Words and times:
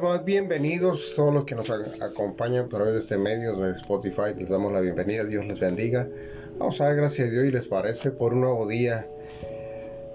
vez 0.00 0.10
más, 0.10 0.24
bienvenidos 0.24 1.12
todos 1.16 1.34
los 1.34 1.44
que 1.44 1.54
nos 1.54 1.70
acompañan 1.70 2.66
a 2.66 2.68
través 2.68 2.94
de 2.94 3.00
este 3.00 3.18
medio 3.18 3.56
de 3.56 3.72
Spotify. 3.72 4.34
Les 4.36 4.48
damos 4.48 4.72
la 4.72 4.80
bienvenida, 4.80 5.24
Dios 5.24 5.44
les 5.46 5.58
bendiga. 5.58 6.08
Vamos 6.58 6.80
a 6.80 6.84
dar 6.84 6.96
gracias 6.96 7.28
a 7.28 7.30
Dios 7.30 7.44
y 7.46 7.50
les 7.50 7.66
parece 7.66 8.10
por 8.10 8.32
un 8.32 8.42
nuevo 8.42 8.68
día. 8.68 9.06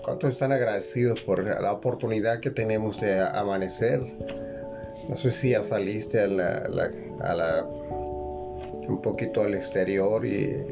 ¿Cuántos 0.04 0.34
están 0.34 0.52
agradecidos 0.52 1.20
por 1.22 1.44
la 1.44 1.72
oportunidad 1.72 2.40
que 2.40 2.50
tenemos 2.50 3.02
de 3.02 3.20
amanecer? 3.20 4.02
No 5.10 5.18
sé 5.18 5.32
si 5.32 5.50
ya 5.50 5.64
saliste 5.64 6.20
a 6.20 6.28
la, 6.28 7.66
un 8.88 9.02
poquito 9.02 9.42
al 9.42 9.54
exterior 9.54 10.26
y, 10.26 10.64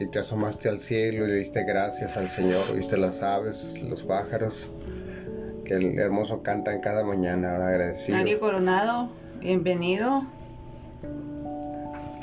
y, 0.00 0.06
te 0.06 0.18
asomaste 0.18 0.68
al 0.68 0.80
cielo 0.80 1.28
y 1.28 1.32
diste 1.32 1.62
gracias 1.64 2.16
al 2.16 2.28
Señor, 2.28 2.74
viste 2.74 2.96
las 2.96 3.22
aves, 3.22 3.82
los 3.82 4.02
pájaros 4.02 4.70
que 5.66 5.74
el 5.74 5.98
hermoso 5.98 6.42
cantan 6.42 6.80
cada 6.80 7.04
mañana, 7.04 7.52
ahora 7.52 7.68
agradecido. 7.68 8.16
Mario 8.16 8.40
Coronado, 8.40 9.08
bienvenido. 9.40 10.24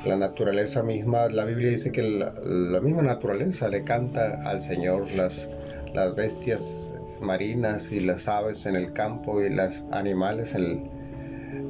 La 0.06 0.18
naturaleza 0.18 0.82
misma, 0.82 1.28
la 1.28 1.46
Biblia 1.46 1.70
dice 1.70 1.92
que 1.92 2.02
la, 2.02 2.82
misma 2.82 3.02
naturaleza 3.02 3.68
le 3.68 3.84
canta 3.84 4.42
al 4.50 4.62
Señor, 4.62 5.12
las, 5.12 5.50
las 5.94 6.16
bestias 6.16 6.92
marinas 7.22 7.92
y 7.92 8.00
las 8.00 8.28
aves 8.28 8.66
en 8.66 8.76
el 8.76 8.94
campo 8.94 9.42
y 9.42 9.50
los 9.50 9.82
animales 9.92 10.56
en 10.56 10.90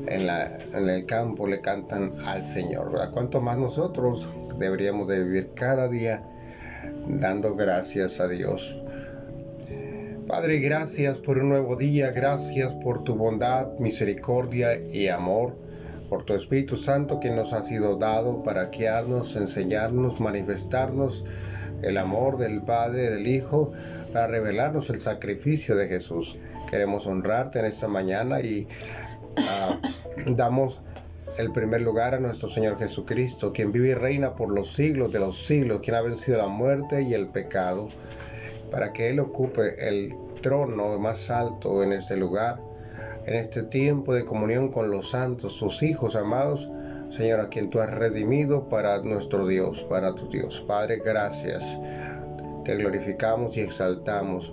el, 0.07 0.29
en, 0.73 0.89
el 0.89 1.05
campo 1.05 1.47
le 1.47 1.61
cantan 1.61 2.11
al 2.25 2.45
Señor. 2.45 2.91
¿verdad? 2.91 3.11
¿Cuánto 3.11 3.41
más 3.41 3.57
nosotros 3.57 4.27
deberíamos 4.57 5.07
de 5.07 5.23
vivir 5.23 5.51
cada 5.55 5.87
día 5.87 6.23
dando 7.07 7.55
gracias 7.55 8.19
a 8.19 8.27
Dios? 8.27 8.75
Padre, 10.27 10.59
gracias 10.59 11.17
por 11.17 11.37
un 11.37 11.49
nuevo 11.49 11.75
día, 11.75 12.11
gracias 12.11 12.73
por 12.75 13.03
tu 13.03 13.15
bondad, 13.15 13.77
misericordia 13.79 14.79
y 14.79 15.09
amor, 15.09 15.55
por 16.07 16.23
tu 16.23 16.33
Espíritu 16.33 16.77
Santo 16.77 17.19
que 17.19 17.29
nos 17.29 17.51
ha 17.51 17.61
sido 17.61 17.97
dado 17.97 18.41
para 18.41 18.65
guiarnos, 18.67 19.35
enseñarnos, 19.35 20.21
manifestarnos 20.21 21.25
el 21.81 21.97
amor 21.97 22.37
del 22.37 22.61
Padre, 22.61 23.09
del 23.09 23.27
Hijo, 23.27 23.73
para 24.13 24.27
revelarnos 24.27 24.89
el 24.89 25.01
sacrificio 25.01 25.75
de 25.75 25.89
Jesús. 25.89 26.37
Queremos 26.69 27.05
honrarte 27.05 27.59
en 27.59 27.65
esta 27.65 27.89
mañana 27.89 28.39
y 28.39 28.67
ah, 29.37 29.77
damos 30.27 30.79
el 31.37 31.51
primer 31.51 31.81
lugar 31.81 32.15
a 32.15 32.19
nuestro 32.19 32.47
Señor 32.47 32.77
Jesucristo, 32.77 33.51
quien 33.51 33.73
vive 33.73 33.89
y 33.89 33.93
reina 33.93 34.35
por 34.35 34.49
los 34.49 34.73
siglos 34.73 35.11
de 35.11 35.19
los 35.19 35.45
siglos, 35.45 35.81
quien 35.83 35.97
ha 35.97 36.01
vencido 36.01 36.37
la 36.37 36.47
muerte 36.47 37.01
y 37.01 37.13
el 37.13 37.27
pecado 37.27 37.89
para 38.73 38.91
que 38.91 39.09
Él 39.09 39.19
ocupe 39.19 39.87
el 39.87 40.15
trono 40.41 40.97
más 40.97 41.29
alto 41.29 41.83
en 41.83 41.93
este 41.93 42.17
lugar, 42.17 42.59
en 43.27 43.35
este 43.35 43.61
tiempo 43.61 44.15
de 44.15 44.25
comunión 44.25 44.71
con 44.71 44.89
los 44.89 45.11
santos, 45.11 45.59
tus 45.59 45.83
hijos 45.83 46.15
amados, 46.15 46.67
Señor, 47.11 47.39
a 47.39 47.49
quien 47.49 47.69
tú 47.69 47.79
has 47.79 47.91
redimido 47.91 48.67
para 48.69 48.97
nuestro 49.03 49.45
Dios, 49.45 49.85
para 49.87 50.15
tu 50.15 50.27
Dios. 50.27 50.65
Padre, 50.67 51.03
gracias. 51.05 51.77
Te 52.65 52.75
glorificamos 52.75 53.55
y 53.57 53.61
exaltamos. 53.61 54.51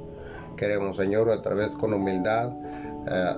Queremos, 0.55 0.99
Señor, 0.99 1.31
a 1.31 1.41
través 1.41 1.71
con 1.71 1.95
humildad, 1.95 2.51
eh, 3.11 3.35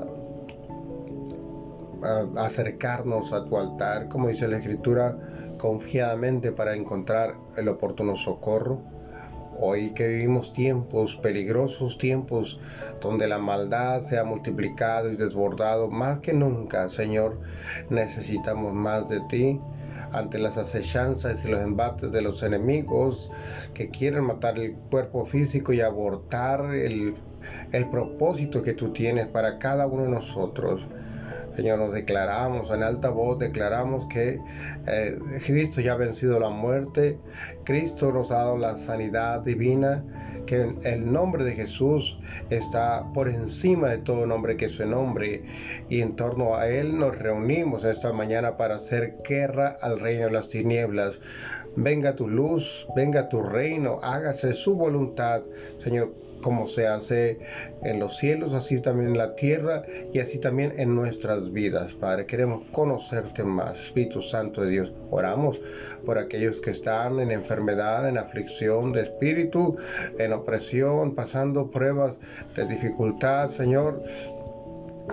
acercarnos 2.38 3.32
a 3.32 3.44
tu 3.44 3.56
altar, 3.56 4.08
como 4.08 4.26
dice 4.26 4.48
la 4.48 4.56
Escritura, 4.56 5.16
confiadamente 5.58 6.50
para 6.50 6.74
encontrar 6.74 7.36
el 7.56 7.68
oportuno 7.68 8.16
socorro 8.16 8.82
Hoy 9.58 9.92
que 9.92 10.08
vivimos 10.08 10.52
tiempos 10.52 11.16
peligrosos, 11.16 11.98
tiempos 11.98 12.58
donde 13.00 13.28
la 13.28 13.38
maldad 13.38 14.02
se 14.02 14.18
ha 14.18 14.24
multiplicado 14.24 15.10
y 15.12 15.16
desbordado 15.16 15.90
más 15.90 16.20
que 16.20 16.32
nunca, 16.32 16.88
Señor, 16.88 17.38
necesitamos 17.90 18.72
más 18.72 19.08
de 19.08 19.20
ti 19.28 19.60
ante 20.12 20.38
las 20.38 20.56
acechanzas 20.58 21.44
y 21.44 21.48
los 21.48 21.62
embates 21.62 22.12
de 22.12 22.22
los 22.22 22.42
enemigos 22.42 23.30
que 23.74 23.88
quieren 23.88 24.24
matar 24.24 24.58
el 24.58 24.72
cuerpo 24.72 25.24
físico 25.24 25.72
y 25.72 25.80
abortar 25.80 26.74
el, 26.74 27.14
el 27.72 27.88
propósito 27.88 28.62
que 28.62 28.72
tú 28.72 28.92
tienes 28.92 29.26
para 29.28 29.58
cada 29.58 29.86
uno 29.86 30.04
de 30.04 30.10
nosotros. 30.10 30.86
Señor, 31.56 31.78
nos 31.78 31.92
declaramos 31.92 32.70
en 32.70 32.82
alta 32.82 33.10
voz, 33.10 33.38
declaramos 33.38 34.06
que 34.06 34.40
eh, 34.86 35.18
Cristo 35.44 35.80
ya 35.80 35.92
ha 35.92 35.96
vencido 35.96 36.40
la 36.40 36.48
muerte, 36.48 37.18
Cristo 37.64 38.10
nos 38.12 38.30
ha 38.30 38.36
dado 38.36 38.58
la 38.58 38.78
sanidad 38.78 39.40
divina, 39.40 40.02
que 40.46 40.74
el 40.84 41.12
nombre 41.12 41.44
de 41.44 41.52
Jesús 41.52 42.18
está 42.50 43.04
por 43.12 43.28
encima 43.28 43.88
de 43.88 43.98
todo 43.98 44.26
nombre 44.26 44.56
que 44.56 44.68
su 44.68 44.84
nombre 44.86 45.44
y 45.88 46.00
en 46.00 46.16
torno 46.16 46.56
a 46.56 46.68
Él 46.68 46.98
nos 46.98 47.16
reunimos 47.16 47.84
esta 47.84 48.12
mañana 48.12 48.56
para 48.56 48.76
hacer 48.76 49.18
guerra 49.28 49.76
al 49.82 50.00
reino 50.00 50.26
de 50.26 50.32
las 50.32 50.48
tinieblas. 50.48 51.18
Venga 51.76 52.16
tu 52.16 52.28
luz, 52.28 52.86
venga 52.96 53.28
tu 53.28 53.42
reino, 53.42 53.98
hágase 54.02 54.52
su 54.52 54.74
voluntad, 54.74 55.42
Señor 55.78 56.12
como 56.42 56.68
se 56.68 56.86
hace 56.86 57.38
en 57.82 57.98
los 57.98 58.18
cielos, 58.18 58.52
así 58.52 58.80
también 58.80 59.10
en 59.10 59.18
la 59.18 59.34
tierra 59.34 59.82
y 60.12 60.18
así 60.18 60.38
también 60.38 60.74
en 60.76 60.94
nuestras 60.94 61.52
vidas, 61.52 61.94
Padre. 61.94 62.26
Queremos 62.26 62.64
conocerte 62.72 63.44
más, 63.44 63.78
Espíritu 63.78 64.20
Santo 64.20 64.62
de 64.62 64.70
Dios. 64.70 64.92
Oramos 65.10 65.58
por 66.04 66.18
aquellos 66.18 66.60
que 66.60 66.70
están 66.70 67.20
en 67.20 67.30
enfermedad, 67.30 68.08
en 68.08 68.18
aflicción 68.18 68.92
de 68.92 69.02
espíritu, 69.02 69.76
en 70.18 70.32
opresión, 70.32 71.14
pasando 71.14 71.70
pruebas 71.70 72.16
de 72.54 72.66
dificultad, 72.66 73.48
Señor. 73.50 74.02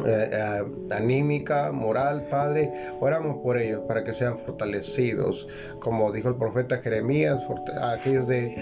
Eh, 0.05 0.29
eh, 0.31 0.93
anímica, 0.95 1.71
moral, 1.71 2.27
Padre, 2.29 2.71
oramos 2.99 3.37
por 3.41 3.57
ellos 3.57 3.81
para 3.87 4.03
que 4.03 4.13
sean 4.13 4.37
fortalecidos, 4.37 5.47
como 5.79 6.11
dijo 6.11 6.29
el 6.29 6.35
profeta 6.35 6.77
Jeremías, 6.77 7.41
aquellos 7.81 8.27
de 8.27 8.53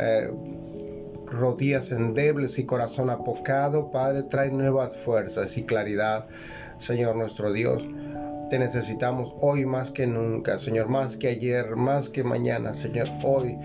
eh, 0.00 0.30
rodillas 1.32 1.90
endebles 1.90 2.58
y 2.58 2.64
corazón 2.64 3.10
apocado, 3.10 3.90
Padre, 3.90 4.22
trae 4.24 4.50
nuevas 4.50 4.96
fuerzas 4.96 5.56
y 5.56 5.64
claridad, 5.64 6.26
Señor 6.78 7.16
nuestro 7.16 7.52
Dios. 7.52 7.82
Te 8.50 8.58
necesitamos 8.58 9.34
hoy 9.40 9.64
más 9.64 9.90
que 9.90 10.06
nunca, 10.06 10.58
Señor, 10.58 10.88
más 10.88 11.16
que 11.16 11.28
ayer, 11.28 11.74
más 11.74 12.08
que 12.08 12.22
mañana, 12.22 12.74
Señor. 12.74 13.08
Hoy 13.24 13.58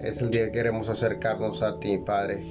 es 0.00 0.22
el 0.22 0.30
día 0.30 0.46
que 0.46 0.52
queremos 0.52 0.88
acercarnos 0.88 1.62
a 1.62 1.80
ti, 1.80 1.98
Padre 1.98 2.42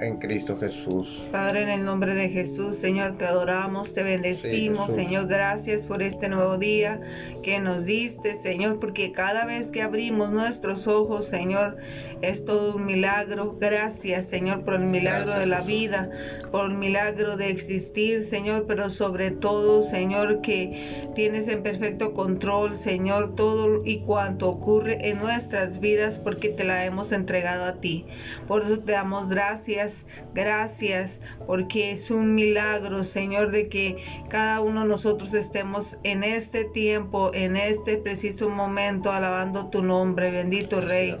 en 0.00 0.18
Cristo 0.18 0.56
Jesús. 0.58 1.22
Padre, 1.32 1.62
en 1.62 1.68
el 1.68 1.84
nombre 1.84 2.14
de 2.14 2.28
Jesús, 2.28 2.76
Señor, 2.76 3.16
te 3.16 3.24
adoramos, 3.24 3.94
te 3.94 4.02
bendecimos, 4.02 4.94
Señor, 4.94 5.26
gracias 5.26 5.86
por 5.86 6.02
este 6.02 6.28
nuevo 6.28 6.58
día 6.58 7.00
que 7.42 7.58
nos 7.60 7.84
diste, 7.84 8.36
Señor, 8.36 8.80
porque 8.80 9.12
cada 9.12 9.44
vez 9.44 9.70
que 9.70 9.82
abrimos 9.82 10.30
nuestros 10.30 10.86
ojos, 10.86 11.26
Señor, 11.26 11.76
es 12.22 12.44
todo 12.44 12.76
un 12.76 12.86
milagro. 12.86 13.56
Gracias, 13.60 14.26
Señor, 14.26 14.64
por 14.64 14.74
el 14.74 14.88
milagro 14.88 15.38
de 15.38 15.46
la 15.46 15.60
vida, 15.60 16.10
por 16.50 16.70
el 16.70 16.76
milagro 16.76 17.36
de 17.36 17.50
existir, 17.50 18.24
Señor, 18.24 18.66
pero 18.66 18.90
sobre 18.90 19.30
todo, 19.30 19.82
Señor, 19.82 20.40
que 20.40 21.10
tienes 21.14 21.48
en 21.48 21.62
perfecto 21.62 22.14
control, 22.14 22.76
Señor, 22.76 23.34
todo 23.34 23.84
y 23.84 24.00
cuanto 24.00 24.48
ocurre 24.48 25.08
en 25.08 25.18
nuestras 25.18 25.80
vidas, 25.80 26.18
porque 26.18 26.48
te 26.48 26.64
la 26.64 26.84
hemos 26.84 27.12
entregado 27.12 27.64
a 27.64 27.80
ti. 27.80 28.04
Por 28.46 28.62
eso 28.62 28.80
te 28.80 28.92
damos 28.92 29.28
gracias 29.28 30.06
gracias, 30.34 31.20
porque 31.46 31.92
es 31.92 32.10
un 32.10 32.34
milagro, 32.34 33.04
Señor, 33.04 33.50
de 33.50 33.68
que 33.68 33.96
cada 34.28 34.60
uno 34.60 34.82
de 34.82 34.88
nosotros 34.88 35.34
estemos 35.34 35.98
en 36.04 36.24
este 36.24 36.64
tiempo, 36.64 37.30
en 37.34 37.56
este 37.56 37.96
preciso 37.96 38.48
momento, 38.48 39.10
alabando 39.10 39.66
tu 39.66 39.82
nombre, 39.82 40.30
bendito 40.30 40.80
Rey. 40.80 41.16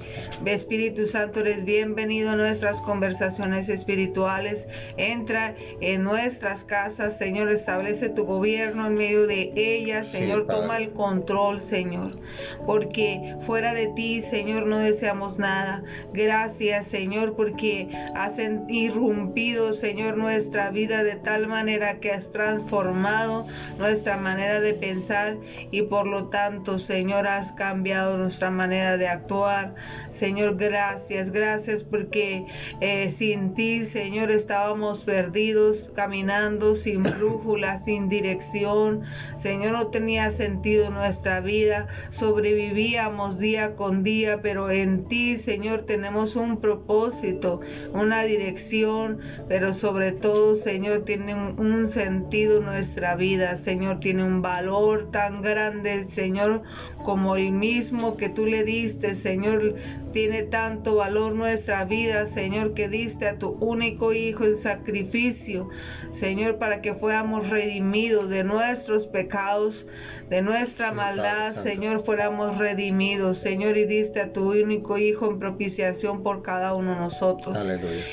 Espíritu 0.46 0.87
Santo, 0.88 1.40
eres 1.40 1.66
bienvenido 1.66 2.30
a 2.30 2.36
nuestras 2.36 2.80
conversaciones 2.80 3.68
espirituales. 3.68 4.66
Entra 4.96 5.54
en 5.82 6.02
nuestras 6.02 6.64
casas, 6.64 7.18
Señor, 7.18 7.50
establece 7.50 8.08
tu 8.08 8.24
gobierno 8.24 8.86
en 8.86 8.94
medio 8.94 9.26
de 9.26 9.52
ellas, 9.54 10.08
Señor, 10.08 10.46
toma 10.46 10.78
el 10.78 10.90
control, 10.92 11.60
Señor, 11.60 12.16
porque 12.64 13.36
fuera 13.42 13.74
de 13.74 13.88
ti, 13.88 14.22
Señor, 14.22 14.66
no 14.66 14.78
deseamos 14.78 15.38
nada. 15.38 15.82
Gracias, 16.14 16.86
Señor, 16.86 17.36
porque 17.36 17.90
hacen 18.14 18.64
irrumpido, 18.70 19.74
Señor, 19.74 20.16
nuestra 20.16 20.70
vida 20.70 21.04
de 21.04 21.16
tal 21.16 21.48
manera 21.48 22.00
que 22.00 22.12
has 22.12 22.32
transformado 22.32 23.46
nuestra 23.76 24.16
manera 24.16 24.60
de 24.60 24.72
pensar 24.72 25.36
y 25.70 25.82
por 25.82 26.06
lo 26.06 26.28
tanto, 26.28 26.78
Señor, 26.78 27.26
has 27.26 27.52
cambiado 27.52 28.16
nuestra 28.16 28.50
manera 28.50 28.96
de 28.96 29.08
actuar. 29.08 29.74
Señor, 30.12 30.56
gracias 30.56 30.77
gracias, 30.78 31.32
gracias 31.32 31.82
porque 31.82 32.46
eh, 32.80 33.10
sin 33.10 33.54
ti, 33.54 33.84
Señor, 33.84 34.30
estábamos 34.30 35.02
perdidos, 35.02 35.90
caminando 35.96 36.76
sin 36.76 37.02
brújula, 37.18 37.78
sin 37.78 38.08
dirección. 38.08 39.02
Señor, 39.38 39.72
no 39.72 39.88
tenía 39.88 40.30
sentido 40.30 40.90
nuestra 40.90 41.40
vida, 41.40 41.88
sobrevivíamos 42.10 43.40
día 43.40 43.74
con 43.74 44.04
día, 44.04 44.40
pero 44.40 44.70
en 44.70 45.08
ti, 45.08 45.36
Señor, 45.36 45.82
tenemos 45.82 46.36
un 46.36 46.58
propósito, 46.58 47.60
una 47.92 48.22
dirección, 48.22 49.18
pero 49.48 49.74
sobre 49.74 50.12
todo, 50.12 50.54
Señor, 50.54 51.04
tiene 51.04 51.34
un, 51.34 51.58
un 51.58 51.88
sentido 51.88 52.60
nuestra 52.60 53.16
vida, 53.16 53.58
Señor, 53.58 53.98
tiene 53.98 54.22
un 54.22 54.42
valor 54.42 55.10
tan 55.10 55.42
grande, 55.42 56.04
Señor, 56.04 56.62
como 57.04 57.34
el 57.34 57.50
mismo 57.50 58.16
que 58.16 58.28
tú 58.28 58.46
le 58.46 58.62
diste, 58.62 59.16
Señor, 59.16 59.74
tiene 60.12 60.42
tanto 60.68 60.96
valor 60.96 61.34
nuestra 61.34 61.86
vida, 61.86 62.26
Señor, 62.26 62.74
que 62.74 62.90
diste 62.90 63.26
a 63.26 63.38
tu 63.38 63.52
único 63.52 64.12
Hijo 64.12 64.44
en 64.44 64.58
sacrificio, 64.58 65.70
Señor, 66.12 66.58
para 66.58 66.82
que 66.82 66.92
fuéramos 66.92 67.48
redimidos 67.48 68.28
de 68.28 68.44
nuestros 68.44 69.06
pecados, 69.06 69.86
de 70.28 70.42
nuestra 70.42 70.92
maldad, 70.92 71.54
Señor, 71.54 72.04
fuéramos 72.04 72.58
redimidos, 72.58 73.38
Señor, 73.38 73.78
y 73.78 73.86
diste 73.86 74.20
a 74.20 74.32
tu 74.32 74.52
único 74.52 74.98
Hijo 74.98 75.30
en 75.30 75.38
propiciación 75.38 76.22
por 76.22 76.42
cada 76.42 76.74
uno 76.74 76.94
de 76.94 77.00
nosotros. 77.00 77.56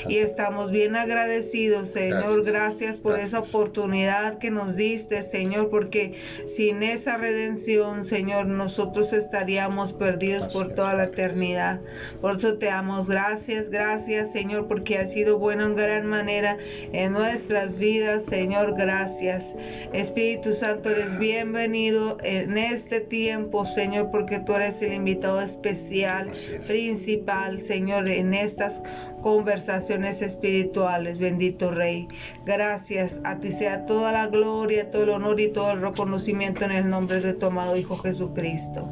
Y 0.08 0.16
estamos 0.18 0.70
bien 0.70 0.96
agradecidos, 0.96 1.90
Señor, 1.90 2.44
gracias, 2.44 2.98
por 2.98 3.18
esa 3.18 3.40
oportunidad 3.40 4.38
que 4.38 4.50
nos 4.50 4.76
diste, 4.76 5.22
Señor, 5.24 5.68
porque 5.68 6.14
sin 6.46 6.82
esa 6.82 7.18
redención, 7.18 8.06
Señor, 8.06 8.46
nosotros 8.46 9.12
estaríamos 9.12 9.92
perdidos 9.92 10.48
por 10.48 10.74
toda 10.74 10.94
la 10.94 11.04
eternidad. 11.04 11.80
Por 12.22 12.36
eso 12.36 12.56
te 12.56 12.66
damos 12.66 13.08
gracias, 13.08 13.68
gracias, 13.68 14.32
Señor, 14.32 14.68
porque 14.68 14.98
has 14.98 15.12
sido 15.12 15.38
bueno 15.38 15.66
en 15.66 15.76
gran 15.76 16.06
manera 16.06 16.56
en 16.92 17.12
nuestras 17.12 17.78
vidas, 17.78 18.24
Señor, 18.24 18.74
gracias. 18.76 19.54
Espíritu 19.92 20.54
Santo, 20.54 20.90
eres 20.90 21.18
bienvenido 21.18 22.05
en 22.22 22.58
este 22.58 23.00
tiempo, 23.00 23.64
Señor, 23.64 24.10
porque 24.10 24.38
tú 24.40 24.54
eres 24.54 24.80
el 24.82 24.92
invitado 24.92 25.40
especial, 25.40 26.30
principal, 26.66 27.62
Señor, 27.62 28.08
en 28.08 28.34
estas 28.34 28.82
conversaciones 29.22 30.22
espirituales, 30.22 31.18
bendito 31.18 31.70
Rey. 31.70 32.08
Gracias, 32.44 33.20
a 33.24 33.38
ti 33.38 33.52
sea 33.52 33.84
toda 33.84 34.12
la 34.12 34.28
gloria, 34.28 34.90
todo 34.90 35.04
el 35.04 35.10
honor 35.10 35.40
y 35.40 35.48
todo 35.48 35.72
el 35.72 35.80
reconocimiento 35.80 36.64
en 36.64 36.72
el 36.72 36.88
nombre 36.88 37.20
de 37.20 37.34
tu 37.34 37.46
amado 37.46 37.76
Hijo 37.76 37.96
Jesucristo. 37.96 38.88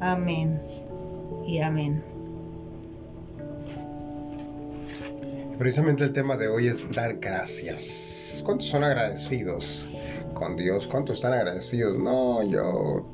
Amén 0.00 0.60
y 1.46 1.60
amén. 1.60 2.02
Precisamente 5.58 6.04
el 6.04 6.12
tema 6.12 6.36
de 6.36 6.48
hoy 6.48 6.68
es 6.68 6.88
dar 6.92 7.16
gracias. 7.16 8.42
¿Cuántos 8.44 8.68
son 8.68 8.84
agradecidos? 8.84 9.88
Con 10.36 10.56
Dios. 10.56 10.86
¿Cuántos 10.86 11.16
están 11.16 11.32
agradecidos? 11.32 11.98
No, 11.98 12.44
yo 12.44 13.06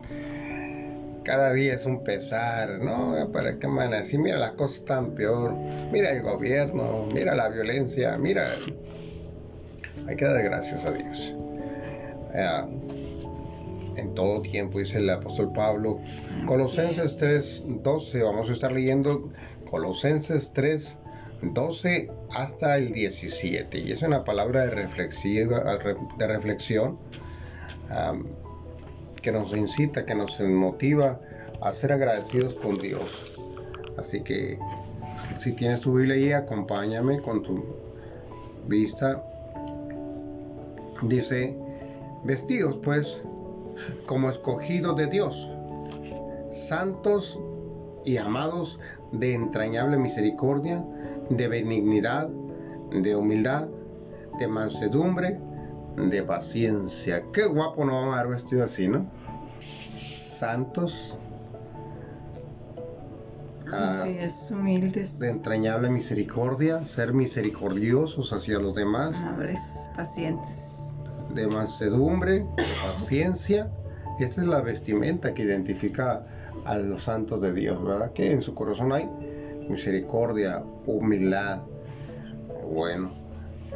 cada 1.25 1.53
día 1.53 1.75
es 1.75 1.87
un 1.87 2.03
pesar, 2.03 2.81
¿no? 2.81 3.31
¿Para 3.33 3.59
qué 3.59 3.69
man 3.69 3.95
así? 3.95 4.19
Mira 4.19 4.39
las 4.39 4.53
cosas 4.53 4.79
están 4.79 5.15
peor. 5.15 5.55
Mira 5.93 6.11
el 6.11 6.23
gobierno, 6.23 7.07
mira 7.15 7.35
la 7.35 7.49
violencia, 7.49 8.17
mira. 8.19 8.49
Hay 10.09 10.17
que 10.17 10.25
dar 10.25 10.43
gracias 10.43 10.85
a 10.85 10.91
Dios. 10.91 11.35
en 13.97 14.15
todo 14.15 14.41
tiempo, 14.43 14.79
dice 14.79 14.99
el 14.99 15.11
apóstol 15.11 15.53
Pablo. 15.53 16.01
Colosenses 16.47 17.19
3, 17.19 17.83
12, 17.83 18.23
vamos 18.23 18.49
a 18.49 18.53
estar 18.53 18.73
leyendo 18.73 19.31
Colosenses 19.71 20.51
3, 20.53 20.97
12 21.43 22.11
hasta 22.35 22.79
el 22.79 22.93
17. 22.93 23.79
Y 23.79 23.93
es 23.93 24.03
una 24.03 24.25
palabra 24.25 24.63
de, 24.67 24.71
reflexiva, 24.71 25.79
de 26.19 26.27
reflexión 26.27 26.99
que 29.21 29.33
nos 29.33 29.55
incita, 29.55 30.05
que 30.05 30.15
nos 30.15 30.41
motiva 30.41 31.21
a 31.61 31.73
ser 31.73 31.93
agradecidos 31.93 32.55
con 32.55 32.77
Dios. 32.77 33.37
Así 33.97 34.23
que 34.23 34.59
si 35.37 35.53
tienes 35.53 35.81
tu 35.81 35.95
Biblia 35.95 36.15
ahí, 36.17 36.33
acompáñame 36.33 37.21
con 37.21 37.43
tu 37.43 37.63
vista. 38.67 39.23
Dice, 41.03 41.57
vestidos 42.25 42.79
pues 42.83 43.21
como 44.07 44.31
escogidos 44.31 44.97
de 44.97 45.07
Dios, 45.07 45.51
santos 46.51 47.41
y 48.05 48.17
amados 48.19 48.79
de 49.13 49.35
entrañable 49.35 49.97
misericordia, 49.97 50.85
de 51.31 51.49
benignidad, 51.49 52.29
de 52.91 53.17
humildad, 53.17 53.69
de 54.39 54.49
mansedumbre, 54.49 55.41
de 55.97 56.23
paciencia. 56.23 57.25
Qué 57.33 57.45
guapo 57.45 57.85
no 57.85 57.95
vamos 57.95 58.17
a 58.17 58.21
haber 58.21 58.35
vestido 58.35 58.65
así, 58.65 58.89
¿no? 58.89 59.07
Santos. 59.99 61.17
Ah, 63.73 64.05
es 64.07 64.51
humildes. 64.51 65.19
De 65.19 65.31
entrañable 65.31 65.89
misericordia, 65.89 66.85
ser 66.85 67.15
misericordiosos 67.15 68.33
hacia 68.33 68.59
los 68.59 68.75
demás. 68.75 69.17
Amables, 69.17 69.91
pacientes. 69.97 70.93
De 71.35 71.47
mansedumbre, 71.47 72.41
de 72.41 72.65
paciencia. 72.87 73.71
Esta 74.19 74.43
es 74.43 74.47
la 74.47 74.61
vestimenta 74.61 75.33
que 75.33 75.43
identifica 75.43 76.27
a 76.65 76.77
los 76.77 77.03
santos 77.03 77.41
de 77.41 77.53
Dios, 77.53 77.83
¿verdad? 77.83 78.13
Que 78.13 78.33
en 78.33 78.43
su 78.43 78.55
corazón 78.55 78.93
hay 78.93 79.09
misericordia, 79.69 80.63
humildad. 80.87 81.63
Bueno, 82.71 83.11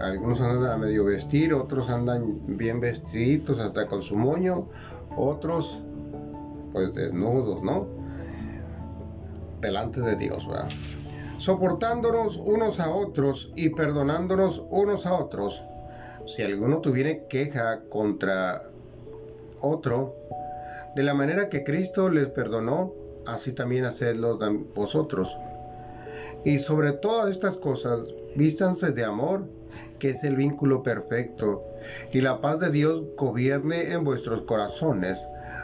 algunos 0.00 0.40
andan 0.40 0.72
a 0.72 0.76
medio 0.76 1.04
vestir, 1.04 1.54
otros 1.54 1.90
andan 1.90 2.40
bien 2.56 2.81
vestiditos 2.81 3.60
hasta 3.60 3.87
con 3.87 4.02
su 4.02 4.16
moño, 4.16 4.69
otros 5.16 5.81
pues 6.72 6.94
desnudos, 6.94 7.62
¿no? 7.62 7.87
Delante 9.60 10.00
de 10.00 10.16
Dios, 10.16 10.46
¿verdad? 10.46 10.69
Soportándonos 11.38 12.37
unos 12.37 12.81
a 12.81 12.90
otros 12.90 13.52
y 13.56 13.70
perdonándonos 13.70 14.62
unos 14.70 15.06
a 15.06 15.14
otros. 15.14 15.62
Si 16.26 16.43
alguno 16.43 16.81
tuviera 16.81 17.26
queja 17.28 17.81
contra 17.88 18.62
otro, 19.60 20.14
de 20.94 21.02
la 21.02 21.14
manera 21.14 21.48
que 21.48 21.64
Cristo 21.64 22.08
les 22.08 22.28
perdonó, 22.28 22.93
así 23.26 23.52
también 23.52 23.84
hacedlo 23.84 24.38
vosotros. 24.75 25.37
Y 26.44 26.58
sobre 26.58 26.93
todas 26.93 27.31
estas 27.31 27.56
cosas, 27.56 28.14
vístanse 28.34 28.93
de 28.93 29.04
amor, 29.04 29.46
que 29.98 30.10
es 30.10 30.25
el 30.25 30.37
vínculo 30.37 30.82
perfecto, 30.82 31.64
y 32.12 32.20
la 32.20 32.40
paz 32.40 32.60
de 32.60 32.70
Dios 32.70 33.02
gobierne 33.16 33.93
en 33.93 34.04
vuestros 34.04 34.43
corazones, 34.43 35.19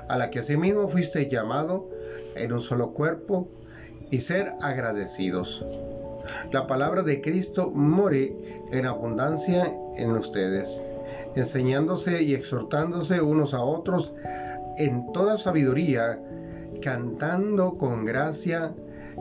a 0.08 0.16
la 0.16 0.30
que 0.30 0.40
asimismo 0.40 0.88
fuiste 0.88 1.28
llamado 1.28 1.88
en 2.36 2.52
un 2.52 2.60
solo 2.60 2.92
cuerpo, 2.92 3.48
y 4.10 4.20
ser 4.20 4.52
agradecidos. 4.60 5.64
La 6.52 6.66
palabra 6.66 7.02
de 7.02 7.20
Cristo 7.20 7.70
more 7.70 8.36
en 8.70 8.86
abundancia 8.86 9.74
en 9.96 10.12
ustedes, 10.12 10.80
enseñándose 11.34 12.22
y 12.22 12.34
exhortándose 12.34 13.22
unos 13.22 13.54
a 13.54 13.64
otros 13.64 14.12
en 14.76 15.10
toda 15.12 15.36
sabiduría, 15.38 16.20
cantando 16.82 17.78
con 17.78 18.04
gracia 18.04 18.74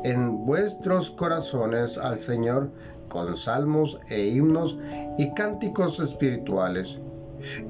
en 0.03 0.45
vuestros 0.45 1.11
corazones 1.11 1.97
al 1.97 2.19
Señor 2.19 2.71
con 3.11 3.35
salmos 3.35 3.99
e 4.09 4.27
himnos 4.29 4.77
y 5.17 5.31
cánticos 5.33 5.99
espirituales. 5.99 6.97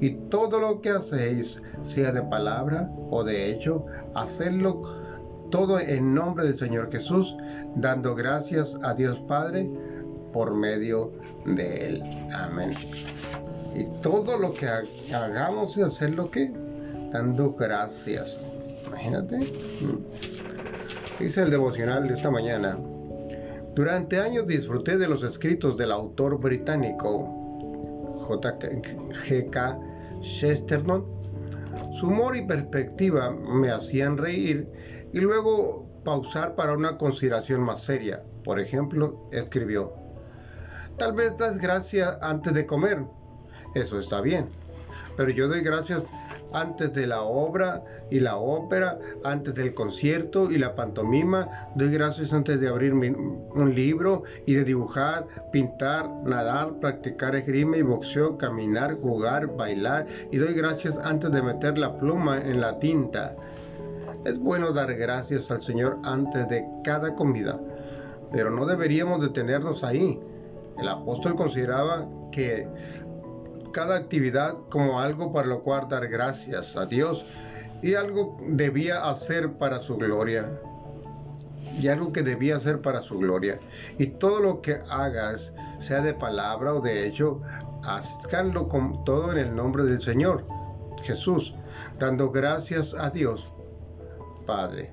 Y 0.00 0.10
todo 0.30 0.60
lo 0.60 0.80
que 0.80 0.90
hacéis, 0.90 1.60
sea 1.82 2.12
de 2.12 2.22
palabra 2.22 2.90
o 3.10 3.24
de 3.24 3.50
hecho, 3.50 3.84
hacedlo 4.14 4.82
todo 5.50 5.80
en 5.80 6.14
nombre 6.14 6.44
del 6.44 6.56
Señor 6.56 6.90
Jesús, 6.90 7.36
dando 7.74 8.14
gracias 8.14 8.76
a 8.82 8.94
Dios 8.94 9.20
Padre 9.20 9.68
por 10.32 10.54
medio 10.54 11.12
de 11.44 11.86
Él. 11.86 12.02
Amén. 12.36 12.70
Y 13.74 13.84
todo 14.02 14.38
lo 14.38 14.52
que 14.54 14.68
hagamos 15.14 15.76
es 15.76 15.84
hacerlo 15.84 16.30
que 16.30 16.52
dando 17.10 17.54
gracias. 17.54 18.40
Imagínate. 18.86 19.40
Dice 21.18 21.42
el 21.42 21.50
devocional 21.50 22.06
de 22.08 22.14
esta 22.14 22.30
mañana. 22.30 22.78
Durante 23.74 24.20
años 24.20 24.46
disfruté 24.46 24.98
de 24.98 25.08
los 25.08 25.22
escritos 25.22 25.76
del 25.76 25.92
autor 25.92 26.38
británico 26.38 27.42
J.G.K. 28.26 29.78
Chesterton. 30.20 31.06
Su 31.98 32.08
humor 32.08 32.36
y 32.36 32.46
perspectiva 32.46 33.30
me 33.30 33.70
hacían 33.70 34.18
reír 34.18 34.68
y 35.12 35.20
luego 35.20 35.86
pausar 36.04 36.54
para 36.54 36.74
una 36.74 36.98
consideración 36.98 37.62
más 37.62 37.82
seria. 37.82 38.22
Por 38.44 38.60
ejemplo, 38.60 39.28
escribió, 39.32 39.94
Tal 40.98 41.14
vez 41.14 41.36
das 41.36 41.58
gracias 41.58 42.18
antes 42.20 42.52
de 42.52 42.66
comer. 42.66 43.04
Eso 43.74 43.98
está 43.98 44.20
bien. 44.20 44.46
Pero 45.16 45.30
yo 45.30 45.48
doy 45.48 45.62
gracias 45.62 46.06
antes 46.54 46.92
de 46.92 47.06
la 47.06 47.22
obra 47.22 47.82
y 48.10 48.20
la 48.20 48.36
ópera, 48.36 48.98
antes 49.24 49.54
del 49.54 49.74
concierto 49.74 50.50
y 50.50 50.58
la 50.58 50.74
pantomima. 50.74 51.48
Doy 51.74 51.90
gracias 51.90 52.32
antes 52.32 52.60
de 52.60 52.68
abrir 52.68 52.94
un 52.94 53.74
libro 53.74 54.24
y 54.46 54.54
de 54.54 54.64
dibujar, 54.64 55.26
pintar, 55.50 56.08
nadar, 56.24 56.74
practicar 56.80 57.36
esgrima 57.36 57.76
y 57.76 57.82
boxeo, 57.82 58.36
caminar, 58.38 58.94
jugar, 58.94 59.56
bailar. 59.56 60.06
Y 60.30 60.36
doy 60.36 60.54
gracias 60.54 60.98
antes 60.98 61.30
de 61.32 61.42
meter 61.42 61.78
la 61.78 61.98
pluma 61.98 62.40
en 62.40 62.60
la 62.60 62.78
tinta. 62.78 63.34
Es 64.24 64.38
bueno 64.38 64.72
dar 64.72 64.94
gracias 64.94 65.50
al 65.50 65.62
Señor 65.62 65.98
antes 66.04 66.48
de 66.48 66.64
cada 66.84 67.14
comida, 67.14 67.58
pero 68.30 68.50
no 68.50 68.66
deberíamos 68.66 69.20
detenernos 69.20 69.82
ahí. 69.82 70.20
El 70.78 70.88
apóstol 70.88 71.34
consideraba 71.34 72.06
que 72.30 72.66
cada 73.72 73.96
actividad 73.96 74.56
como 74.70 75.00
algo 75.00 75.32
para 75.32 75.48
lo 75.48 75.62
cual 75.62 75.88
dar 75.88 76.06
gracias 76.08 76.76
a 76.76 76.86
Dios 76.86 77.24
y 77.82 77.94
algo 77.94 78.36
debía 78.46 79.08
hacer 79.08 79.52
para 79.54 79.80
su 79.80 79.96
gloria. 79.96 80.48
Y 81.80 81.88
algo 81.88 82.12
que 82.12 82.22
debía 82.22 82.56
hacer 82.56 82.82
para 82.82 83.00
su 83.00 83.18
gloria. 83.18 83.58
Y 83.98 84.06
todo 84.06 84.40
lo 84.40 84.60
que 84.60 84.78
hagas, 84.90 85.54
sea 85.80 86.02
de 86.02 86.12
palabra 86.12 86.74
o 86.74 86.80
de 86.80 87.06
hecho, 87.06 87.40
hazlo 87.82 88.68
con 88.68 89.04
todo 89.04 89.32
en 89.32 89.38
el 89.38 89.56
nombre 89.56 89.84
del 89.84 90.00
Señor 90.00 90.44
Jesús, 91.02 91.54
dando 91.98 92.30
gracias 92.30 92.94
a 92.94 93.10
Dios 93.10 93.52
Padre. 94.46 94.92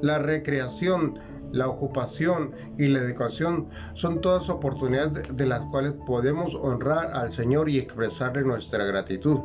La 0.00 0.18
recreación 0.18 1.18
la 1.52 1.68
ocupación 1.68 2.52
y 2.78 2.88
la 2.88 3.00
educación 3.00 3.68
son 3.94 4.20
todas 4.20 4.48
oportunidades 4.48 5.36
de 5.36 5.46
las 5.46 5.60
cuales 5.70 5.92
podemos 6.06 6.54
honrar 6.54 7.10
al 7.12 7.32
Señor 7.32 7.68
y 7.68 7.78
expresarle 7.78 8.42
nuestra 8.42 8.84
gratitud. 8.84 9.38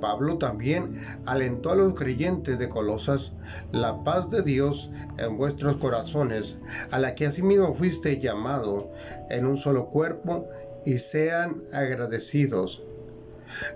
Pablo 0.00 0.36
también 0.36 1.00
alentó 1.24 1.70
a 1.70 1.76
los 1.76 1.94
creyentes 1.94 2.58
de 2.58 2.68
Colosas 2.68 3.32
la 3.72 4.04
paz 4.04 4.30
de 4.30 4.42
Dios 4.42 4.90
en 5.18 5.38
vuestros 5.38 5.76
corazones, 5.76 6.60
a 6.90 6.98
la 6.98 7.14
que 7.14 7.26
asimismo 7.26 7.72
fuiste 7.72 8.18
llamado 8.18 8.90
en 9.30 9.46
un 9.46 9.56
solo 9.56 9.86
cuerpo, 9.86 10.46
y 10.84 10.98
sean 10.98 11.62
agradecidos. 11.72 12.82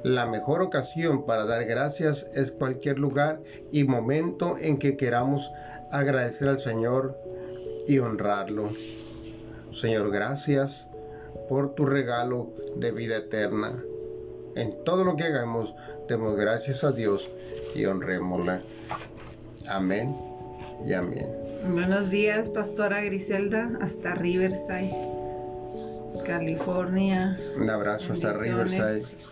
La 0.02 0.26
mejor 0.26 0.62
ocasión 0.62 1.26
para 1.26 1.44
dar 1.44 1.64
gracias 1.64 2.26
es 2.34 2.52
cualquier 2.52 2.98
lugar 2.98 3.40
y 3.72 3.84
momento 3.84 4.56
en 4.58 4.78
que 4.78 4.96
queramos 4.96 5.50
agradecer 5.90 6.48
al 6.48 6.60
Señor 6.60 7.18
y 7.86 7.98
honrarlo. 7.98 8.70
Señor, 9.72 10.10
gracias 10.10 10.86
por 11.48 11.74
tu 11.74 11.86
regalo 11.86 12.52
de 12.76 12.92
vida 12.92 13.16
eterna. 13.16 13.72
En 14.54 14.84
todo 14.84 15.04
lo 15.04 15.16
que 15.16 15.24
hagamos, 15.24 15.74
demos 16.08 16.36
gracias 16.36 16.84
a 16.84 16.92
Dios 16.92 17.30
y 17.74 17.84
honrémosle. 17.84 18.58
Amén 19.68 20.14
y 20.86 20.92
amén. 20.92 21.28
Buenos 21.70 22.10
días, 22.10 22.48
Pastora 22.48 23.02
Griselda, 23.02 23.70
hasta 23.80 24.14
Riverside, 24.14 24.94
California. 26.26 27.36
Un 27.60 27.68
abrazo 27.68 28.12
hasta 28.12 28.32
Riverside. 28.32 29.27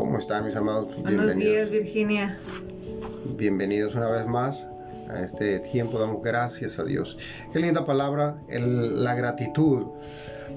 ¿Cómo 0.00 0.16
están 0.16 0.46
mis 0.46 0.56
amados? 0.56 0.96
Buenos 1.02 1.36
días, 1.36 1.68
Virginia. 1.68 2.34
Bienvenidos 3.36 3.94
una 3.94 4.08
vez 4.08 4.26
más 4.26 4.66
a 5.10 5.20
este 5.20 5.58
tiempo. 5.58 5.98
Damos 5.98 6.22
gracias 6.22 6.78
a 6.78 6.84
Dios. 6.84 7.18
Qué 7.52 7.58
linda 7.58 7.84
palabra, 7.84 8.38
la 8.48 9.14
gratitud. 9.14 9.88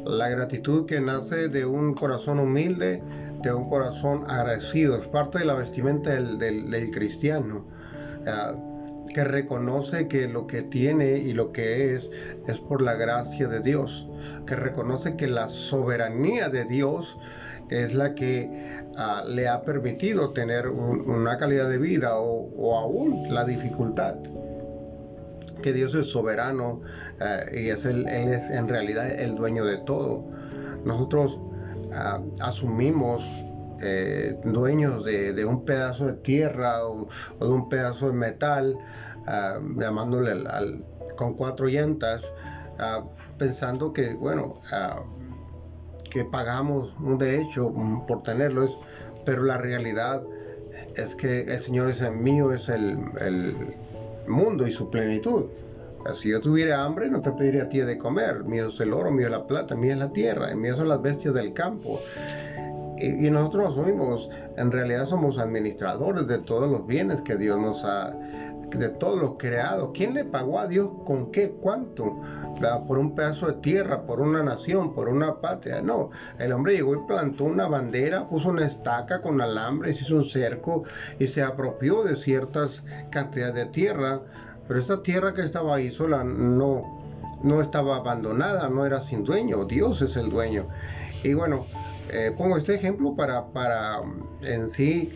La 0.06 0.30
gratitud 0.30 0.86
que 0.86 1.02
nace 1.02 1.50
de 1.50 1.66
un 1.66 1.94
corazón 1.94 2.40
humilde, 2.40 3.04
de 3.42 3.54
un 3.54 3.66
corazón 3.66 4.24
agradecido. 4.30 4.96
Es 4.96 5.08
parte 5.08 5.40
de 5.40 5.46
la 5.46 5.56
vestimenta 5.56 6.12
del, 6.12 6.92
cristiano. 6.92 7.66
Que 9.14 9.26
reconoce 9.26 10.08
que 10.08 10.30
lo 10.30 10.48
que 10.48 10.62
tiene 10.62 11.18
y 11.18 11.34
lo 11.34 11.52
que 11.52 11.96
es 11.96 12.10
es 12.48 12.62
por 12.62 12.82
la 12.82 12.94
gracia 12.94 13.50
de 13.50 13.60
Dios, 13.60 14.08
que 14.48 14.56
reconoce 14.56 15.18
que 15.18 15.28
la 15.28 15.50
soberanía 15.50 16.48
de 16.48 16.64
Dios 16.64 17.18
es 17.70 17.94
la 17.94 18.14
que 18.14 18.50
ah, 18.98 19.24
le 19.28 19.48
ha 19.48 19.62
permitido 19.64 20.30
tener 20.30 20.68
una 20.68 21.38
calidad 21.38 21.70
de 21.70 21.78
vida 21.78 22.18
o, 22.18 22.78
aún 22.78 23.34
la 23.34 23.44
dificultad 23.44 24.16
que 25.62 25.74
Dios 25.74 25.96
es 25.96 26.08
soberano 26.08 26.82
eh, 27.22 27.62
y 27.64 27.70
es 27.70 27.86
Él 27.86 28.06
es 28.08 28.50
en 28.50 28.68
realidad 28.68 29.10
el 29.10 29.36
dueño 29.36 29.64
de 29.64 29.78
todo. 29.78 30.26
Nosotros 30.84 31.40
ah, 31.94 32.20
asumimos 32.42 33.24
eh, 33.82 34.38
dueños 34.44 35.06
de, 35.06 35.46
un 35.46 35.64
pedazo 35.64 36.08
de 36.08 36.14
tierra 36.14 36.86
o, 36.86 37.08
de 37.40 37.48
un 37.48 37.70
pedazo 37.70 38.08
de 38.08 38.14
metal, 38.14 38.78
ah, 39.26 39.60
llamándole 39.78 40.44
con 41.16 41.34
cuatro 41.36 41.68
llantas, 41.68 42.32
pensando 43.38 43.94
que, 43.94 44.14
bueno, 44.16 44.56
que 46.14 46.26
pagamos 46.26 46.94
un 47.00 47.18
derecho 47.18 47.74
por 48.08 48.22
tenerlo, 48.22 48.68
pero 49.26 49.44
la 49.44 49.58
realidad 49.58 50.22
es 50.96 51.16
que 51.16 51.42
el 51.42 51.60
Señor 51.60 51.90
es 51.90 52.02
el 52.02 52.16
mío, 52.16 52.54
es 52.54 52.70
el 52.70 52.98
mundo 54.28 54.68
y 54.68 54.72
su 54.72 54.90
plenitud. 54.90 55.46
Si 56.12 56.30
yo 56.30 56.42
tuviera 56.42 56.84
hambre, 56.84 57.10
no 57.10 57.22
te 57.22 57.32
pediría 57.32 57.64
a 57.64 57.70
ti 57.70 57.80
de 57.80 57.98
comer. 57.98 58.44
Mío 58.44 58.68
es 58.68 58.80
el 58.82 58.94
oro, 58.94 59.10
mío 59.10 59.28
es 59.28 59.32
la 59.32 59.48
plata, 59.48 59.76
mío 59.76 59.94
es 59.94 60.00
la 60.00 60.12
tierra, 60.12 60.54
mío 60.54 60.76
son 60.76 60.90
las 60.90 61.02
bestias 61.02 61.34
del 61.34 61.54
campo. 61.54 62.00
Y, 62.98 63.30
nosotros 63.32 63.76
somos, 63.76 64.30
en 64.56 64.72
realidad 64.72 65.06
somos 65.06 65.38
administradores 65.38 66.28
de 66.28 66.38
todos 66.40 66.70
los 66.70 66.86
bienes 66.86 67.22
que 67.22 67.36
Dios 67.38 67.60
nos 67.60 67.84
ha, 67.84 68.12
de 68.78 68.90
todos 68.90 69.20
los 69.20 69.34
creados. 69.38 69.92
¿Quién 69.94 70.14
le 70.14 70.26
pagó 70.26 70.60
a 70.60 70.68
Dios 70.68 70.90
con 71.06 71.32
qué, 71.32 71.52
cuánto? 71.52 72.22
Por 72.88 72.98
un 72.98 73.14
pedazo 73.14 73.48
de 73.48 73.54
tierra, 73.54 74.06
por 74.06 74.22
una 74.22 74.44
nación, 74.44 74.94
por 74.94 75.10
una 75.10 75.42
patria. 75.42 75.82
No, 75.82 76.12
el 76.40 76.52
hombre 76.52 76.74
llegó 76.74 76.96
y 76.96 77.08
plantó 77.08 77.46
una 77.46 77.68
bandera, 77.68 78.28
puso 78.28 78.50
una 78.50 78.66
estaca 78.66 79.22
con 79.22 79.42
alambres, 79.42 80.02
hizo 80.02 80.16
un 80.16 80.24
cerco 80.24 80.84
y 81.20 81.28
se 81.28 81.44
apropió 81.44 82.04
de 82.04 82.16
ciertas 82.16 82.84
cantidades 83.12 83.56
de 83.56 83.66
tierra. 83.66 84.22
Pero 84.68 84.80
esa 84.80 85.04
tierra 85.04 85.34
que 85.34 85.42
estaba 85.42 85.76
ahí 85.76 85.92
sola 85.92 86.24
no, 86.24 87.04
no 87.44 87.62
estaba 87.62 87.98
abandonada, 87.98 88.70
no 88.70 88.86
era 88.86 89.02
sin 89.02 89.24
dueño, 89.24 89.66
Dios 89.66 90.02
es 90.02 90.16
el 90.16 90.30
dueño. 90.30 90.68
Y 91.24 91.34
bueno, 91.34 91.66
eh, 92.12 92.34
pongo 92.38 92.58
este 92.58 92.76
ejemplo 92.76 93.16
para, 93.16 93.48
para 93.48 94.02
en 94.42 94.70
sí 94.70 95.12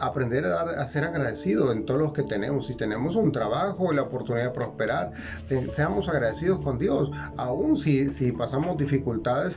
aprender 0.00 0.46
a, 0.46 0.62
a, 0.62 0.86
ser 0.86 1.04
agradecido 1.04 1.72
en 1.72 1.84
todos 1.84 2.00
los 2.00 2.12
que 2.12 2.22
tenemos. 2.22 2.66
Si 2.66 2.74
tenemos 2.74 3.16
un 3.16 3.32
trabajo 3.32 3.92
la 3.92 4.02
oportunidad 4.02 4.46
de 4.46 4.50
prosperar, 4.50 5.12
seamos 5.72 6.08
agradecidos 6.08 6.60
con 6.60 6.78
Dios. 6.78 7.10
Aún 7.36 7.76
si, 7.76 8.08
si 8.08 8.32
pasamos 8.32 8.78
dificultades, 8.78 9.54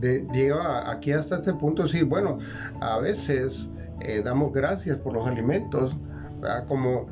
de, 0.00 0.26
llega 0.32 0.90
aquí 0.90 1.12
hasta 1.12 1.36
este 1.36 1.54
punto 1.54 1.84
decir, 1.84 2.04
bueno, 2.04 2.38
a 2.80 2.98
veces 2.98 3.68
eh, 4.00 4.22
damos 4.24 4.52
gracias 4.52 4.98
por 4.98 5.14
los 5.14 5.26
alimentos, 5.26 5.96
como 6.68 7.06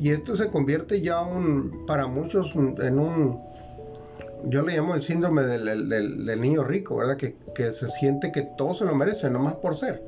y 0.00 0.10
esto 0.10 0.36
se 0.36 0.48
convierte 0.48 1.00
ya 1.00 1.22
un, 1.22 1.86
para 1.86 2.06
muchos 2.06 2.54
en 2.54 2.98
un 2.98 3.40
yo 4.44 4.62
le 4.62 4.76
llamo 4.76 4.94
el 4.94 5.02
síndrome 5.02 5.42
del, 5.42 5.88
del, 5.88 6.40
niño 6.40 6.62
rico, 6.62 6.96
¿verdad? 6.96 7.16
Que, 7.16 7.36
que, 7.54 7.72
se 7.72 7.88
siente 7.88 8.30
que 8.30 8.42
todo 8.42 8.74
se 8.74 8.84
lo 8.84 8.94
merece, 8.94 9.30
nomás 9.30 9.54
por 9.54 9.76
ser. 9.76 10.02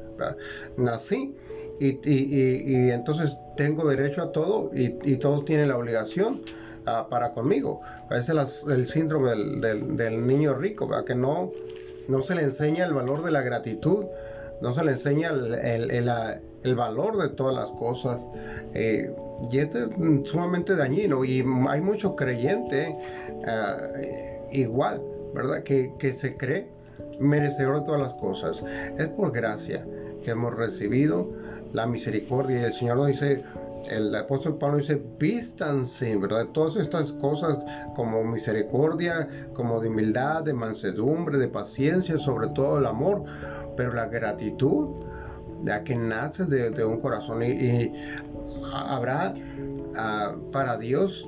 Nací 0.76 1.34
y, 1.80 1.98
y, 2.04 2.90
entonces 2.90 3.38
tengo 3.56 3.88
derecho 3.88 4.22
a 4.22 4.32
todo 4.32 4.70
y, 4.74 5.16
todos 5.16 5.44
tienen 5.44 5.68
la 5.68 5.76
obligación 5.76 6.42
ah, 6.86 7.06
para 7.08 7.32
conmigo. 7.32 7.80
Ese 8.10 8.32
es 8.32 8.64
el 8.68 8.88
síndrome 8.88 9.30
del, 9.30 10.26
niño 10.26 10.54
rico, 10.54 10.88
que 11.04 11.14
no, 11.14 11.50
no 12.08 12.22
se 12.22 12.34
le 12.34 12.42
enseña 12.42 12.84
el 12.84 12.94
valor 12.94 13.24
de 13.24 13.30
la 13.30 13.42
gratitud, 13.42 14.06
no 14.60 14.72
se 14.72 14.84
le 14.84 14.92
enseña 14.92 15.30
el, 15.30 15.90
el, 16.64 16.74
valor 16.74 17.16
de 17.18 17.28
todas 17.30 17.54
las 17.54 17.70
cosas. 17.72 18.26
Eh, 18.74 19.14
y 19.52 19.58
esto 19.58 19.78
es 19.78 20.28
sumamente 20.28 20.74
dañino 20.74 21.24
y 21.24 21.44
hay 21.68 21.80
muchos 21.80 22.16
creyentes 22.16 22.88
ah, 23.46 23.76
igual, 24.50 25.00
¿verdad? 25.32 25.62
Que, 25.62 25.92
que 25.98 26.12
se 26.12 26.36
cree 26.36 26.68
merecedor 27.20 27.80
de 27.80 27.84
todas 27.84 28.00
las 28.00 28.14
cosas. 28.14 28.62
Es 28.98 29.08
por 29.08 29.30
gracia 29.32 29.86
que 30.22 30.32
hemos 30.32 30.54
recibido 30.54 31.37
la 31.72 31.86
misericordia. 31.86 32.60
Y 32.60 32.64
el 32.64 32.72
Señor 32.72 32.96
nos 32.98 33.06
dice, 33.08 33.44
el 33.90 34.14
apóstol 34.14 34.58
Pablo 34.58 34.78
dice, 34.78 35.02
vístanse, 35.18 36.16
¿verdad? 36.16 36.46
Todas 36.52 36.76
estas 36.76 37.12
cosas 37.12 37.58
como 37.94 38.22
misericordia, 38.24 39.28
como 39.54 39.80
de 39.80 39.88
humildad, 39.88 40.42
de 40.42 40.52
mansedumbre, 40.52 41.38
de 41.38 41.48
paciencia, 41.48 42.18
sobre 42.18 42.48
todo 42.48 42.78
el 42.78 42.86
amor, 42.86 43.24
pero 43.76 43.92
la 43.92 44.06
gratitud, 44.06 44.88
ya 45.64 45.82
que 45.84 45.96
nace 45.96 46.44
de, 46.44 46.84
un 46.84 47.00
corazón 47.00 47.42
y, 47.42 47.92
habrá 48.72 49.34
ah, 49.96 50.34
para 50.52 50.76
Dios 50.76 51.26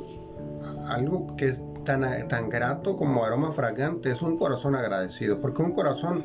algo 0.88 1.34
que 1.36 1.46
es 1.46 1.62
tan, 1.84 2.28
tan 2.28 2.48
grato 2.48 2.96
como 2.96 3.24
aroma 3.24 3.52
fragante, 3.52 4.10
es 4.10 4.22
un 4.22 4.36
corazón 4.36 4.74
agradecido, 4.74 5.40
porque 5.40 5.62
un 5.62 5.72
corazón 5.72 6.24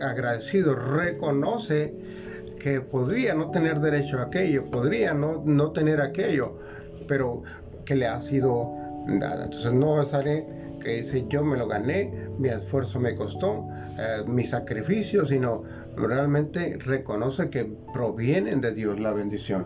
agradecido 0.00 0.74
reconoce 0.74 1.94
que 2.66 2.80
podría 2.80 3.32
no 3.32 3.48
tener 3.52 3.78
derecho 3.78 4.18
a 4.18 4.22
aquello, 4.22 4.64
podría 4.64 5.14
no, 5.14 5.40
no 5.44 5.70
tener 5.70 6.00
aquello, 6.00 6.58
pero 7.06 7.44
que 7.84 7.94
le 7.94 8.08
ha 8.08 8.18
sido 8.18 8.72
dada. 9.06 9.44
Entonces 9.44 9.72
no 9.72 10.04
sale 10.04 10.44
que 10.82 10.96
dice 10.96 11.24
yo 11.28 11.44
me 11.44 11.56
lo 11.56 11.68
gané, 11.68 12.12
mi 12.40 12.48
esfuerzo 12.48 12.98
me 12.98 13.14
costó, 13.14 13.68
eh, 14.00 14.24
mi 14.26 14.42
sacrificio, 14.42 15.24
sino 15.24 15.62
realmente 15.96 16.76
reconoce 16.84 17.50
que 17.50 17.72
provienen 17.92 18.60
de 18.60 18.74
Dios 18.74 18.98
la 18.98 19.12
bendición. 19.12 19.64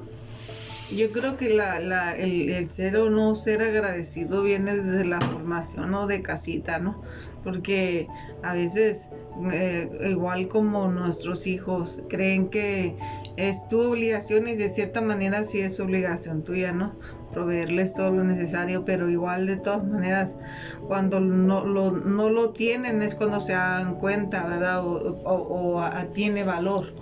Yo 0.95 1.11
creo 1.11 1.39
que 1.39 1.55
la, 1.55 2.17
el, 2.17 2.69
ser 2.69 2.99
o 2.99 3.09
no 3.09 3.35
ser 3.35 3.63
agradecido 3.63 4.43
viene 4.43 4.77
desde 4.77 5.07
la 5.07 5.23
formación 5.23 5.95
o 5.95 6.07
de 6.07 6.21
casita, 6.21 6.81
¿no? 6.81 7.01
Porque 7.43 8.09
a 8.43 8.55
veces, 8.55 9.11
eh, 9.53 9.91
igual 10.11 10.49
como 10.49 10.89
nuestros 10.89 11.47
hijos, 11.47 12.03
creen 12.09 12.49
que 12.49 12.97
es 13.37 13.67
tu 13.69 13.81
obligación 13.81 14.49
y 14.49 14.55
de 14.55 14.69
cierta 14.69 15.01
manera 15.01 15.45
sí 15.45 15.61
es 15.61 15.81
obligación 15.81 16.45
tuya, 16.45 16.73
¿no? 16.73 16.95
proveerles 17.33 17.95
todo 17.95 18.11
lo 18.11 18.25
necesario, 18.25 18.85
pero 18.85 19.09
igual 19.09 19.47
de 19.47 19.57
todas 19.57 19.87
maneras, 19.87 20.37
cuando 20.87 21.21
no 21.21 21.65
lo, 21.65 21.93
no 21.93 22.31
lo 22.31 22.51
tienen 22.51 23.03
es 23.03 23.15
cuando 23.15 23.41
se 23.41 23.53
dan 23.53 23.95
cuenta, 23.95 24.45
¿verdad? 24.45 24.83
O, 24.85 25.83
tiene 26.13 26.45
valor. 26.45 26.93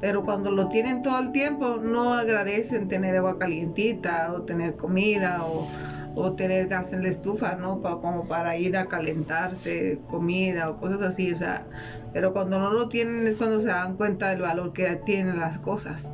Pero 0.00 0.24
cuando 0.24 0.50
lo 0.50 0.68
tienen 0.68 1.02
todo 1.02 1.20
el 1.20 1.30
tiempo, 1.32 1.78
no 1.80 2.14
agradecen 2.14 2.88
tener 2.88 3.16
agua 3.16 3.38
calientita 3.38 4.32
o 4.34 4.42
tener 4.42 4.74
comida 4.74 5.44
o, 5.44 5.68
o 6.14 6.32
tener 6.32 6.68
gas 6.68 6.92
en 6.92 7.02
la 7.02 7.08
estufa, 7.08 7.54
¿no? 7.54 7.80
como 7.80 8.26
para 8.26 8.56
ir 8.56 8.76
a 8.76 8.86
calentarse 8.86 10.00
comida 10.10 10.70
o 10.70 10.76
cosas 10.76 11.02
así, 11.02 11.32
o 11.32 11.36
sea, 11.36 11.66
pero 12.12 12.32
cuando 12.32 12.58
no 12.58 12.72
lo 12.72 12.88
tienen 12.88 13.26
es 13.26 13.36
cuando 13.36 13.60
se 13.60 13.68
dan 13.68 13.96
cuenta 13.96 14.30
del 14.30 14.42
valor 14.42 14.72
que 14.72 14.96
tienen 14.96 15.38
las 15.38 15.58
cosas. 15.58 16.10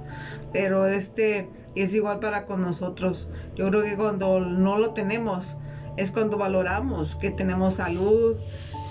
Pero 0.53 0.87
este 0.87 1.49
es 1.75 1.95
igual 1.95 2.21
para 2.21 2.47
con 2.47 2.63
nosotros. 2.63 3.29
Yo 3.57 3.69
creo 3.69 3.83
que 3.83 3.97
cuando 3.97 4.41
no 4.41 4.79
lo 4.79 4.95
tenemos 4.95 5.57
es 5.97 6.11
cuando 6.11 6.39
valoramos 6.39 7.17
que 7.17 7.31
tenemos 7.31 7.75
salud, 7.75 8.37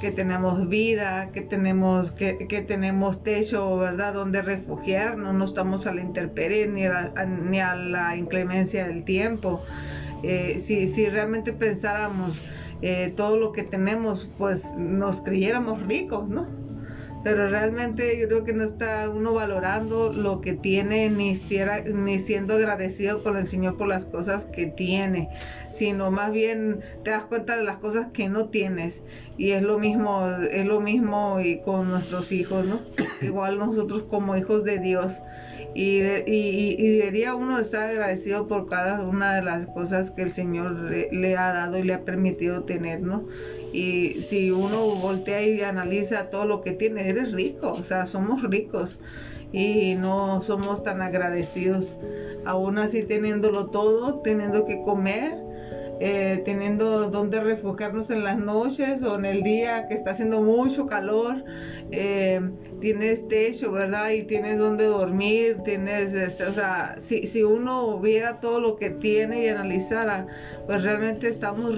que 0.02 0.12
tenemos 0.12 0.68
vida, 0.70 1.32
que 1.32 1.42
tenemos, 1.42 2.12
que, 2.12 2.36
tenemos 2.68 3.24
techo, 3.24 3.78
¿verdad? 3.78 4.14
Donde 4.14 4.42
refugiarnos, 4.42 5.34
no 5.34 5.46
estamos 5.46 5.88
a 5.88 5.94
la 5.94 6.02
intemperie 6.02 6.68
ni 6.68 6.86
a, 6.86 7.14
ni 7.26 7.60
a 7.60 7.76
la 7.76 8.16
inclemencia 8.16 8.88
del 8.88 9.04
tiempo. 9.04 9.64
Eh, 10.24 10.60
si, 10.60 10.88
si 10.88 11.10
realmente 11.10 11.54
pensáramos 11.54 12.42
eh, 12.82 13.14
todo 13.16 13.38
lo 13.38 13.52
que 13.52 13.64
tenemos, 13.64 14.28
pues 14.38 14.74
nos 14.76 15.22
creyéramos 15.22 15.84
ricos, 15.84 16.30
¿no? 16.30 16.48
pero 17.28 17.50
realmente 17.50 18.18
yo 18.20 18.28
creo 18.30 18.44
que 18.46 18.54
no 18.54 18.64
está 18.64 19.10
uno 19.10 19.34
valorando 19.34 20.14
lo 20.14 20.40
que 20.40 20.54
tiene 20.54 21.10
ni, 21.10 21.38
ni 21.94 22.20
siendo 22.20 22.54
agradecido 22.54 23.22
con 23.22 23.36
el 23.36 23.50
Señor 23.50 23.76
por 23.78 23.90
las 23.90 24.06
cosas 24.06 24.46
que 24.46 24.68
tiene, 24.68 25.30
sino 25.70 26.10
más 26.10 26.32
bien 26.32 26.80
te 27.04 27.12
das 27.12 27.26
cuenta 27.26 27.58
de 27.58 27.64
las 27.64 27.78
cosas 27.78 28.08
que 28.14 28.30
no 28.30 28.48
tienes 28.48 29.04
y 29.38 29.52
es 29.52 29.62
lo 29.62 29.78
mismo, 29.78 30.26
es 30.50 30.66
lo 30.66 30.80
mismo 30.80 31.42
y 31.42 31.60
con 31.60 31.90
nuestros 31.90 32.32
hijos, 32.32 32.66
¿no? 32.66 32.80
Igual 33.22 33.60
nosotros 33.60 34.06
como 34.06 34.38
hijos 34.38 34.64
de 34.64 34.80
Dios. 34.80 35.22
Y, 35.80 36.02
y, 36.26 36.98
debería 36.98 37.36
uno 37.36 37.60
estar 37.60 37.92
agradecido 37.92 38.48
por 38.48 38.68
cada 38.68 39.04
una 39.04 39.36
de 39.36 39.44
las 39.44 39.68
cosas 39.68 40.10
que 40.10 40.24
el 40.24 40.32
Señor 40.32 40.72
le, 40.72 41.08
le, 41.12 41.38
ha 41.38 41.54
dado 41.54 41.78
y 41.78 41.84
le 41.84 41.94
ha 41.94 42.04
permitido 42.04 42.64
tener, 42.64 43.02
¿no? 43.02 43.28
Y 43.74 44.24
si 44.24 44.50
uno 44.50 44.88
voltea 44.96 45.44
y 45.44 45.62
analiza 45.62 46.32
todo 46.32 46.46
lo 46.46 46.62
que 46.64 46.72
tiene, 46.72 47.08
eres 47.08 47.32
rico, 47.32 47.74
o 47.74 47.84
sea, 47.84 48.08
somos 48.08 48.42
ricos 48.42 49.00
y 49.52 49.94
no 49.94 50.42
somos 50.42 50.84
tan 50.84 51.04
agradecidos. 51.04 52.00
Aún 52.44 52.80
así 52.80 53.04
teniéndolo 53.04 53.68
todo, 53.68 54.22
teniendo 54.22 54.66
que 54.66 54.82
comer, 54.82 55.38
eh, 56.00 56.42
teniendo 56.46 57.10
donde 57.10 57.40
refugiarnos 57.40 58.12
en 58.12 58.24
las 58.24 58.38
noches 58.38 59.02
o 59.02 59.16
en 59.16 59.26
el 59.26 59.42
día 59.42 59.88
que 59.88 59.96
está 59.96 60.12
haciendo 60.12 60.42
mucho 60.42 60.86
calor, 60.86 61.44
eh, 61.92 62.40
tienes 62.80 63.28
techo, 63.28 63.72
¿verdad? 63.72 64.12
Y 64.12 64.24
tienes 64.24 64.60
donde 64.60 64.86
dormir, 64.86 65.58
tienes, 65.66 66.14
este, 66.14 66.44
o 66.44 66.54
sea, 66.54 66.96
si, 67.02 67.26
si 67.26 67.42
uno 67.42 68.00
viera 68.00 68.40
todo 68.40 68.60
lo 68.60 68.76
que 68.76 68.92
tiene 68.92 69.46
y 69.46 69.48
analizara, 69.48 70.28
pues 70.68 70.84
realmente 70.84 71.30
estamos, 71.30 71.74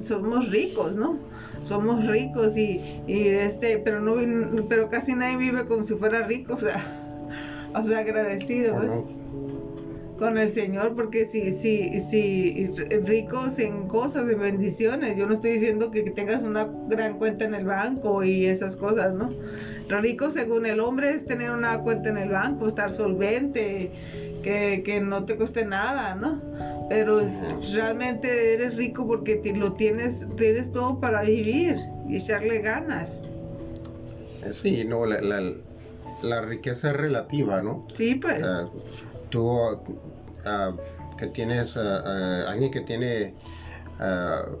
somos 0.00 0.50
ricos, 0.50 0.96
¿no? 0.96 1.18
Somos 1.62 2.06
ricos 2.06 2.56
y, 2.56 2.80
y 3.06 3.28
este, 3.28 3.78
pero 3.78 4.00
no, 4.00 4.16
pero 4.68 4.90
casi 4.90 5.14
nadie 5.14 5.36
vive 5.36 5.66
como 5.66 5.84
si 5.84 5.94
fuera 5.94 6.26
rico, 6.26 6.54
o 6.54 6.58
sea, 6.58 6.82
o 7.74 7.84
sea, 7.84 7.98
agradecido, 7.98 8.80
¿ves? 8.80 9.19
Con 10.20 10.36
el 10.36 10.52
Señor, 10.52 10.94
porque 10.94 11.24
si, 11.24 11.50
si, 11.50 11.98
si 11.98 12.68
ricos 13.06 13.58
en 13.58 13.88
cosas, 13.88 14.28
en 14.28 14.38
bendiciones, 14.38 15.16
yo 15.16 15.26
no 15.26 15.32
estoy 15.32 15.52
diciendo 15.52 15.90
que 15.90 16.02
tengas 16.02 16.42
una 16.42 16.68
gran 16.88 17.18
cuenta 17.18 17.46
en 17.46 17.54
el 17.54 17.64
banco 17.64 18.22
y 18.22 18.44
esas 18.44 18.76
cosas, 18.76 19.14
¿no? 19.14 19.32
Rico 19.88 20.30
según 20.30 20.66
el 20.66 20.78
hombre 20.78 21.14
es 21.14 21.24
tener 21.24 21.50
una 21.50 21.80
cuenta 21.80 22.10
en 22.10 22.18
el 22.18 22.28
banco, 22.28 22.68
estar 22.68 22.92
solvente, 22.92 23.90
que, 24.42 24.82
que 24.84 25.00
no 25.00 25.24
te 25.24 25.36
cueste 25.36 25.64
nada, 25.64 26.14
¿no? 26.14 26.40
Pero 26.90 27.22
realmente 27.72 28.52
eres 28.52 28.76
rico 28.76 29.06
porque 29.06 29.40
lo 29.56 29.72
tienes, 29.72 30.26
tienes 30.36 30.70
todo 30.70 31.00
para 31.00 31.22
vivir 31.22 31.76
y 32.08 32.16
echarle 32.16 32.58
ganas. 32.58 33.24
Sí, 34.52 34.84
no, 34.86 35.06
la, 35.06 35.22
la, 35.22 35.50
la 36.22 36.40
riqueza 36.42 36.90
es 36.90 36.96
relativa, 36.96 37.62
¿no? 37.62 37.86
Sí, 37.94 38.16
pues 38.16 38.40
tú 39.30 39.58
ah, 40.46 40.72
que 41.16 41.26
tienes 41.28 41.76
ah, 41.76 42.44
alguien 42.48 42.70
que 42.70 42.80
tiene 42.80 43.34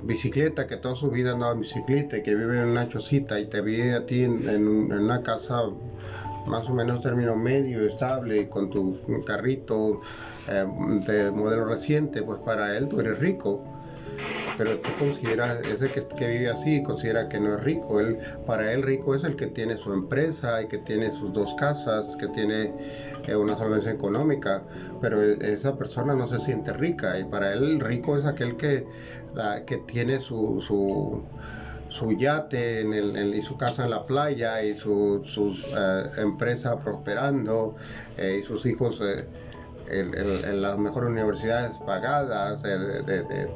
bicicleta, 0.02 0.66
que 0.66 0.76
toda 0.76 0.94
su 0.94 1.10
vida 1.10 1.32
andaba 1.32 1.52
en 1.52 1.60
bicicleta 1.60 2.18
y 2.18 2.22
que 2.22 2.34
vive 2.34 2.58
en 2.58 2.68
una 2.68 2.86
chocita 2.90 3.40
y 3.40 3.46
te 3.46 3.62
vive 3.62 3.94
a 3.94 4.04
ti 4.04 4.24
en, 4.24 4.92
una 4.92 5.22
casa 5.22 5.62
más 6.46 6.68
o 6.68 6.74
menos 6.74 7.00
término 7.00 7.36
medio, 7.36 7.86
estable, 7.86 8.50
con 8.50 8.68
tu 8.68 8.98
carrito 9.26 10.02
eh, 10.46 10.66
de 11.06 11.30
modelo 11.30 11.64
reciente, 11.64 12.22
pues 12.22 12.38
para 12.40 12.76
él 12.76 12.88
tú 12.88 13.00
eres 13.00 13.18
rico 13.18 13.64
pero 14.60 14.76
tú 14.76 14.90
consideras, 14.98 15.58
ese 15.62 15.90
que, 15.90 16.26
vive 16.26 16.50
así, 16.50 16.82
considera 16.82 17.30
que 17.30 17.40
no 17.40 17.56
es 17.56 17.64
rico. 17.64 17.98
Él, 17.98 18.18
para 18.46 18.70
él 18.72 18.82
rico 18.82 19.14
es 19.14 19.24
el 19.24 19.34
que 19.34 19.46
tiene 19.46 19.78
su 19.78 19.90
empresa 19.90 20.60
y 20.60 20.68
que 20.68 20.76
tiene 20.76 21.10
sus 21.12 21.32
dos 21.32 21.54
casas, 21.54 22.14
que 22.16 22.28
tiene 22.28 22.70
eh, 23.26 23.36
una 23.36 23.56
solvencia 23.56 23.90
económica, 23.90 24.62
pero 25.00 25.22
e, 25.22 25.38
esa 25.52 25.76
persona 25.76 26.14
no 26.14 26.28
se 26.28 26.38
siente 26.38 26.72
rica 26.72 27.18
y 27.18 27.24
para 27.24 27.52
él 27.52 27.80
rico 27.80 28.16
es 28.16 28.24
aquel 28.24 28.56
que, 28.56 28.86
que 29.66 29.76
tiene 29.86 30.20
su, 30.20 30.60
su, 30.60 32.12
yate 32.12 32.80
en 32.80 33.34
y 33.34 33.42
su 33.42 33.56
casa 33.56 33.84
en 33.84 33.90
la 33.90 34.02
playa 34.02 34.62
y 34.62 34.74
su, 34.74 35.22
eh, 35.76 36.02
empresa 36.18 36.78
prosperando 36.78 37.74
eh, 38.18 38.38
y 38.40 38.42
sus 38.42 38.66
hijos 38.66 39.02
en, 39.88 40.62
las 40.62 40.78
mejores 40.78 41.10
universidades 41.10 41.78
pagadas, 41.78 42.62
de, 42.62 43.48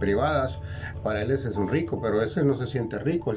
privadas, 0.00 0.58
para 1.06 1.22
él 1.22 1.30
ese 1.30 1.50
es 1.50 1.56
un 1.56 1.68
rico, 1.68 2.00
pero 2.02 2.20
ese 2.20 2.42
no 2.42 2.56
se 2.56 2.66
siente 2.66 2.98
rico. 2.98 3.32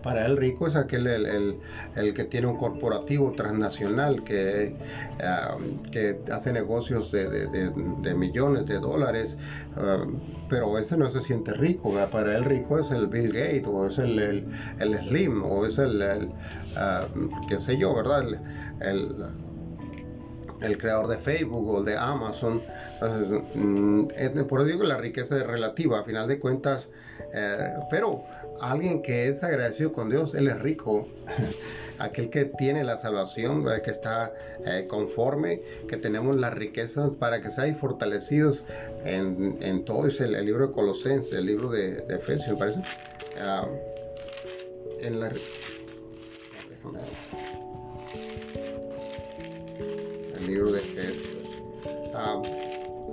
para 0.00 0.26
él 0.26 0.36
rico 0.36 0.68
es 0.68 0.76
aquel 0.76 1.08
el, 1.08 1.56
el, 1.96 2.14
que 2.14 2.22
tiene 2.22 2.46
un 2.46 2.56
corporativo 2.56 3.32
transnacional 3.32 4.22
que, 4.22 4.76
ah, 5.20 5.56
que 5.90 6.20
hace 6.32 6.52
negocios 6.52 7.10
de, 7.10 8.14
millones 8.14 8.66
de 8.66 8.78
dólares, 8.78 9.36
ah, 9.76 10.04
pero 10.48 10.78
ese 10.78 10.96
no 10.96 11.10
se 11.10 11.20
siente 11.20 11.52
rico. 11.52 11.92
Para 12.12 12.36
él 12.36 12.44
rico 12.44 12.78
es 12.78 12.92
el 12.92 13.08
Bill 13.08 13.32
Gates 13.32 13.66
o 13.66 13.88
es 13.88 13.98
el, 13.98 14.46
el, 14.78 14.98
Slim 15.00 15.42
o 15.42 15.66
es 15.66 15.78
el, 15.78 16.00
uh, 16.00 17.46
qué 17.48 17.58
sé 17.58 17.76
yo, 17.76 17.92
¿verdad? 17.92 18.22
el 18.78 19.08
el 20.62 20.78
creador 20.78 21.08
de 21.08 21.16
Facebook 21.16 21.68
o 21.68 21.82
de 21.82 21.96
Amazon. 21.96 22.62
Mm, 23.54 24.08
por 24.48 24.60
eso 24.60 24.68
digo 24.68 24.84
la 24.84 24.96
riqueza 24.96 25.38
es 25.38 25.46
relativa, 25.46 26.00
a 26.00 26.04
final 26.04 26.28
de 26.28 26.38
cuentas, 26.38 26.88
eh, 27.32 27.74
pero 27.90 28.22
alguien 28.60 29.02
que 29.02 29.28
es 29.28 29.42
agradecido 29.42 29.92
con 29.92 30.10
Dios, 30.10 30.34
él 30.34 30.48
es 30.48 30.60
rico. 30.60 31.08
aquel 32.00 32.30
que 32.30 32.46
tiene 32.46 32.82
la 32.82 32.96
salvación, 32.96 33.64
que 33.84 33.90
está 33.90 34.32
eh, 34.66 34.86
conforme, 34.88 35.60
que 35.86 35.98
tenemos 35.98 36.34
la 36.34 36.50
riqueza 36.50 37.10
para 37.18 37.40
que 37.42 37.50
seáis 37.50 37.76
fortalecidos 37.76 38.64
en, 39.04 39.84
todo. 39.84 40.06
Es 40.06 40.20
el, 40.20 40.32
libro 40.44 40.68
de 40.68 40.72
Colosenses, 40.72 41.32
el 41.34 41.46
libro 41.46 41.68
de, 41.68 42.02
Efesios, 42.08 42.52
me 42.52 42.56
parece. 42.56 42.80
Ah, 43.38 43.66
en 45.00 45.20
la, 45.20 45.30
libro 50.46 50.72
de 50.72 50.80
ah, 52.14 52.40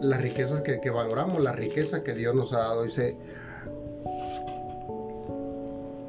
las 0.02 0.22
riquezas 0.22 0.62
que, 0.62 0.90
valoramos, 0.90 1.42
la 1.42 1.54
riqueza 1.54 2.04
que 2.04 2.14
Dios 2.14 2.36
nos 2.36 2.54
ha 2.54 2.60
dado. 2.60 2.84
Dice, 2.84 3.18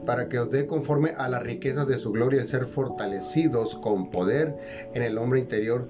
para 0.07 0.29
que 0.29 0.39
os 0.39 0.51
dé 0.51 0.67
conforme 0.67 1.11
a 1.19 1.29
las 1.29 1.43
riquezas 1.43 1.87
de 1.87 1.99
su 1.99 2.13
gloria 2.13 2.47
ser 2.47 2.65
fortalecidos 2.65 3.75
con 3.75 4.11
poder 4.11 4.57
en 4.95 5.03
el 5.03 5.19
hombre 5.19 5.41
interior 5.41 5.89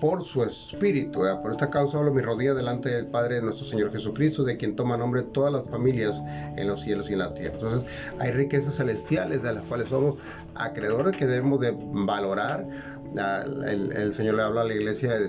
por 0.00 0.22
su 0.22 0.42
espíritu. 0.42 1.22
Por 1.42 1.52
esta 1.52 1.70
causa 1.70 1.98
hablo 1.98 2.12
mi 2.12 2.22
rodilla 2.22 2.54
delante 2.54 2.88
del 2.88 3.06
Padre 3.06 3.36
de 3.36 3.42
nuestro 3.42 3.66
Señor 3.66 3.92
Jesucristo, 3.92 4.44
de 4.44 4.56
quien 4.56 4.76
toma 4.76 4.96
nombre 4.96 5.22
todas 5.22 5.52
las 5.52 5.68
familias 5.68 6.16
en 6.56 6.68
los 6.68 6.82
cielos 6.82 7.10
y 7.10 7.14
en 7.14 7.20
la 7.20 7.34
tierra. 7.34 7.54
Entonces 7.54 7.90
hay 8.18 8.30
riquezas 8.30 8.76
celestiales 8.76 9.42
de 9.42 9.52
las 9.52 9.62
cuales 9.64 9.88
somos 9.88 10.16
acreedores 10.54 11.16
que 11.16 11.26
debemos 11.26 11.60
de 11.60 11.74
valorar. 11.76 12.64
El, 13.14 14.14
Señor 14.14 14.34
le 14.34 14.42
habla 14.42 14.62
a 14.62 14.64
la 14.64 14.74
iglesia 14.74 15.14
de, 15.14 15.28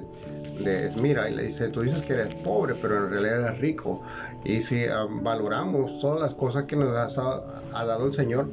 de 0.64 0.92
y 1.30 1.36
le 1.36 1.44
dice, 1.44 1.70
tú 1.70 1.82
dices 1.82 2.06
que 2.06 2.14
eres 2.14 2.34
pobre, 2.36 2.76
pero 2.82 3.06
en 3.06 3.12
realidad 3.12 3.46
eres 3.46 3.60
rico. 3.60 4.02
Y 4.44 4.62
si 4.62 4.86
ah, 4.86 5.08
valoramos 5.10 6.00
todas 6.00 6.22
las 6.22 6.34
cosas 6.34 6.66
que 6.66 6.76
nos 6.76 6.96
ha 7.16 7.86
dado 7.86 8.08
el 8.08 8.14
Señor, 8.14 8.50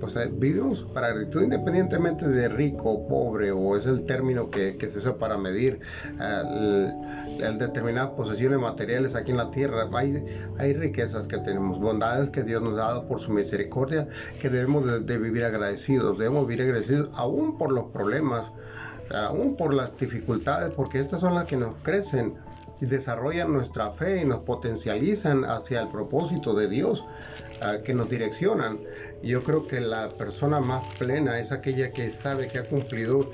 pues 0.00 0.18
vivimos 0.38 0.82
para 0.94 1.08
gratitud 1.08 1.42
independientemente 1.42 2.26
de 2.26 2.48
rico 2.48 2.90
o 2.90 3.08
pobre 3.08 3.52
o 3.52 3.76
es 3.76 3.86
el 3.86 4.06
término 4.06 4.48
que, 4.48 4.74
se 4.80 4.98
usa 4.98 5.16
para 5.16 5.36
medir 5.36 5.80
determinadas 7.58 8.10
posesiones 8.10 8.58
materiales 8.58 9.14
aquí 9.14 9.30
en 9.30 9.36
la 9.36 9.50
tierra. 9.50 9.88
Hay, 10.58 10.72
riquezas 10.72 11.26
que 11.26 11.38
tenemos, 11.38 11.78
bondades 11.78 12.30
que 12.30 12.42
Dios 12.42 12.62
nos 12.62 12.74
ha 12.74 12.84
dado 12.84 13.06
por 13.06 13.20
su 13.20 13.30
misericordia 13.30 14.08
que 14.40 14.48
debemos 14.48 15.06
de, 15.06 15.18
vivir 15.18 15.44
agradecidos, 15.44 16.18
debemos 16.18 16.46
vivir 16.46 16.62
agradecidos 16.62 17.18
aún 17.18 17.58
por 17.58 17.70
los 17.70 17.84
problemas, 17.92 18.50
aún 19.14 19.56
por 19.56 19.74
las 19.74 19.98
dificultades, 19.98 20.72
porque 20.74 21.00
estas 21.00 21.20
son 21.20 21.34
las 21.34 21.44
que 21.44 21.56
nos 21.56 21.76
crecen 21.82 22.34
y 22.80 22.86
desarrollan 22.86 23.52
nuestra 23.52 23.90
fe 23.90 24.22
y 24.22 24.24
nos 24.24 24.40
potencializan 24.40 25.44
hacia 25.44 25.82
el 25.82 25.88
propósito 25.88 26.54
de 26.54 26.68
Dios 26.68 27.04
que 27.84 27.94
nos 27.94 28.08
direccionan. 28.08 28.80
Yo 29.22 29.42
creo 29.42 29.66
que 29.66 29.80
la 29.80 30.08
persona 30.08 30.60
más 30.60 30.82
plena 30.98 31.38
es 31.38 31.52
aquella 31.52 31.92
que 31.92 32.10
sabe 32.10 32.48
que 32.48 32.58
ha 32.58 32.64
cumplido 32.64 33.30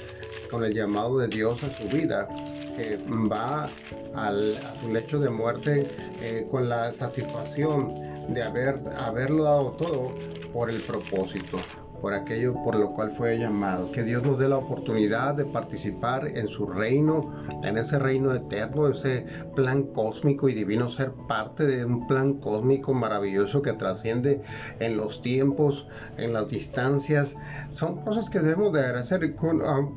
con 0.51 0.65
el 0.65 0.75
llamado 0.75 1.19
de 1.19 1.29
Dios 1.29 1.63
a 1.63 1.71
su 1.71 1.89
vida, 1.89 2.29
que 2.77 2.99
va 3.31 3.71
al, 4.15 4.57
a 4.57 4.75
su 4.81 4.93
lecho 4.93 5.21
de 5.21 5.31
muerte 5.31 5.87
eh, 6.21 6.47
con 6.51 6.69
la 6.69 6.91
satisfacción 6.91 7.93
de 8.29 8.43
haber, 8.43 8.81
haberlo 8.99 9.45
dado 9.45 9.71
todo 9.73 10.15
por 10.53 10.71
el 10.71 10.81
propósito 10.83 11.59
por 12.07 12.15
aquello 12.15 12.55
por 12.63 12.77
lo 12.77 12.91
cual 12.91 13.11
fue 13.11 13.37
llamado. 13.37 13.91
Que 13.91 14.05
Dios 14.05 14.23
nos 14.23 14.39
dé 14.39 14.49
la 14.49 14.59
oportunidad 14.59 15.35
de 15.35 15.45
participar 15.45 16.29
en 16.29 16.47
su 16.47 16.65
reino, 16.65 17.35
en 17.65 17.77
ese 17.77 17.99
reino 17.99 18.33
eterno, 18.33 18.87
ese 18.87 19.27
plan 19.57 19.83
cósmico 19.83 20.49
y 20.49 20.55
divino, 20.55 20.89
ser 20.89 21.11
parte 21.27 21.67
de 21.67 21.85
un 21.85 22.07
plan 22.07 22.35
cósmico 22.35 22.95
maravilloso 22.95 23.61
que 23.61 23.73
trasciende 23.73 24.41
en 24.79 24.97
los 24.97 25.21
tiempos, 25.21 25.89
en 26.17 26.33
las 26.33 26.49
distancias. 26.49 27.35
Son 27.71 28.01
cosas 28.03 28.31
que 28.31 28.39
debemos 28.39 28.73
de 28.73 28.85
agradecer, 28.85 29.35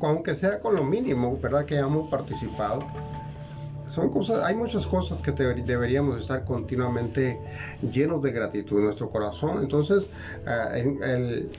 aunque 0.00 0.34
sea 0.34 0.58
con 0.58 0.74
lo 0.74 0.82
mínimo, 0.82 1.38
¿verdad? 1.40 1.64
Que 1.64 1.76
hayamos 1.76 2.10
participado 2.10 2.80
son 3.90 4.10
cosas, 4.10 4.44
hay 4.44 4.54
muchas 4.54 4.86
cosas 4.86 5.20
que 5.20 5.32
deberíamos 5.32 6.20
estar 6.20 6.44
continuamente 6.44 7.36
llenos 7.92 8.22
de 8.22 8.30
gratitud 8.30 8.78
en 8.78 8.84
nuestro 8.84 9.10
corazón. 9.10 9.58
Entonces, 9.62 10.08
eh, 10.46 10.96
el, 11.02 11.50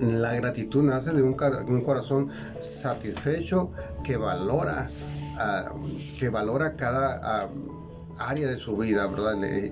la 0.00 0.34
gratitud 0.34 0.82
nace 0.82 1.12
de 1.12 1.22
un, 1.22 1.34
corazón 1.34 2.30
satisfecho 2.60 3.70
que 4.04 4.16
valora, 4.16 4.90
ah, 5.36 5.72
que 6.18 6.28
valora 6.28 6.74
cada 6.76 7.20
ah, 7.22 7.48
área 8.18 8.48
de 8.48 8.58
su 8.58 8.76
vida. 8.76 9.08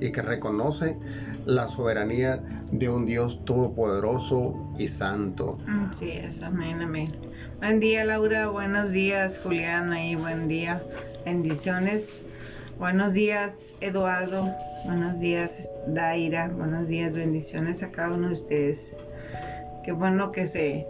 Y 0.00 0.12
que 0.12 0.22
reconoce 0.22 0.96
la 1.44 1.68
soberanía 1.68 2.42
de 2.72 2.88
un 2.88 3.06
Dios 3.06 3.44
todopoderoso 3.44 4.54
y 4.78 4.88
santo. 4.88 5.58
Sí, 5.92 6.10
es, 6.10 6.42
amén, 6.42 6.80
amén. 6.82 7.12
Buen 7.58 7.80
día, 7.80 8.04
Laura. 8.04 8.48
Buenos 8.48 8.90
días, 8.90 9.40
Juliana. 9.42 10.04
Y 10.04 10.16
buen 10.16 10.48
día. 10.48 10.82
Bendiciones. 11.24 12.20
Buenos 12.78 13.14
días, 13.14 13.74
Eduardo. 13.80 14.52
Buenos 14.84 15.18
días, 15.18 15.72
Daira. 15.88 16.48
Buenos 16.48 16.88
días, 16.88 17.14
bendiciones 17.14 17.82
a 17.82 17.90
cada 17.90 18.14
uno 18.14 18.28
de 18.28 18.34
ustedes. 18.34 18.98
Qué 19.86 19.92
bueno 19.92 20.32
que 20.32 20.48
se 20.48 20.84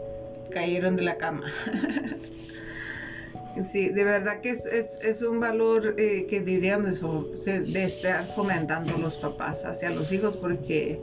cayeron 0.50 0.96
de 0.96 1.02
la 1.02 1.18
cama. 1.18 1.44
sí, 3.70 3.90
de 3.90 4.04
verdad 4.04 4.40
que 4.40 4.52
es, 4.52 5.22
un 5.22 5.38
valor 5.38 5.96
eh, 5.98 6.26
que 6.26 6.40
deberíamos 6.40 7.02
de, 7.44 7.84
estar 7.84 8.24
fomentando 8.24 8.96
los 8.96 9.16
papás 9.16 9.66
hacia 9.66 9.90
los 9.90 10.10
hijos 10.12 10.38
porque 10.38 10.98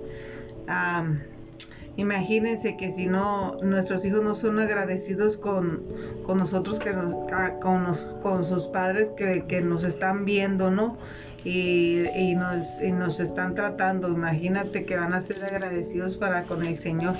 imagínense 1.96 2.78
que 2.78 2.92
si 2.92 3.06
no, 3.06 3.58
nuestros 3.62 4.04
hijos 4.06 4.24
no 4.24 4.34
son 4.34 4.58
agradecidos 4.58 5.38
con, 5.38 5.84
nosotros, 6.28 6.80
que 6.80 6.94
nos, 6.94 7.14
con, 7.62 7.86
con 8.24 8.44
sus 8.44 8.70
padres 8.70 9.12
que, 9.12 9.46
que, 9.48 9.62
nos 9.62 9.84
están 9.84 10.26
viendo, 10.26 10.72
¿no? 10.72 10.98
Y, 11.44 12.08
y, 12.16 12.34
nos, 12.34 12.82
y 12.82 12.92
nos 12.92 13.20
están 13.20 13.54
tratando, 13.54 14.08
imagínate 14.08 14.84
que 14.84 14.96
van 14.96 15.14
a 15.14 15.22
ser 15.22 15.46
agradecidos 15.46 16.18
para 16.18 16.42
con 16.46 16.66
el 16.66 16.80
Señor. 16.80 17.16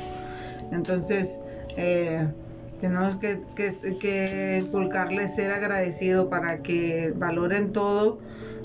Entonces, 0.74 1.40
eh, 1.78 2.28
tenemos 2.82 3.16
que, 3.16 3.40
que, 3.56 4.62
inculcarles 4.62 5.36
ser 5.36 5.52
agradecido 5.52 6.30
para 6.30 6.62
que 6.62 7.14
valoren 7.16 7.72
todo, 7.72 8.20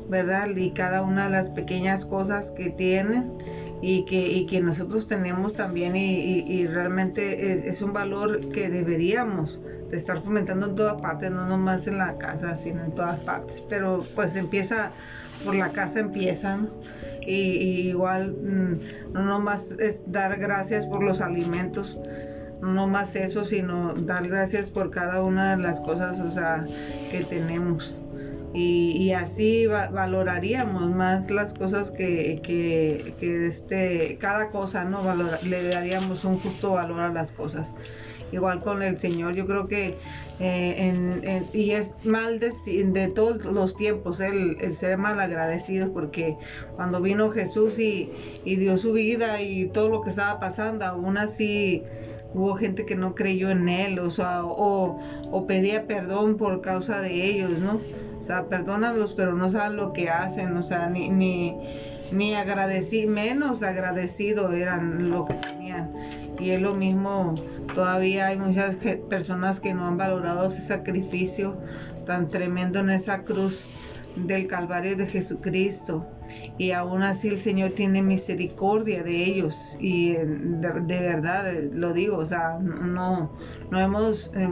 ¿verdad? 0.08 0.48
Y 0.56 0.72
cada 0.72 1.02
una 1.02 1.26
de 1.26 1.30
las 1.30 1.50
pequeñas 1.50 2.04
cosas 2.04 2.50
que 2.50 2.70
tienen 2.70 3.32
y 3.80 4.04
que, 4.06 4.26
y 4.26 4.46
que 4.46 4.60
nosotros 4.60 5.06
tenemos 5.06 5.54
también 5.54 5.94
y, 5.94 6.66
realmente 6.66 7.68
es, 7.68 7.80
un 7.80 7.92
valor 7.92 8.40
que 8.50 8.68
deberíamos 8.68 9.60
de 9.88 9.96
estar 9.96 10.20
fomentando 10.20 10.66
en 10.66 10.74
todas 10.74 11.00
partes, 11.00 11.30
no 11.30 11.46
nomás 11.46 11.86
en 11.86 11.98
la 11.98 12.18
casa, 12.18 12.56
sino 12.56 12.84
en 12.84 12.92
todas 12.92 13.20
partes. 13.20 13.62
Pero 13.68 14.04
pues 14.14 14.34
empieza, 14.34 14.90
por 15.44 15.54
la 15.54 15.70
casa 15.70 16.00
empiezan 16.00 16.68
y, 17.26 17.88
igual 17.88 18.36
mm, 18.42 19.12
no 19.12 19.24
nomás 19.24 19.70
es 19.78 20.10
dar 20.10 20.38
gracias 20.38 20.86
por 20.86 21.02
los 21.02 21.20
alimentos, 21.20 22.00
no 22.62 22.86
más 22.86 23.14
eso, 23.16 23.44
sino 23.44 23.94
dar 23.94 24.26
gracias 24.28 24.70
por 24.70 24.90
cada 24.90 25.22
una 25.22 25.56
de 25.56 25.62
las 25.62 25.80
cosas, 25.80 26.20
o 26.20 26.30
sea, 26.30 26.66
que 27.10 27.24
tenemos. 27.24 28.02
Y, 28.54 29.12
así 29.12 29.66
valoraríamos 29.66 30.90
más 30.90 31.30
las 31.30 31.54
cosas 31.54 31.90
que, 31.90 32.40
que, 32.42 33.14
que, 33.20 33.46
este, 33.46 34.16
cada 34.18 34.50
cosa, 34.50 34.84
¿no? 34.84 35.02
le 35.44 35.68
daríamos 35.68 36.24
un 36.24 36.40
justo 36.40 36.72
valor 36.72 37.00
a 37.00 37.08
las 37.10 37.30
cosas 37.30 37.74
igual 38.32 38.62
con 38.62 38.82
el 38.82 38.98
Señor. 38.98 39.34
Yo 39.34 39.46
creo 39.46 39.68
que, 39.68 39.96
eh, 40.40 41.42
y 41.52 41.70
es 41.72 42.04
mal 42.04 42.40
de, 42.40 42.52
de, 42.84 43.08
todos 43.08 43.44
los 43.46 43.76
tiempos 43.76 44.20
el, 44.20 44.74
ser 44.74 44.98
mal 44.98 45.20
agradecido, 45.20 45.92
porque 45.92 46.36
cuando 46.76 47.00
vino 47.00 47.30
Jesús 47.30 47.78
y, 47.78 48.10
dio 48.44 48.76
su 48.78 48.92
vida 48.92 49.40
y 49.40 49.66
todo 49.66 49.88
lo 49.88 50.02
que 50.02 50.10
estaba 50.10 50.40
pasando, 50.40 50.84
aún 50.84 51.18
así 51.18 51.82
hubo 52.34 52.54
gente 52.56 52.84
que 52.84 52.94
no 52.94 53.14
creyó 53.14 53.50
en 53.50 53.68
él, 53.68 53.98
o 53.98 54.10
sea, 54.10 54.44
o, 54.44 55.00
o 55.30 55.46
pedía 55.46 55.86
perdón 55.86 56.36
por 56.36 56.60
causa 56.60 57.00
de 57.00 57.24
ellos, 57.24 57.58
¿no? 57.58 57.80
O 58.20 58.24
sea, 58.24 58.46
perdónalos, 58.46 59.14
pero 59.14 59.34
no 59.34 59.50
saben 59.50 59.76
lo 59.76 59.92
que 59.92 60.10
hacen, 60.10 60.56
o 60.56 60.62
sea, 60.62 60.88
ni, 60.88 61.08
ni, 61.08 61.56
ni 62.12 62.34
agradecido, 62.34 63.10
menos 63.10 63.62
agradecido 63.62 64.52
eran 64.52 65.10
lo 65.10 65.24
que 65.24 65.34
tenían. 65.34 65.90
Y 66.38 66.50
es 66.50 66.60
lo 66.60 66.74
mismo 66.74 67.34
Todavía 67.74 68.28
hay 68.28 68.38
muchas 68.38 68.76
personas 69.08 69.60
que 69.60 69.74
no 69.74 69.86
han 69.86 69.96
valorado 69.96 70.48
ese 70.48 70.60
sacrificio 70.60 71.60
tan 72.06 72.28
tremendo 72.28 72.80
en 72.80 72.90
esa 72.90 73.22
cruz 73.24 73.66
del 74.16 74.46
Calvario 74.46 74.96
de 74.96 75.06
Jesucristo. 75.06 76.06
Y 76.58 76.72
aún 76.72 77.02
así 77.02 77.28
el 77.28 77.38
Señor 77.38 77.70
tiene 77.70 78.02
misericordia 78.02 79.02
de 79.02 79.24
ellos. 79.24 79.76
Y 79.80 80.12
de, 80.12 81.00
verdad 81.00 81.54
eh, 81.54 81.70
lo 81.72 81.92
digo, 81.92 82.16
o 82.18 82.26
sea, 82.26 82.58
no, 82.58 83.32
no 83.70 83.80
hemos 83.80 84.30
eh, 84.34 84.48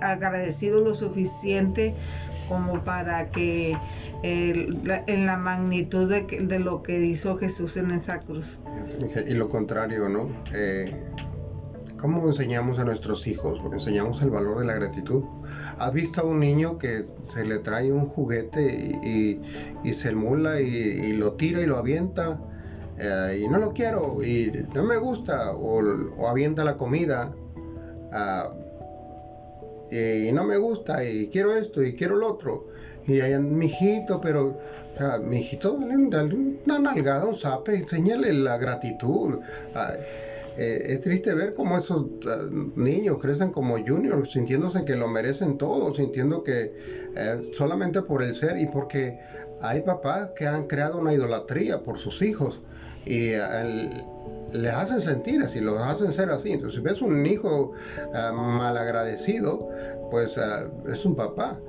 agradecido 0.00 0.80
lo 0.80 0.94
suficiente 0.94 1.94
como 2.48 2.84
para 2.84 3.28
que 3.30 3.76
en 4.22 5.26
la 5.26 5.36
magnitud 5.36 6.08
de, 6.08 6.22
de, 6.22 6.58
lo 6.58 6.82
que 6.82 7.04
hizo 7.04 7.36
Jesús 7.36 7.76
en 7.76 7.90
esa 7.90 8.18
cruz. 8.20 8.58
Y 9.26 9.34
lo 9.34 9.48
contrario, 9.50 10.08
¿no? 10.08 10.30
Eh, 10.54 10.94
¿Cómo 12.04 12.28
enseñamos 12.28 12.78
a 12.78 12.84
nuestros 12.84 13.26
hijos? 13.26 13.58
Enseñamos 13.72 14.20
el 14.20 14.28
valor 14.28 14.58
de 14.58 14.66
la 14.66 14.74
gratitud. 14.74 15.24
¿Has 15.78 15.90
visto 15.94 16.20
a 16.20 16.24
un 16.24 16.38
niño 16.38 16.76
que 16.76 17.02
se 17.02 17.46
le 17.46 17.60
trae 17.60 17.90
un 17.90 18.04
juguete 18.04 18.62
y, 18.62 19.40
se 19.94 20.10
emula 20.10 20.60
y, 20.60 21.14
lo 21.14 21.32
tira 21.32 21.62
y 21.62 21.66
lo 21.66 21.78
avienta 21.78 22.38
eh, 22.98 23.40
y 23.42 23.48
no 23.48 23.56
lo 23.56 23.72
quiero 23.72 24.22
y 24.22 24.52
no 24.74 24.84
me 24.84 24.98
gusta 24.98 25.52
o, 25.52 26.28
avienta 26.28 26.62
la 26.62 26.76
comida 26.76 27.32
ah, 28.12 28.50
y 29.90 30.30
no 30.30 30.44
me 30.44 30.58
gusta 30.58 31.02
y 31.02 31.28
quiero 31.28 31.56
esto 31.56 31.82
y 31.82 31.94
quiero 31.94 32.16
lo 32.16 32.32
otro 32.32 32.66
y 33.06 33.12
mi 33.12 33.38
mijito 33.38 34.20
pero 34.20 34.58
O 34.94 34.98
sea, 34.98 35.18
mi 35.18 35.38
hijito, 35.38 35.76
dale, 36.10 36.36
una 36.66 36.78
nalgada, 36.78 37.24
un 37.24 37.34
zape, 37.34 37.74
enséñale 37.74 38.32
la 38.32 38.58
gratitud. 38.58 39.40
Eh, 40.56 40.82
es 40.86 41.00
triste 41.00 41.34
ver 41.34 41.54
cómo 41.54 41.76
esos 41.76 42.06
ah, 42.26 42.48
niños 42.76 43.18
crecen 43.20 43.50
como 43.50 43.76
juniors, 43.78 44.30
sintiéndose 44.32 44.84
que 44.84 44.96
lo 44.96 45.08
merecen 45.08 45.58
todo, 45.58 45.94
sintiendo 45.94 46.42
que 46.42 46.72
eh, 47.16 47.50
solamente 47.52 48.02
por 48.02 48.22
el 48.22 48.34
ser 48.34 48.58
y 48.58 48.66
porque 48.66 49.18
hay 49.60 49.80
papás 49.82 50.30
que 50.36 50.46
han 50.46 50.66
creado 50.66 50.98
una 50.98 51.12
idolatría 51.12 51.82
por 51.82 51.98
sus 51.98 52.22
hijos 52.22 52.60
y 53.06 53.32
les 54.52 54.72
hacen 54.72 55.00
sentir 55.00 55.42
así, 55.42 55.60
los 55.60 55.78
hacen 55.80 56.12
ser 56.12 56.30
así. 56.30 56.52
Entonces, 56.52 56.76
si 56.76 56.80
ves 56.82 57.02
un 57.02 57.26
hijo 57.26 57.72
uh, 57.72 58.34
malagradecido, 58.34 59.68
pues 60.10 60.38
ah, 60.38 60.68
es 60.90 61.04
un 61.04 61.14
papá 61.14 61.60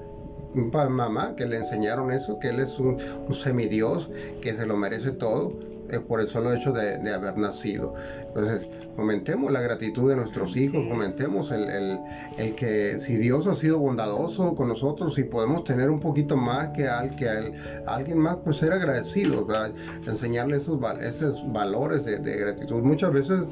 mamá 0.55 1.35
que 1.35 1.45
le 1.45 1.57
enseñaron 1.57 2.11
eso, 2.11 2.39
que 2.39 2.49
él 2.49 2.59
es 2.59 2.79
un, 2.79 2.97
semidios, 3.33 4.09
que 4.41 4.53
se 4.53 4.65
lo 4.65 4.77
merece 4.77 5.11
todo, 5.11 5.53
eh, 5.89 5.99
por 5.99 6.19
el 6.19 6.27
solo 6.27 6.53
hecho 6.53 6.71
de, 6.71 7.13
haber 7.13 7.37
nacido. 7.37 7.93
Entonces, 8.27 8.71
fomentemos 8.95 9.51
la 9.51 9.61
gratitud 9.61 10.09
de 10.09 10.15
nuestros 10.15 10.55
hijos, 10.57 10.87
fomentemos 10.89 11.51
el, 11.51 11.99
el, 12.37 12.55
que 12.55 12.99
si 12.99 13.15
Dios 13.15 13.47
ha 13.47 13.55
sido 13.55 13.79
bondadoso 13.79 14.55
con 14.55 14.67
nosotros 14.67 15.17
y 15.19 15.23
podemos 15.23 15.63
tener 15.63 15.89
un 15.89 15.99
poquito 15.99 16.35
más 16.35 16.69
que, 16.69 16.87
al, 16.87 17.15
que 17.15 17.29
alguien 17.85 18.17
más, 18.17 18.37
pues 18.43 18.57
ser 18.57 18.73
agradecidos, 18.73 19.45
enseñarle 20.07 20.57
esos, 20.57 20.79
esos 21.01 21.51
valores 21.53 22.05
de, 22.05 22.17
gratitud. 22.35 22.81
Muchas 22.81 23.13
veces 23.13 23.47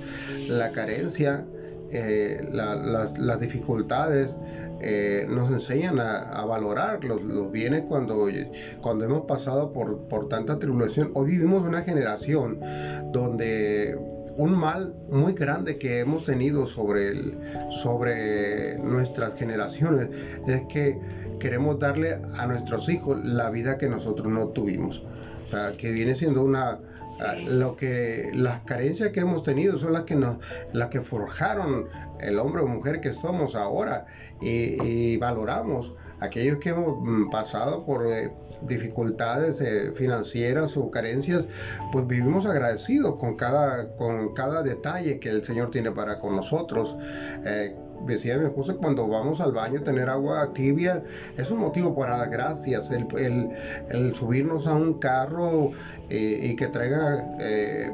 la 0.49 0.71
carencia, 0.71 1.45
eh, 1.91 2.45
las 2.51 3.39
dificultades, 3.39 4.37
eh, 4.83 5.25
nos 5.29 5.49
enseñan 5.49 5.99
a, 5.99 6.43
valorar 6.45 7.03
los, 7.05 7.51
bienes 7.51 7.83
cuando, 7.83 8.27
cuando 8.81 9.05
hemos 9.05 9.21
pasado 9.21 9.71
por, 9.71 10.07
por 10.09 10.27
tanta 10.27 10.59
tribulación. 10.59 11.11
Hoy 11.13 11.31
vivimos 11.31 11.63
una 11.63 11.81
generación 11.81 12.59
donde 13.11 13.97
un 14.37 14.57
mal 14.57 14.93
muy 15.09 15.33
grande 15.33 15.77
que 15.77 15.99
hemos 15.99 16.25
tenido 16.25 16.65
sobre, 16.65 17.13
sobre 17.69 18.77
nuestras 18.79 19.35
generaciones 19.35 20.09
es 20.47 20.63
que 20.63 20.99
queremos 21.39 21.79
darle 21.79 22.19
a 22.39 22.47
nuestros 22.47 22.89
hijos 22.89 23.23
la 23.23 23.49
vida 23.49 23.77
que 23.77 23.89
nosotros 23.89 24.27
no 24.27 24.47
tuvimos. 24.49 25.03
que 25.77 25.91
viene 25.91 26.15
siendo 26.15 26.43
una, 26.43 26.79
Ah, 27.21 27.35
lo 27.47 27.75
que 27.75 28.31
las 28.33 28.61
carencias 28.61 29.09
que 29.09 29.19
hemos 29.19 29.43
tenido 29.43 29.77
son 29.77 29.93
las 29.93 30.03
que 30.03 30.15
nos 30.15 30.37
las 30.71 30.89
que 30.89 31.01
forjaron 31.01 31.87
el 32.19 32.39
hombre 32.39 32.63
o 32.63 32.67
mujer 32.67 33.01
que 33.01 33.13
somos 33.13 33.55
ahora. 33.55 34.05
Y, 34.41 35.17
valoramos 35.17 35.93
aquellos 36.19 36.57
que 36.57 36.69
hemos 36.69 36.97
mm, 37.01 37.29
pasado 37.29 37.85
por 37.85 38.11
eh, 38.11 38.31
dificultades 38.63 39.61
eh, 39.61 39.91
financieras 39.95 40.75
o 40.75 40.89
carencias 40.89 41.45
pues 41.91 42.07
vivimos 42.07 42.45
agradecidos 42.45 43.17
con 43.17 43.35
cada 43.35 43.95
con 43.95 44.33
cada 44.33 44.63
detalle 44.63 45.19
que 45.19 45.29
el 45.29 45.43
señor 45.43 45.71
tiene 45.71 45.91
para 45.91 46.19
con 46.19 46.35
nosotros. 46.35 46.97
Eh, 47.45 47.75
decía 48.05 48.37
mi 48.37 48.45
esposa, 48.45 48.75
cuando 48.75 49.07
vamos 49.07 49.41
al 49.41 49.51
baño, 49.51 49.81
tener 49.81 50.09
agua 50.09 50.53
tibia 50.53 51.03
es 51.37 51.51
un 51.51 51.59
motivo 51.59 51.95
para 51.95 52.17
dar 52.17 52.29
gracias. 52.29 52.91
El, 52.91 54.13
subirnos 54.13 54.67
a 54.67 54.73
un 54.73 54.95
carro 54.99 55.71
eh, 56.09 56.39
y 56.43 56.55
que 56.55 56.67
traiga 56.67 57.35
eh, 57.39 57.91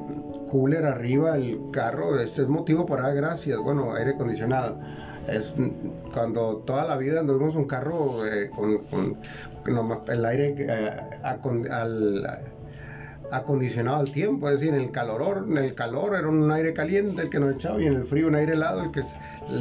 cooler 0.49 0.85
arriba 0.85 1.35
el 1.35 1.59
carro, 1.71 2.19
este 2.19 2.43
es 2.43 2.47
motivo 2.47 2.85
para 2.85 3.03
dar 3.03 3.15
gracias. 3.15 3.59
Bueno, 3.59 3.93
aire 3.93 4.11
acondicionado. 4.11 4.79
Es 5.27 5.53
cuando 6.13 6.57
toda 6.65 6.85
la 6.85 6.97
vida 6.97 7.19
anduvimos 7.19 7.55
un 7.55 7.65
carro 7.65 8.25
eh, 8.25 8.49
con, 8.49 9.17
el 10.07 10.25
aire 10.25 10.67
al 11.21 12.58
acondicionado 13.31 13.99
al 13.99 14.11
tiempo, 14.11 14.49
es 14.49 14.59
decir, 14.59 14.73
en 14.73 14.81
el 14.81 14.91
calor, 14.91 15.45
en 15.47 15.57
el 15.57 15.75
calor 15.75 16.15
era 16.15 16.27
un 16.27 16.51
aire 16.51 16.73
caliente 16.73 17.21
el 17.21 17.29
que 17.29 17.39
nos 17.39 17.53
echaba 17.55 17.81
y 17.81 17.85
en 17.85 17.93
el 17.93 18.05
frío 18.05 18.27
un 18.27 18.35
aire 18.35 18.53
helado 18.53 18.83
el 18.83 18.91
que 18.91 19.03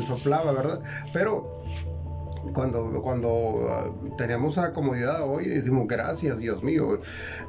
soplaba, 0.02 0.52
¿verdad? 0.52 0.80
Pero 1.12 1.57
cuando, 2.52 3.00
cuando 3.02 3.60
ah, 3.68 3.90
teníamos 4.16 4.54
esa 4.54 4.72
comodidad 4.72 5.22
hoy, 5.28 5.46
decimos 5.46 5.86
gracias, 5.86 6.38
Dios 6.38 6.62
mío, 6.62 7.00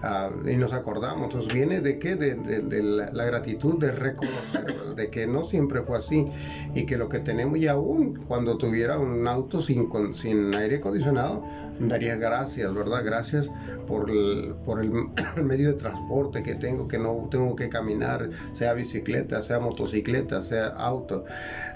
ah, 0.03 0.29
y 0.45 0.55
nos 0.55 0.73
acordamos. 0.73 1.25
Entonces, 1.25 1.53
viene 1.53 1.81
de 1.81 1.99
qué? 1.99 2.15
De, 2.15 2.83
la, 2.83 3.25
gratitud 3.25 3.77
de 3.77 3.91
reconocer, 3.91 4.95
de 4.95 5.09
que 5.09 5.27
no 5.27 5.43
siempre 5.43 5.83
fue 5.83 5.97
así 5.97 6.25
y 6.73 6.85
que 6.85 6.97
lo 6.97 7.09
que 7.09 7.19
tenemos 7.19 7.57
y 7.57 7.67
aún 7.67 8.15
cuando 8.27 8.57
tuviera 8.57 8.97
un 8.97 9.27
auto 9.27 9.61
sin, 9.61 9.89
sin 10.13 10.53
aire 10.55 10.77
acondicionado, 10.77 11.43
daría 11.79 12.15
gracias, 12.15 12.73
¿verdad? 12.73 13.03
Gracias 13.03 13.49
por 13.87 14.09
el, 14.09 14.55
medio 15.43 15.69
de 15.69 15.75
transporte 15.75 16.43
que 16.43 16.55
tengo, 16.55 16.87
que 16.87 16.97
no 16.97 17.27
tengo 17.31 17.55
que 17.55 17.69
caminar, 17.69 18.29
sea 18.53 18.73
bicicleta, 18.73 19.41
sea 19.41 19.59
motocicleta, 19.59 20.43
sea 20.43 20.67
auto. 20.67 21.25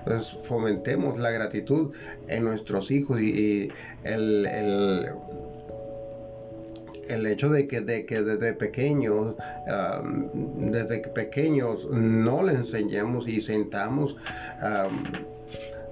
Entonces 0.05 0.37
fomentemos 0.43 1.17
la 1.19 1.31
gratitud 1.31 1.91
en 2.27 2.43
nuestros 2.43 2.91
hijos 2.91 3.21
y, 3.21 3.69
el, 4.03 4.45
el 7.09 7.25
hecho 7.25 7.49
de 7.49 7.67
que, 7.67 7.81
de 7.81 8.05
que 8.05 8.21
desde 8.21 8.53
pequeños, 8.53 9.35
desde 10.57 10.99
pequeños 10.99 11.89
no 11.89 12.43
le 12.43 12.53
enseñemos 12.53 13.27
y 13.27 13.41
sentamos 13.41 14.17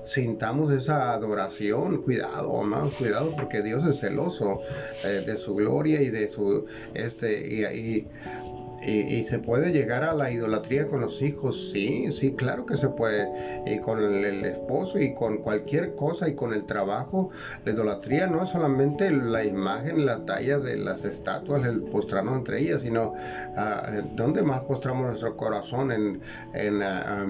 sintamos 0.02 0.72
esa 0.74 1.14
adoración, 1.14 2.02
cuidado, 2.02 2.62
más 2.64 2.94
cuidado, 2.96 3.36
porque 3.36 3.62
Dios 3.62 3.88
es 3.88 4.00
celoso 4.00 4.62
eh, 5.06 5.24
de 5.26 5.38
su 5.38 5.56
gloria 5.56 6.02
y 6.02 6.10
de 6.10 6.28
su, 6.28 6.66
este, 6.96 7.76
y, 7.76 8.08
se 8.82 9.40
puede 9.40 9.72
llegar 9.72 10.04
a 10.04 10.14
la 10.14 10.32
idolatría 10.32 10.88
con 10.88 11.02
los 11.02 11.22
hijos, 11.22 11.72
sí, 11.72 12.12
sí, 12.12 12.34
claro 12.34 12.66
que 12.66 12.78
se 12.78 12.90
puede, 12.90 13.30
y 13.66 13.80
con 13.80 14.04
el, 14.04 14.46
esposo 14.46 15.00
y 15.00 15.14
con 15.14 15.38
cualquier 15.38 15.96
cosa 15.96 16.28
y 16.28 16.36
con 16.36 16.54
el 16.54 16.66
trabajo, 16.66 17.30
la 17.64 17.74
idolatría 17.74 18.28
no 18.28 18.44
es 18.44 18.50
solamente 18.50 19.12
la 19.12 19.46
imagen, 19.46 20.06
la 20.06 20.26
talla 20.26 20.60
de 20.60 20.78
las 20.78 21.06
estatuas, 21.06 21.66
el 21.66 21.82
postrarnos 21.84 22.38
entre 22.38 22.62
ellas, 22.62 22.82
sino 22.82 23.12
uh, 23.12 24.16
dónde 24.16 24.42
más 24.42 24.62
postramos 24.62 25.08
nuestro 25.08 25.38
corazón 25.38 25.92
en, 25.92 26.22
en 26.54 26.82
ah, 26.82 27.26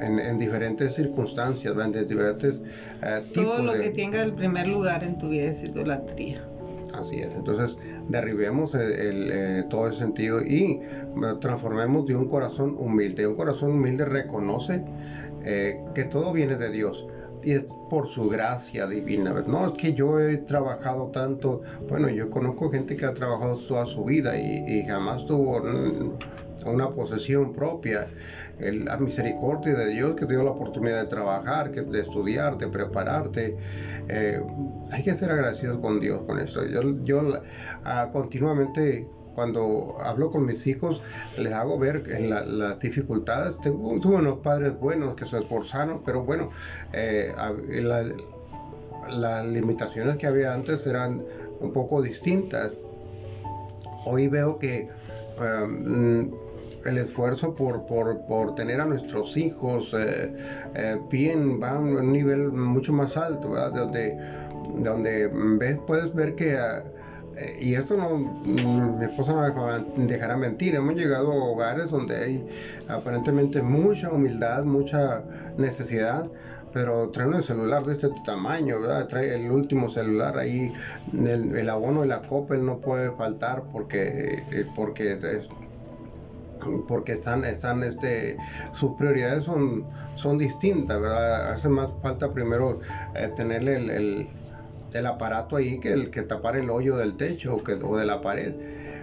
en, 0.00 0.38
diferentes 0.38 0.94
circunstancias, 0.94 1.74
en 1.76 1.92
diferentes 1.92 2.60
eh, 3.02 3.22
Todo 3.32 3.62
lo 3.62 3.74
que 3.74 3.90
tenga 3.90 4.22
el 4.22 4.34
primer 4.34 4.68
lugar 4.68 5.04
en 5.04 5.18
tu 5.18 5.28
vida 5.28 5.50
es 5.50 5.62
idolatría. 5.62 6.44
Así 6.94 7.20
es, 7.20 7.34
entonces 7.34 7.76
derribemos 8.08 8.74
el, 8.74 9.30
eh, 9.32 9.64
todo 9.70 9.88
ese 9.88 10.00
sentido 10.00 10.42
y 10.42 10.80
transformemos 11.40 12.06
de 12.06 12.16
un 12.16 12.28
corazón 12.28 12.76
humilde. 12.78 13.26
Un 13.26 13.36
corazón 13.36 13.72
humilde 13.72 14.04
reconoce 14.04 14.84
eh, 15.44 15.82
que 15.94 16.04
todo 16.04 16.32
viene 16.32 16.56
de 16.56 16.70
Dios 16.70 17.06
y 17.42 17.52
es 17.52 17.66
por 17.90 18.08
su 18.08 18.28
gracia 18.28 18.86
divina. 18.86 19.34
No 19.46 19.66
es 19.66 19.72
que 19.72 19.92
yo 19.92 20.18
he 20.18 20.38
trabajado 20.38 21.08
tanto, 21.08 21.62
bueno, 21.88 22.08
yo 22.08 22.30
conozco 22.30 22.70
gente 22.70 22.96
que 22.96 23.04
ha 23.04 23.14
trabajado 23.14 23.56
toda 23.56 23.86
su 23.86 24.04
vida 24.04 24.38
y, 24.38 24.84
jamás 24.86 25.26
tuvo 25.26 25.62
una 26.66 26.88
posesión 26.88 27.52
propia 27.52 28.06
la 28.58 28.96
misericordia 28.98 29.74
de 29.74 29.88
Dios 29.88 30.14
que 30.14 30.26
te 30.26 30.34
dio 30.34 30.44
la 30.44 30.50
oportunidad 30.50 31.00
de 31.00 31.06
trabajar, 31.06 31.70
que, 31.72 31.82
de 31.82 32.00
estudiar, 32.00 32.56
de 32.56 32.68
prepararte. 32.68 33.56
Eh, 34.08 34.42
hay 34.92 35.02
que 35.02 35.14
ser 35.14 35.30
agradecidos 35.30 35.78
con 35.80 36.00
Dios 36.00 36.22
con 36.26 36.38
esto. 36.40 36.64
Yo, 36.66 36.82
yo 37.02 37.22
ah, 37.84 38.10
continuamente 38.12 39.08
cuando 39.34 39.96
hablo 40.00 40.30
con 40.30 40.46
mis 40.46 40.66
hijos, 40.66 41.02
les 41.36 41.52
hago 41.52 41.78
ver 41.78 42.06
las 42.08 42.78
dificultades. 42.78 43.60
Tengo, 43.60 43.98
tuve 44.00 44.16
unos 44.16 44.38
padres 44.38 44.78
buenos 44.78 45.14
que 45.16 45.26
se 45.26 45.38
esforzaron, 45.38 46.02
pero 46.04 46.24
bueno, 46.24 46.50
eh, 46.92 47.32
las 49.10 49.46
limitaciones 49.46 50.16
que 50.16 50.26
había 50.26 50.54
antes 50.54 50.86
eran 50.86 51.22
un 51.60 51.72
poco 51.72 52.00
distintas. 52.00 52.72
Hoy 54.06 54.28
veo 54.28 54.58
que 54.58 54.88
um, 55.40 56.30
el 56.84 56.98
esfuerzo 56.98 57.54
por, 57.54 57.86
por, 57.86 58.54
tener 58.54 58.80
a 58.80 58.84
nuestros 58.84 59.36
hijos 59.36 59.94
eh, 59.94 60.34
eh, 60.74 60.96
bien, 61.10 61.60
va 61.60 61.70
a 61.70 61.78
un 61.78 62.12
nivel 62.12 62.52
mucho 62.52 62.92
más 62.92 63.16
alto, 63.16 63.48
Donde, 63.70 64.18
donde 64.78 65.30
ves, 65.58 65.78
puedes 65.86 66.14
ver 66.14 66.34
que, 66.34 66.54
eh, 66.54 67.58
y 67.60 67.74
esto 67.74 67.96
no, 67.96 68.16
mi 68.16 69.04
esposa 69.04 69.32
no 69.32 70.06
dejará 70.06 70.36
mentir, 70.36 70.74
hemos 70.74 70.94
llegado 70.94 71.32
a 71.32 71.36
hogares 71.36 71.90
donde 71.90 72.16
hay 72.16 72.46
aparentemente 72.88 73.62
mucha 73.62 74.10
humildad, 74.10 74.64
mucha 74.64 75.24
necesidad, 75.56 76.30
pero 76.72 77.10
traen 77.10 77.34
el 77.34 77.42
celular 77.44 77.84
de 77.84 77.92
este 77.92 78.10
tamaño, 78.26 78.76
Trae 79.08 79.32
el 79.34 79.50
último 79.50 79.88
celular 79.88 80.36
ahí, 80.36 80.72
el, 81.12 81.70
abono 81.70 82.02
de 82.02 82.08
la 82.08 82.22
copa 82.22 82.56
no 82.56 82.80
puede 82.80 83.12
faltar 83.12 83.62
porque, 83.72 84.42
porque 84.74 85.16
porque 86.86 87.12
están, 87.12 87.44
están, 87.44 87.82
este, 87.82 88.36
sus 88.72 88.92
prioridades 88.96 89.44
son, 89.44 89.84
son 90.16 90.38
distintas, 90.38 91.00
¿verdad? 91.00 91.52
Hace 91.52 91.68
más 91.68 91.90
falta 92.02 92.32
primero 92.32 92.80
eh, 93.14 93.30
tener 93.36 93.68
el, 93.68 94.28
el 94.94 95.06
aparato 95.06 95.56
ahí 95.56 95.78
que 95.78 95.92
el 95.92 96.10
que 96.10 96.22
tapar 96.22 96.56
el 96.56 96.70
hoyo 96.70 96.96
del 96.96 97.16
techo 97.16 97.56
o, 97.56 97.64
que, 97.64 97.74
o 97.74 97.96
de 97.96 98.06
la 98.06 98.20
pared. 98.20 98.54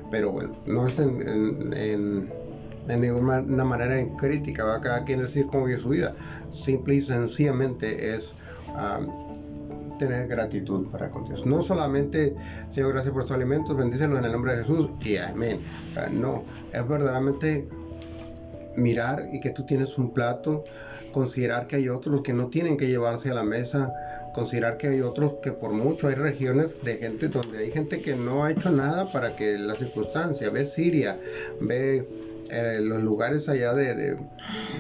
Pero 0.10 0.32
bueno, 0.32 0.52
no 0.65 0.88
es 0.88 1.00
en, 1.00 1.74
en, 1.74 2.30
en, 2.89 3.02
ninguna 3.02 3.63
manera 3.63 4.00
en 4.00 4.15
crítica, 4.15 4.63
va 4.65 4.82
cada 4.82 5.04
quien 5.06 5.19
decir 5.21 5.45
cómo 5.47 5.65
vive 5.65 5.80
su 5.80 5.89
vida. 5.89 6.15
Simple 6.52 6.95
y 6.95 7.02
sencillamente 7.02 8.15
es 8.15 8.32
tener 10.05 10.27
gratitud 10.27 10.87
para 10.89 11.11
con 11.11 11.25
Dios. 11.25 11.45
No 11.45 11.61
solamente, 11.61 12.35
Señor, 12.69 12.93
gracias 12.93 13.13
por 13.13 13.21
sus 13.21 13.31
alimentos, 13.31 13.77
bendícelos 13.77 14.17
en 14.17 14.25
el 14.25 14.31
nombre 14.31 14.55
de 14.55 14.61
Jesús 14.63 14.89
y 15.05 15.17
amén. 15.17 15.59
No, 16.11 16.43
es 16.73 16.87
verdaderamente 16.87 17.67
mirar 18.75 19.29
y 19.31 19.39
que 19.39 19.51
tú 19.51 19.63
tienes 19.63 19.97
un 19.99 20.11
plato, 20.11 20.63
considerar 21.11 21.67
que 21.67 21.75
hay 21.75 21.89
otros 21.89 22.23
que 22.23 22.33
no 22.33 22.47
tienen 22.47 22.77
que 22.77 22.87
llevarse 22.87 23.29
a 23.29 23.35
la 23.35 23.43
mesa, 23.43 23.93
considerar 24.33 24.77
que 24.77 24.87
hay 24.87 25.01
otros 25.01 25.35
que 25.43 25.51
por 25.51 25.71
mucho 25.71 26.07
hay 26.07 26.15
regiones 26.15 26.83
de 26.83 26.95
gente 26.95 27.27
donde 27.27 27.59
hay 27.59 27.69
gente 27.69 28.01
que 28.01 28.15
no 28.15 28.43
ha 28.43 28.51
hecho 28.51 28.71
nada 28.71 29.05
para 29.11 29.35
que 29.35 29.59
la 29.59 29.75
circunstancia, 29.75 30.49
ve 30.49 30.65
Siria, 30.65 31.19
ve 31.59 32.07
eh, 32.51 32.79
los 32.81 33.01
lugares 33.01 33.47
allá 33.49 33.73
de, 33.73 34.17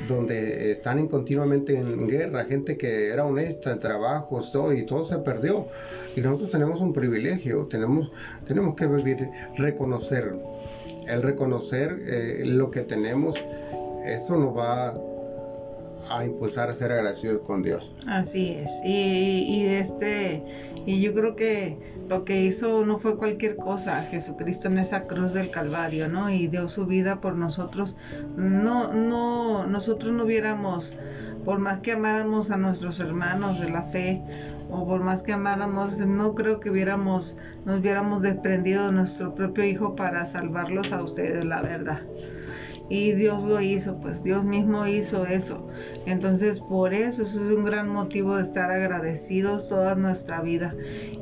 donde 0.07 0.71
están 0.71 1.07
continuamente 1.07 1.77
en 1.77 2.07
guerra, 2.07 2.45
gente 2.45 2.77
que 2.77 3.09
era 3.09 3.25
honesta 3.25 3.71
en 3.71 3.79
trabajos, 3.79 4.51
todo, 4.51 4.73
y 4.73 4.85
todo 4.85 5.05
se 5.05 5.17
perdió. 5.19 5.65
Y 6.15 6.21
nosotros 6.21 6.51
tenemos 6.51 6.81
un 6.81 6.93
privilegio, 6.93 7.65
tenemos, 7.67 8.11
tenemos 8.45 8.75
que 8.75 8.87
vivir, 8.87 9.29
reconocer, 9.57 10.33
el 11.07 11.21
reconocer 11.21 11.97
eh, 12.05 12.43
lo 12.45 12.69
que 12.69 12.81
tenemos, 12.81 13.35
eso 14.05 14.35
nos 14.37 14.57
va 14.57 14.93
a 16.17 16.25
impulsar 16.25 16.69
a 16.69 16.73
ser 16.73 16.91
agradecidos 16.91 17.41
con 17.41 17.63
Dios. 17.63 17.89
Así 18.07 18.51
es, 18.51 18.69
y, 18.83 19.43
y 19.47 19.65
este, 19.67 20.41
y 20.85 21.01
yo 21.01 21.13
creo 21.13 21.35
que 21.35 21.77
lo 22.11 22.25
que 22.25 22.43
hizo 22.43 22.85
no 22.85 22.97
fue 22.97 23.15
cualquier 23.15 23.55
cosa, 23.55 24.03
Jesucristo 24.03 24.67
en 24.67 24.79
esa 24.79 25.03
cruz 25.03 25.33
del 25.33 25.49
Calvario, 25.49 26.09
¿no? 26.09 26.29
Y 26.29 26.47
dio 26.47 26.67
su 26.67 26.85
vida 26.85 27.21
por 27.21 27.37
nosotros. 27.37 27.95
No, 28.35 28.91
no, 28.91 29.65
nosotros 29.65 30.11
no 30.11 30.25
hubiéramos, 30.25 30.97
por 31.45 31.59
más 31.59 31.79
que 31.79 31.93
amáramos 31.93 32.51
a 32.51 32.57
nuestros 32.57 32.99
hermanos 32.99 33.61
de 33.61 33.69
la 33.69 33.83
fe, 33.83 34.21
o 34.69 34.85
por 34.85 35.01
más 35.01 35.23
que 35.23 35.31
amáramos, 35.31 35.99
no 35.99 36.35
creo 36.35 36.59
que 36.59 36.69
hubiéramos, 36.69 37.37
nos 37.63 37.79
hubiéramos 37.79 38.21
desprendido 38.21 38.87
de 38.87 38.91
nuestro 38.91 39.33
propio 39.33 39.63
Hijo 39.63 39.95
para 39.95 40.25
salvarlos 40.25 40.91
a 40.91 41.01
ustedes, 41.03 41.45
la 41.45 41.61
verdad 41.61 42.01
y 42.91 43.13
Dios 43.13 43.41
lo 43.43 43.61
hizo, 43.61 44.01
pues 44.01 44.21
Dios 44.21 44.43
mismo 44.43 44.85
hizo 44.85 45.25
eso. 45.25 45.65
Entonces 46.05 46.59
por 46.59 46.93
eso, 46.93 47.21
eso 47.21 47.39
es 47.45 47.57
un 47.57 47.63
gran 47.63 47.87
motivo 47.87 48.35
de 48.35 48.43
estar 48.43 48.69
agradecidos 48.69 49.69
toda 49.69 49.95
nuestra 49.95 50.41
vida. 50.41 50.75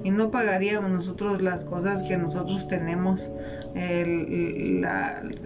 Y 0.03 0.09
no 0.09 0.31
pagaríamos 0.31 0.89
nosotros 0.89 1.43
las 1.43 1.65
cosas 1.65 2.01
que 2.01 2.17
nosotros 2.17 2.67
tenemos. 2.67 3.31
El, 3.75 4.83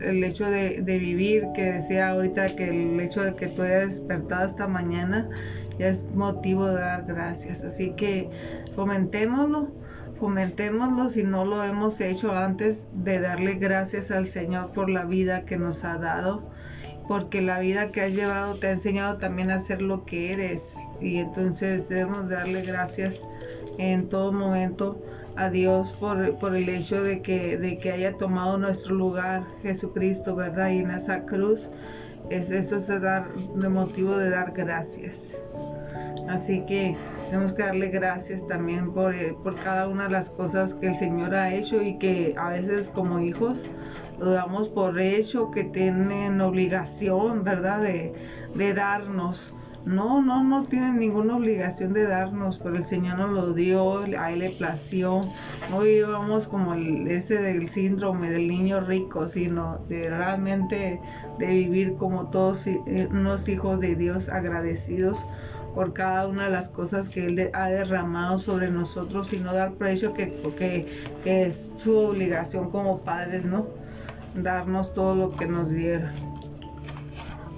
el 0.01 0.23
hecho 0.23 0.49
de, 0.49 0.81
de, 0.81 0.97
vivir, 0.97 1.43
que 1.53 1.73
decía 1.73 2.11
ahorita 2.11 2.55
que 2.55 2.69
el 2.69 2.97
hecho 3.01 3.21
de 3.21 3.33
que 3.33 3.47
tú 3.47 3.63
hayas 3.63 3.87
despertado 3.87 4.47
esta 4.47 4.65
mañana 4.65 5.29
ya 5.77 5.89
es 5.89 6.15
motivo 6.15 6.67
de 6.67 6.75
dar 6.75 7.03
gracias. 7.03 7.65
Así 7.65 7.91
que 7.97 8.29
fomentémoslo 8.73 9.82
fomentémoslo 10.23 11.09
si 11.09 11.23
no 11.23 11.43
lo 11.43 11.65
hemos 11.65 11.99
hecho 11.99 12.33
antes 12.33 12.87
de 12.93 13.19
darle 13.19 13.55
gracias 13.55 14.09
al 14.09 14.25
Señor 14.25 14.71
por 14.71 14.89
la 14.89 15.03
vida 15.03 15.43
que 15.43 15.57
nos 15.57 15.83
ha 15.83 15.97
dado, 15.97 16.49
porque 17.09 17.41
la 17.41 17.59
vida 17.59 17.91
que 17.91 18.03
has 18.03 18.13
llevado 18.13 18.55
te 18.55 18.67
ha 18.67 18.71
enseñado 18.71 19.17
también 19.17 19.51
a 19.51 19.59
ser 19.59 19.81
lo 19.81 20.05
que 20.05 20.31
eres 20.31 20.77
y 21.01 21.17
entonces 21.17 21.89
debemos 21.89 22.29
darle 22.29 22.61
gracias 22.61 23.25
en 23.77 24.07
todo 24.07 24.31
momento 24.31 24.97
a 25.35 25.49
Dios 25.49 25.91
por, 25.91 26.37
por 26.37 26.55
el 26.55 26.69
hecho 26.69 27.03
de 27.03 27.21
que, 27.21 27.57
de 27.57 27.77
que 27.77 27.91
haya 27.91 28.15
tomado 28.15 28.57
nuestro 28.57 28.95
lugar 28.95 29.45
Jesucristo, 29.61 30.37
¿verdad? 30.37 30.69
Y 30.69 30.79
en 30.79 30.91
esa 30.91 31.25
cruz 31.25 31.69
es 32.29 32.49
eso 32.49 32.77
es 32.77 32.87
dar 33.01 33.29
de 33.33 33.67
motivo 33.67 34.15
de 34.15 34.29
dar 34.29 34.53
gracias. 34.53 35.37
Así 36.29 36.61
que 36.65 36.97
tenemos 37.33 37.53
que 37.53 37.63
darle 37.63 37.87
gracias 37.87 38.45
también 38.45 38.93
por, 38.93 39.15
eh, 39.15 39.35
por 39.41 39.59
cada 39.59 39.87
una 39.87 40.03
de 40.03 40.11
las 40.11 40.29
cosas 40.29 40.75
que 40.75 40.85
el 40.85 40.95
Señor 40.95 41.33
ha 41.33 41.51
hecho 41.51 41.81
y 41.81 41.97
que 41.97 42.35
a 42.37 42.49
veces 42.49 42.91
como 42.91 43.19
hijos 43.19 43.65
lo 44.19 44.29
damos 44.29 44.69
por 44.69 44.99
hecho, 44.99 45.49
que 45.49 45.63
tienen 45.63 46.39
obligación, 46.41 47.43
¿verdad?, 47.43 47.81
de, 47.81 48.13
de 48.53 48.73
darnos. 48.75 49.55
No, 49.83 50.21
no, 50.21 50.43
no 50.43 50.63
tienen 50.63 50.99
ninguna 50.99 51.35
obligación 51.35 51.91
de 51.93 52.05
darnos, 52.05 52.59
pero 52.59 52.75
el 52.75 52.85
Señor 52.85 53.17
nos 53.17 53.31
lo 53.31 53.53
dio, 53.53 54.01
a 54.19 54.31
Él 54.31 54.39
le 54.39 54.51
plació. 54.51 55.27
No 55.71 55.79
vivamos 55.79 56.47
como 56.47 56.75
el, 56.75 57.07
ese 57.07 57.41
del 57.41 57.67
síndrome 57.67 58.29
del 58.29 58.47
niño 58.47 58.79
rico, 58.79 59.27
sino 59.27 59.79
de 59.89 60.07
realmente 60.07 61.01
de 61.39 61.47
vivir 61.47 61.95
como 61.95 62.29
todos 62.29 62.67
eh, 62.67 63.07
unos 63.09 63.49
hijos 63.49 63.79
de 63.79 63.95
Dios 63.95 64.29
agradecidos 64.29 65.25
por 65.73 65.93
cada 65.93 66.27
una 66.27 66.45
de 66.45 66.51
las 66.51 66.69
cosas 66.69 67.09
que 67.09 67.25
Él 67.25 67.49
ha 67.53 67.69
derramado 67.69 68.37
sobre 68.37 68.69
nosotros 68.69 69.33
y 69.33 69.39
no 69.39 69.53
dar 69.53 69.73
precio 69.73 70.13
que, 70.13 70.27
que, 70.57 70.87
que, 71.23 71.43
es 71.43 71.71
su 71.75 71.97
obligación 71.97 72.69
como 72.69 73.01
padres, 73.01 73.45
¿no? 73.45 73.67
Darnos 74.35 74.93
todo 74.93 75.15
lo 75.15 75.29
que 75.31 75.47
nos 75.47 75.69
diera. 75.69 76.11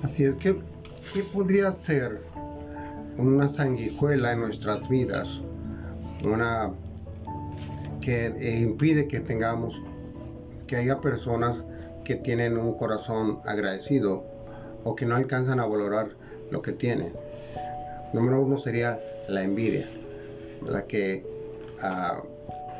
Así 0.04 0.24
es 0.24 0.36
que, 0.36 0.60
¿qué 1.14 1.24
podría 1.34 1.72
ser 1.72 2.22
una 3.18 3.50
sanguijuela 3.50 4.32
en 4.32 4.42
nuestras 4.42 4.88
vidas? 4.88 5.42
Una 6.24 6.72
que 8.02 8.28
eh, 8.28 8.60
impide 8.62 9.08
que 9.08 9.20
tengamos, 9.20 9.82
que 10.68 10.78
haya 10.78 11.02
personas 11.02 11.58
que 12.04 12.16
tienen 12.16 12.58
un 12.58 12.78
corazón 12.78 13.40
agradecido 13.46 14.24
o 14.84 14.96
que 14.96 15.06
no 15.06 15.16
alcanzan 15.16 15.60
a 15.60 15.66
valorar 15.66 16.10
lo 16.52 16.62
que 16.62 16.72
tienen 16.72 17.25
Número 18.16 18.42
uno 18.42 18.58
sería 18.58 18.98
la 19.28 19.44
envidia, 19.44 19.86
la 20.66 20.86
que 20.86 21.22
ah, 21.82 22.24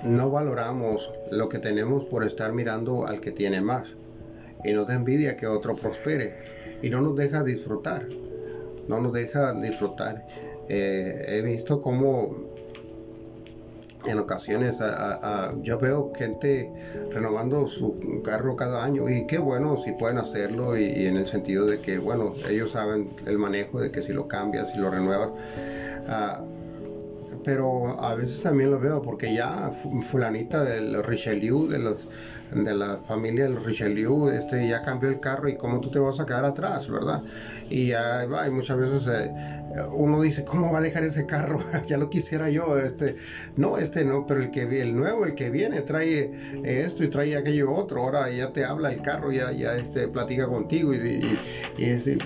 no 0.06 0.32
valoramos 0.32 1.12
lo 1.30 1.50
que 1.50 1.60
tenemos 1.60 2.06
por 2.06 2.24
estar 2.24 2.54
mirando 2.54 3.06
al 3.06 3.20
que 3.20 3.34
tiene 3.34 3.60
más. 3.60 3.90
Y 4.64 4.72
nos 4.72 4.88
da 4.88 4.96
envidia 4.96 5.36
que 5.36 5.46
otro 5.46 5.76
prospere. 5.76 6.38
Y 6.82 6.90
no 6.90 7.02
nos 7.02 7.18
deja 7.18 7.44
disfrutar. 7.44 8.08
No 8.88 9.02
nos 9.02 9.12
deja 9.12 9.52
disfrutar. 9.52 10.26
Eh, 10.70 11.26
he 11.28 11.42
visto 11.42 11.82
cómo 11.82 12.54
en 14.08 14.20
ocasiones 14.20 14.80
yo 15.62 15.78
veo 15.80 16.12
gente 16.16 16.72
renovando 17.12 17.68
su 17.68 18.22
carro 18.24 18.56
cada 18.56 18.84
año 18.84 19.10
y 19.10 19.26
qué 19.28 19.38
bueno 19.38 19.78
si 19.84 19.92
pueden 19.94 20.18
hacerlo 20.18 20.78
y, 20.78 21.08
en 21.08 21.18
el 21.18 21.28
sentido 21.28 21.66
de 21.66 21.80
que 21.80 21.98
bueno 21.98 22.34
ellos 22.50 22.72
saben 22.72 23.10
el 23.26 23.38
manejo 23.38 23.80
de 23.80 23.92
que 23.92 24.02
si 24.02 24.14
lo 24.14 24.28
cambias 24.28 24.72
si 24.72 24.78
lo 24.78 24.90
renuevas 24.90 25.30
ah, 26.08 26.42
pero 27.44 28.02
a 28.02 28.16
veces 28.16 28.42
también 28.42 28.72
lo 28.72 28.80
veo 28.80 29.02
porque 29.02 29.34
ya 29.34 29.72
fulanita 30.10 30.64
del 30.64 31.04
Richelieu 31.04 31.68
de 31.68 31.80
los 31.80 32.08
de 32.52 32.74
la 32.74 32.98
familia 33.08 33.46
del 33.46 33.64
Richelieu 33.64 34.30
este 34.30 34.68
ya 34.68 34.82
cambió 34.82 35.10
el 35.10 35.20
carro 35.20 35.50
y 35.50 35.58
cómo 35.58 35.80
tú 35.82 35.90
te 35.90 36.00
vas 36.00 36.20
a 36.20 36.26
quedar 36.26 36.46
atrás 36.46 36.90
verdad 36.90 37.22
y 37.70 37.94
hay 37.94 38.52
muchas 38.52 38.78
veces 38.78 39.08
eh, 39.76 39.84
uno 39.92 40.22
dice, 40.22 40.46
¿cómo 40.46 40.72
va 40.72 40.80
a 40.80 40.82
dejar 40.82 41.04
ese 41.04 41.26
carro? 41.26 41.60
ya 41.88 41.98
lo 41.98 42.10
quisiera 42.10 42.50
yo, 42.50 42.78
este, 42.78 43.16
no, 43.58 43.78
este 43.78 44.06
no, 44.06 44.26
pero 44.26 44.42
el 44.42 44.52
que 44.52 44.62
el 44.82 44.96
nuevo, 44.96 45.26
el 45.26 45.36
que 45.36 45.50
viene, 45.50 45.82
trae 45.82 46.32
esto 46.64 47.04
y 47.04 47.10
trae 47.10 47.36
aquello 47.36 47.74
otro, 47.74 48.04
ahora 48.04 48.30
ya 48.30 48.54
te 48.54 48.64
habla 48.64 48.92
el 48.92 49.02
carro, 49.02 49.32
ya, 49.32 49.52
ya 49.52 49.76
este, 49.76 50.08
platica 50.08 50.48
contigo, 50.48 50.94
y, 50.94 51.38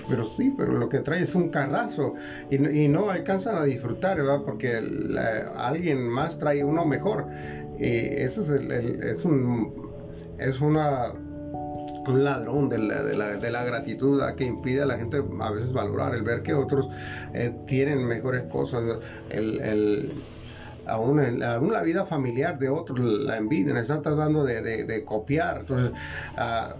pero 0.08 0.24
sí, 0.24 0.54
pero 0.56 0.72
lo 0.72 0.88
que 0.88 1.00
trae 1.00 1.22
es 1.22 1.34
un 1.34 1.48
carrazo, 1.48 2.14
y, 2.50 2.88
no 2.88 3.10
alcanzan 3.10 3.56
a 3.56 3.64
disfrutar, 3.64 4.18
¿verdad? 4.18 4.42
Porque 4.44 4.80
alguien 5.56 6.02
más 6.02 6.38
trae 6.38 6.62
uno 6.62 6.84
mejor, 6.84 7.26
y 7.78 7.84
eso 7.84 8.42
es, 8.42 8.50
es 8.50 9.24
un, 9.24 9.79
es 10.40 10.60
una 10.60 11.12
un 12.08 12.24
ladrón 12.24 12.68
de 12.68 12.78
la, 12.78 13.02
de 13.02 13.16
la, 13.16 13.36
de 13.36 13.50
la 13.50 13.62
gratitud 13.62 14.22
que 14.34 14.44
impide 14.44 14.82
a 14.82 14.86
la 14.86 14.96
gente 14.96 15.22
a 15.40 15.50
veces 15.50 15.72
valorar, 15.72 16.14
el 16.14 16.22
ver 16.22 16.42
que 16.42 16.54
otros 16.54 16.88
eh, 17.34 17.54
tienen 17.66 18.04
mejores 18.04 18.42
cosas, 18.44 18.98
el, 19.30 19.60
el 19.60 20.10
aún, 20.86 21.20
en, 21.20 21.40
la 21.40 21.82
vida 21.82 22.04
familiar 22.04 22.58
de 22.58 22.68
otros 22.68 22.98
la 22.98 23.36
envidia, 23.36 23.78
están 23.78 24.02
tratando 24.02 24.44
de, 24.44 24.84
de, 24.84 25.04
copiar. 25.04 25.58
Entonces, 25.60 25.92
uh, 26.36 26.74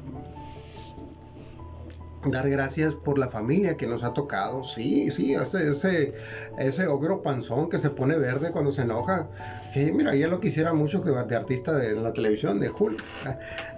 dar 2.31 2.51
gracias 2.51 2.94
por 2.94 3.18
la 3.18 3.29
familia 3.29 3.77
que 3.77 3.87
nos 3.87 4.03
ha 4.05 4.12
tocado. 4.12 4.64
Sí, 4.64 5.11
sí, 5.11 5.35
ese, 5.35 5.70
ese, 5.70 6.12
ese 6.61 6.87
ogro 6.87 7.23
panzón 7.23 7.70
que 7.70 7.79
se 7.79 7.90
pone 7.90 8.16
verde 8.18 8.51
cuando 8.51 8.70
se 8.70 8.83
enoja. 8.83 9.29
Que 9.73 9.92
mira, 9.92 10.14
ya 10.14 10.29
lo 10.29 10.41
quisiera 10.41 10.72
mucho 10.72 11.01
que 11.01 11.11
de 11.11 11.37
artista 11.37 11.72
de 11.72 11.95
la 11.95 12.12
televisión, 12.12 12.61
de 12.61 12.70
Hulk. 12.70 13.03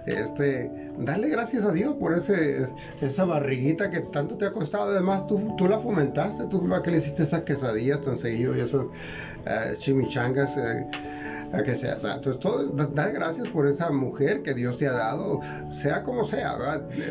Este, 0.05 0.69
dale 0.97 1.29
gracias 1.29 1.63
a 1.63 1.71
Dios 1.71 1.95
por 1.95 2.13
ese, 2.13 2.67
esa 3.01 3.23
barriguita 3.23 3.89
que 3.89 4.01
tanto 4.01 4.37
te 4.37 4.45
ha 4.45 4.51
costado. 4.51 4.91
Además, 4.91 5.27
tú, 5.27 5.55
tú 5.57 5.67
la 5.67 5.79
fomentaste, 5.79 6.45
tú 6.47 6.67
que 6.83 6.91
le 6.91 6.97
hiciste 6.97 7.23
esas 7.23 7.43
quesadillas 7.43 8.01
tan 8.01 8.17
seguido 8.17 8.55
y 8.55 8.59
esas 8.59 8.85
uh, 8.85 9.77
chimichangas. 9.77 10.57
Uh, 10.57 11.63
que 11.63 11.77
sea. 11.77 11.93
Entonces, 11.93 12.39
todo, 12.39 12.69
dar 12.69 13.11
gracias 13.13 13.47
por 13.49 13.67
esa 13.67 13.91
mujer 13.91 14.41
que 14.41 14.55
Dios 14.55 14.79
te 14.79 14.87
ha 14.87 14.91
dado, 14.91 15.39
sea 15.69 16.01
como 16.01 16.25
sea. 16.25 16.57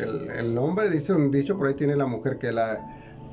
El, 0.03 0.29
el, 0.31 0.53
nombre 0.53 0.89
dice 0.89 1.13
un 1.13 1.31
dicho 1.31 1.57
por 1.57 1.67
ahí 1.67 1.75
tiene 1.75 1.95
la 1.95 2.07
mujer 2.07 2.37
que 2.37 2.51
la 2.51 2.77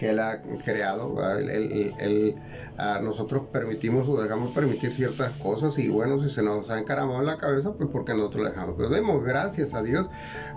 que 0.00 0.08
él 0.08 0.18
ha 0.18 0.40
creado. 0.64 1.18
El, 1.36 2.34
a 2.78 3.00
nosotros 3.00 3.42
permitimos 3.52 4.08
o 4.08 4.18
dejamos 4.18 4.54
permitir 4.54 4.92
ciertas 4.92 5.30
cosas 5.32 5.78
y 5.78 5.90
bueno, 5.90 6.18
si 6.22 6.30
se 6.30 6.42
nos 6.42 6.70
ha 6.70 6.78
encaramado 6.78 7.20
en 7.20 7.26
la 7.26 7.36
cabeza, 7.36 7.74
pues 7.74 7.90
porque 7.92 8.14
nosotros 8.14 8.44
lo 8.44 8.50
dejamos. 8.50 8.76
Pero 8.78 8.88
demos 8.88 9.22
gracias 9.22 9.74
a 9.74 9.82
Dios 9.82 10.08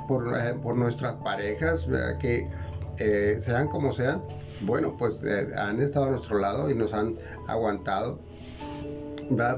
por, 0.08 0.34
eh, 0.34 0.54
por 0.54 0.78
nuestras 0.78 1.16
parejas 1.16 1.90
que 2.22 2.48
eh, 3.00 3.38
sean 3.42 3.68
como 3.68 3.92
sean. 3.92 4.24
Bueno, 4.62 4.96
pues 4.98 5.22
eh, 5.26 5.50
han 5.58 5.82
estado 5.82 6.06
a 6.06 6.10
nuestro 6.12 6.40
lado 6.40 6.70
y 6.70 6.76
nos 6.76 6.94
han 6.94 7.16
aguantado 7.46 8.20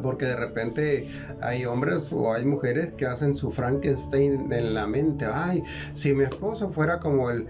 porque 0.01 0.25
de 0.25 0.35
repente 0.35 1.07
hay 1.41 1.65
hombres 1.65 2.11
o 2.11 2.33
hay 2.33 2.45
mujeres 2.45 2.93
que 2.93 3.05
hacen 3.05 3.35
su 3.35 3.51
Frankenstein 3.51 4.51
en 4.51 4.73
la 4.73 4.87
mente. 4.87 5.25
Ay, 5.31 5.63
si 5.93 6.13
mi 6.13 6.23
esposo 6.23 6.69
fuera 6.69 6.99
como 6.99 7.29
el, 7.29 7.47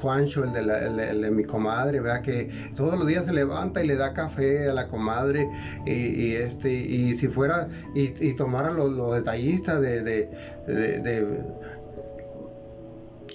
Juancho, 0.00 0.44
el 0.44 0.52
de, 0.52 1.14
de, 1.14 1.30
mi 1.30 1.44
comadre, 1.44 2.00
vea 2.00 2.22
que 2.22 2.50
todos 2.76 2.98
los 2.98 3.06
días 3.06 3.26
se 3.26 3.32
levanta 3.32 3.82
y 3.82 3.86
le 3.86 3.96
da 3.96 4.12
café 4.12 4.68
a 4.68 4.72
la 4.72 4.88
comadre 4.88 5.48
y, 5.86 6.32
este 6.34 6.70
y 6.72 7.14
si 7.14 7.28
fuera 7.28 7.68
y, 7.94 8.32
tomara 8.34 8.70
los, 8.70 9.14
detallistas 9.14 9.80
de, 9.80 10.02
de 10.02 10.30
de 10.66 11.42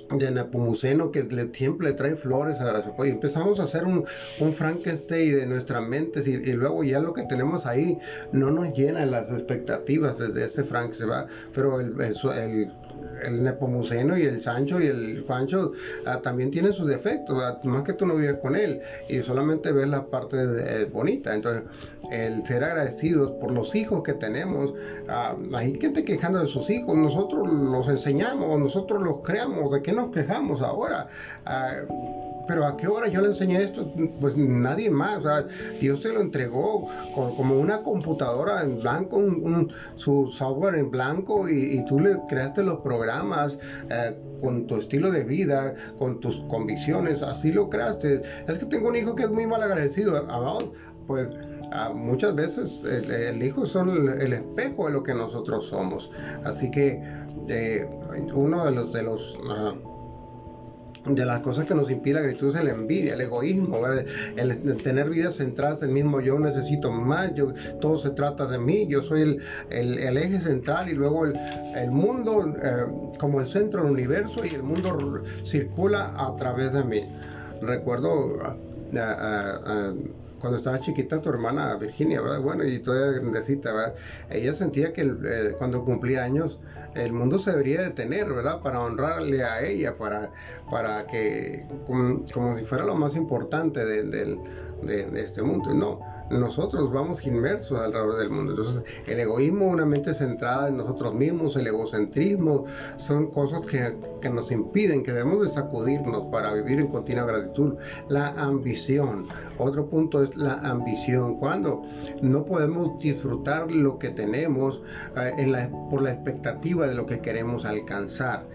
Nepomuceno 0.10 1.12
que 1.12 1.24
le, 1.24 1.54
siempre 1.54 1.90
le 1.90 1.94
trae 1.94 2.16
flores 2.16 2.60
a 2.60 2.84
su 2.84 3.06
y 3.06 3.10
empezamos 3.10 3.60
a 3.60 3.64
hacer 3.64 3.86
un, 3.86 4.06
un 4.40 4.54
Frankenstein 4.54 5.36
de 5.36 5.46
nuestras 5.46 5.88
mentes 5.88 6.28
y, 6.28 6.38
luego 6.54 6.84
ya 6.84 7.00
lo 7.00 7.14
que 7.14 7.24
tenemos 7.24 7.66
ahí 7.66 7.98
no 8.32 8.52
nos 8.52 8.76
llena 8.76 9.06
las 9.06 9.30
expectativas 9.32 10.18
desde 10.18 10.46
ese 10.46 10.64
Frank 10.64 10.94
se 10.94 11.06
va. 11.06 11.28
Pero 11.54 11.80
el, 11.80 12.00
el 12.00 12.16
el 13.24 13.44
Nepomuceno 13.44 14.18
y 14.18 14.24
el 14.24 14.42
Sancho 14.42 14.80
y 14.80 14.88
el 14.88 15.24
Juancho 15.26 15.72
ah, 16.06 16.22
también 16.22 16.52
tienen 16.52 16.74
sus 16.74 16.88
defectos, 16.88 17.38
más 17.64 17.84
que 17.84 17.94
tú 17.94 18.06
no 18.06 18.16
vives 18.16 18.38
con 18.38 18.56
él. 18.56 18.82
Y 19.10 19.22
solamente 19.22 19.72
ves 19.72 19.88
la 19.88 20.06
parte 20.06 20.38
de, 20.46 20.86
bonita. 20.86 21.34
Entonces, 21.34 21.64
el 22.12 22.46
ser 22.46 22.64
agradecidos 22.64 23.32
por 23.32 23.52
los 23.52 23.76
hijos 23.76 24.04
que 24.04 24.14
tenemos, 24.14 24.74
ah, 25.10 25.36
hay 25.54 25.78
gente 25.80 26.04
quejando 26.04 26.40
de 26.40 26.48
sus 26.48 26.70
hijos, 26.70 26.96
nosotros 26.96 27.48
los 27.48 27.88
enseñamos, 27.88 28.60
nosotros 28.60 29.02
los 29.02 29.22
creamos, 29.24 29.72
¿de 29.72 29.82
qué 29.82 29.94
nos 29.98 30.12
quejamos 30.12 30.62
ahora? 30.62 31.08
Ah, 31.46 31.72
pero 32.48 32.66
¿a 32.66 32.78
qué 32.78 32.88
hora 32.88 33.08
yo 33.10 33.20
le 33.20 33.28
enseñé 33.28 33.62
esto? 33.62 33.92
Pues 34.22 34.38
nadie 34.38 34.90
más. 34.90 35.24
Dios 35.82 36.02
te 36.02 36.14
lo 36.14 36.22
entregó 36.22 36.88
como 37.14 37.60
una 37.60 37.84
computadora 37.84 38.64
en 38.64 38.80
blanco, 38.80 39.18
un, 39.18 39.72
su 39.98 40.28
software 40.32 40.76
en 40.76 40.90
blanco 40.90 41.50
y, 41.50 41.84
tú 41.86 42.00
le 42.00 42.18
creaste 42.30 42.64
los 42.64 42.80
programas 42.80 43.58
eh, 43.90 44.16
con 44.42 44.66
tu 44.66 44.78
estilo 44.78 45.12
de 45.12 45.24
vida, 45.24 45.74
con 45.98 46.20
tus 46.20 46.40
convicciones, 46.48 47.22
así 47.22 47.52
lo 47.52 47.70
creaste. 47.70 48.22
Es 48.48 48.58
que 48.58 48.66
tengo 48.66 48.88
un 48.88 48.96
hijo 48.96 49.14
que 49.16 49.24
es 49.24 49.30
muy 49.30 49.46
mal 49.46 49.62
agradecido. 49.62 50.26
Pues 51.06 51.38
muchas 51.96 52.36
veces 52.36 52.84
el, 52.84 53.42
hijo 53.42 53.66
son 53.66 53.90
el, 53.90 54.34
espejo 54.34 54.88
de 54.88 54.94
lo 54.94 55.04
que 55.04 55.14
nosotros 55.14 55.68
somos. 55.68 56.12
Así 56.44 56.72
que 56.72 57.02
eh, 57.50 57.88
uno 58.34 58.66
de 58.66 58.72
los... 58.72 58.94
De 58.94 59.04
los 59.04 59.38
de 61.16 61.26
las 61.26 61.40
cosas 61.42 61.66
que 61.66 61.76
nos 61.76 61.90
impide 61.90 62.16
la 62.16 62.22
gratitud 62.22 62.56
es 62.56 62.64
la 62.64 62.72
envidia, 62.72 63.14
el 63.14 63.22
egoísmo, 63.22 63.80
el, 63.88 64.78
tener 64.84 65.10
vidas 65.10 65.36
centradas 65.36 65.84
en 65.84 65.94
mismo 65.94 66.20
yo 66.22 66.40
necesito 66.40 66.92
más, 66.92 67.34
yo, 67.34 67.54
todo 67.80 67.98
se 67.98 68.12
trata 68.12 68.46
de 68.46 68.58
mí, 68.58 68.88
yo 68.88 69.02
soy 69.02 69.40
el, 69.70 70.18
eje 70.18 70.40
central 70.40 70.90
y 70.90 70.94
luego 70.94 71.26
el, 71.26 71.92
mundo 71.92 72.54
eh, 72.62 72.86
como 73.20 73.40
el 73.40 73.48
centro 73.48 73.84
del 73.84 73.92
universo 73.92 74.46
y 74.46 74.50
el 74.50 74.64
mundo 74.64 75.24
circula 75.46 76.14
a 76.18 76.36
través 76.36 76.74
de 76.74 76.84
mí. 76.84 77.02
Recuerdo 77.62 78.38
cuando 80.40 80.58
estaba 80.58 80.80
chiquita 80.80 81.22
tu 81.22 81.30
hermana 81.30 81.76
Virginia, 81.76 82.22
¿verdad? 82.22 82.42
Bueno, 82.42 82.64
y 82.64 82.80
todavía 82.80 83.20
grandecita, 83.20 83.74
¿verdad? 83.74 83.96
Ella 84.30 84.54
sentía 84.54 84.94
que 84.94 85.02
eh, 85.02 85.56
cuando 85.58 85.84
cumplía 85.84 86.24
años 86.24 86.60
el 86.96 87.14
mundo 87.14 87.38
se 87.40 87.52
debería 87.52 87.82
detener, 87.82 88.32
¿verdad? 88.32 88.62
Para 88.62 88.82
honrarle 88.82 89.44
a 89.44 89.64
ella, 89.64 89.96
para, 89.96 90.32
para 90.70 91.06
que, 91.08 91.66
como, 91.86 92.26
si 92.26 92.64
fuera 92.64 92.86
lo 92.86 92.96
más 92.96 93.16
importante 93.16 93.86
de, 93.86 94.04
de 94.04 95.22
este 95.22 95.42
mundo. 95.42 95.74
No, 95.74 96.00
nosotros 96.30 96.92
vamos 96.92 97.26
inmersos 97.26 97.80
alrededor 97.80 98.20
del 98.20 98.30
mundo. 98.30 98.52
Entonces, 98.52 98.84
el 99.08 99.20
egoísmo, 99.20 99.68
una 99.68 99.86
mente 99.86 100.14
centrada 100.14 100.68
en 100.68 100.78
nosotros 100.78 101.14
mismos, 101.14 101.56
el 101.56 101.68
egocentrismo, 101.68 102.66
son 102.98 103.32
cosas 103.32 103.66
que, 103.66 103.96
nos 104.30 104.52
impiden, 104.52 105.04
que 105.04 105.14
debemos 105.14 105.44
de 105.44 105.50
sacudirnos 105.50 106.28
para 106.28 106.54
vivir 106.54 106.80
en 106.80 106.88
continua 106.88 107.26
gratitud. 107.26 107.76
La 108.10 108.30
ambición, 108.30 109.26
otro 109.58 109.88
punto 109.90 110.24
es 110.24 110.36
la 110.36 110.56
ambición. 110.60 111.38
Cuando 111.38 111.84
no 112.22 112.46
podemos 112.46 113.00
disfrutar 113.00 113.72
lo 113.72 113.98
que 113.98 114.10
tenemos 114.10 114.82
eh, 115.16 115.70
por 115.90 116.02
la 116.02 116.12
expectativa 116.12 116.88
de 116.88 116.96
lo 116.96 117.06
que 117.06 117.20
queremos 117.20 117.66
alcanzar. 117.66 118.46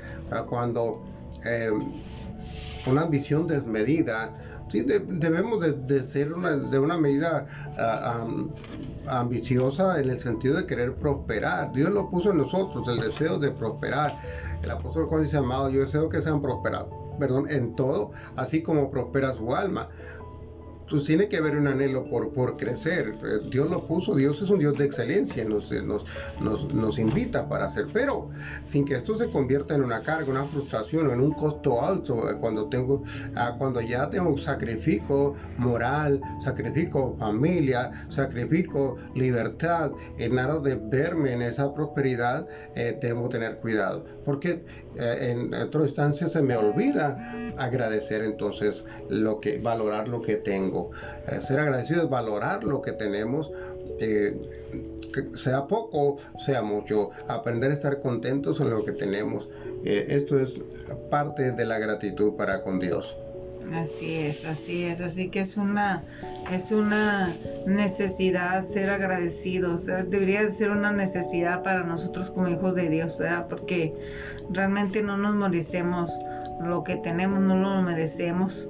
Cuando 0.49 1.03
eh, 1.45 1.71
una 2.87 3.03
ambición 3.03 3.47
desmedida, 3.47 4.35
sí, 4.73 4.81
debemos 4.81 5.61
de, 5.87 5.99
ser 6.01 6.33
una, 6.33 6.57
de 6.57 6.79
una 6.79 6.97
medida 6.97 7.47
ah, 7.79 8.27
ambiciosa 9.09 10.01
en 10.01 10.09
el 10.09 10.19
sentido 10.19 10.57
de 10.57 10.67
querer 10.67 10.95
prosperar. 10.95 11.73
Dios 11.73 11.91
lo 11.91 12.09
puso 12.09 12.31
en 12.31 12.39
nosotros, 12.39 12.89
el 12.89 12.99
deseo 12.99 13.39
de 13.39 13.51
prosperar. 13.51 14.13
El 14.65 14.71
apóstol 14.71 15.07
Juan 15.07 15.25
dice, 15.25 15.37
amado, 15.37 15.69
yo 15.69 15.81
deseo 15.81 16.09
que 16.09 16.23
sean 16.23 16.41
prosperados, 16.41 16.89
perdón, 17.19 17.51
en 17.51 17.75
todo, 17.77 18.13
así 18.37 18.63
como 18.63 18.91
prospera 18.91 19.35
su 19.35 19.55
alma 19.55 19.89
pues 20.89 21.05
tiene 21.05 21.29
que 21.29 21.39
haber 21.39 21.57
un 21.57 21.67
anhelo 21.67 22.05
por, 22.05 22.33
por 22.33 22.57
crecer. 22.57 23.15
Eh, 23.25 23.49
Dios 23.51 23.71
lo 23.71 23.81
puso, 23.87 24.15
Dios 24.15 24.41
es 24.43 24.51
un 24.51 24.59
Dios 24.59 24.77
de 24.79 24.85
excelencia, 24.85 25.45
nos, 25.45 25.73
eh, 25.73 25.83
nos, 25.83 26.05
nos, 26.41 26.73
nos, 26.73 26.99
invita 26.99 27.49
para 27.49 27.67
hacer, 27.67 27.87
pero 27.93 28.31
sin 28.65 28.85
que 28.85 28.95
esto 28.95 29.15
se 29.15 29.29
convierta 29.31 29.75
en 29.75 29.83
una 29.83 30.01
carga, 30.01 30.31
una 30.31 30.45
frustración 30.45 31.11
en 31.11 31.21
un 31.21 31.33
costo 31.33 31.83
alto 31.83 32.31
eh, 32.31 32.37
cuando 32.39 32.69
tengo, 32.69 33.03
ah, 33.35 33.55
cuando 33.59 33.81
ya 33.81 34.09
tengo 34.11 34.37
sacrificio 34.37 35.35
moral, 35.59 36.21
sacrifico 36.41 37.17
familia, 37.19 37.91
sacrifico 38.09 38.97
libertad, 39.15 39.93
en 40.19 40.35
nada 40.35 40.61
de 40.61 40.77
verme 40.77 41.33
en 41.33 41.43
esa 41.43 41.73
prosperidad, 41.75 42.47
eh, 42.75 42.99
debo 43.01 43.29
tener 43.29 43.59
cuidado, 43.59 44.05
porque 44.25 44.65
en 44.97 45.53
otra 45.55 45.83
instancia 45.83 46.29
se 46.29 46.43
me 46.43 46.57
olvida 46.57 47.17
agradecer 47.57 48.23
entonces 48.23 48.85
lo 49.09 49.41
que, 49.41 49.59
valorar 49.59 50.09
lo 50.09 50.21
que 50.23 50.37
tengo. 50.37 50.82
Eh, 51.29 51.41
ser 51.41 51.61
agradecido 51.61 52.03
es 52.03 52.11
valorar 52.11 52.65
lo 52.65 52.83
que 52.83 52.93
tenemos. 52.93 53.51
Eh, 54.01 54.37
sea 55.35 55.67
poco, 55.67 56.19
sea 56.45 56.63
mucho, 56.63 57.11
aprender 57.29 57.71
a 57.71 57.75
estar 57.75 58.01
contentos 58.01 58.61
en 58.61 58.71
lo 58.71 58.85
que 58.85 58.93
tenemos. 58.93 59.49
Eh, 59.85 60.07
esto 60.11 60.39
es 60.39 60.61
parte 61.11 61.53
de 61.53 61.65
la 61.65 61.79
gratitud 61.79 62.35
para 62.35 62.63
con 62.63 62.79
Dios. 62.79 63.17
Así 63.75 64.15
es, 64.15 64.45
así 64.45 64.85
es, 64.85 65.01
así 65.01 65.29
que 65.29 65.41
es 65.41 65.57
una 65.57 66.03
es 66.53 66.73
una 66.73 67.33
necesidad 67.65 68.67
ser 68.67 68.91
agradecidos, 68.91 69.87
debería 69.87 70.51
ser 70.51 70.71
una 70.71 70.93
necesidad 70.93 71.63
para 71.63 71.85
nosotros 71.85 72.31
como 72.31 72.49
hijos 72.49 72.75
de 72.75 72.91
Dios, 72.91 73.17
¿verdad? 73.17 73.47
Porque 73.49 73.95
realmente 74.51 75.03
no 75.03 75.17
nos 75.17 75.37
merecemos 75.37 76.11
lo 76.61 76.85
que 76.85 76.97
tenemos, 76.97 77.41
no 77.41 77.57
lo 77.57 77.83
merecemos 77.83 78.69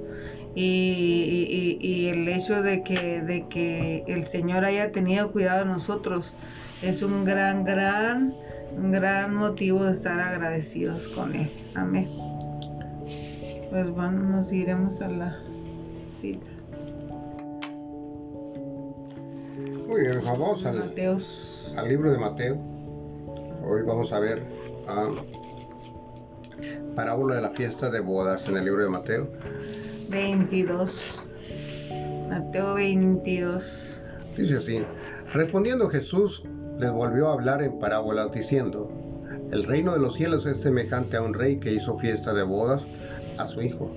y, 0.54 2.08
el 2.08 2.28
hecho 2.28 2.62
de 2.62 2.82
que, 2.82 3.22
de 3.22 3.46
que 3.48 4.04
el 4.06 4.26
Señor 4.26 4.64
haya 4.64 4.92
tenido 4.92 5.32
cuidado 5.32 5.64
de 5.64 5.72
nosotros 5.72 6.34
es 6.82 7.02
un 7.02 7.24
gran, 7.24 7.64
gran, 7.64 8.34
gran 8.90 9.34
motivo 9.34 9.84
de 9.84 9.92
estar 9.92 10.20
agradecidos 10.20 11.08
con 11.08 11.34
Él. 11.34 11.50
Amén. 11.74 12.08
Pues 13.70 13.90
bueno, 13.90 14.22
nos 14.22 14.52
iremos 14.52 15.00
a 15.00 15.08
la 15.08 15.38
cita. 16.10 16.46
Muy 19.88 20.02
bien, 20.02 20.20
vamos 20.24 20.64
al, 20.66 20.94
al 21.76 21.88
libro 21.88 22.12
de 22.12 22.18
Mateo. 22.18 22.56
Hoy 23.64 23.82
vamos 23.82 24.12
a 24.12 24.18
ver 24.18 24.42
a 24.88 25.08
parábola 26.94 27.36
de 27.36 27.42
la 27.42 27.50
fiesta 27.50 27.90
de 27.90 28.00
bodas 28.00 28.48
en 28.48 28.56
el 28.56 28.64
libro 28.64 28.82
de 28.82 28.90
Mateo? 28.90 29.28
22. 30.12 31.24
Mateo 32.28 32.74
22. 32.74 34.02
Dice 34.36 34.56
así, 34.56 34.84
respondiendo 35.32 35.88
Jesús 35.88 36.42
les 36.78 36.90
volvió 36.90 37.28
a 37.28 37.32
hablar 37.32 37.62
en 37.62 37.78
parábolas 37.78 38.30
diciendo, 38.30 38.90
el 39.50 39.64
reino 39.64 39.92
de 39.94 40.00
los 40.00 40.14
cielos 40.14 40.44
es 40.44 40.60
semejante 40.60 41.16
a 41.16 41.22
un 41.22 41.32
rey 41.32 41.58
que 41.58 41.72
hizo 41.72 41.96
fiesta 41.96 42.34
de 42.34 42.42
bodas 42.42 42.82
a 43.38 43.46
su 43.46 43.62
hijo, 43.62 43.90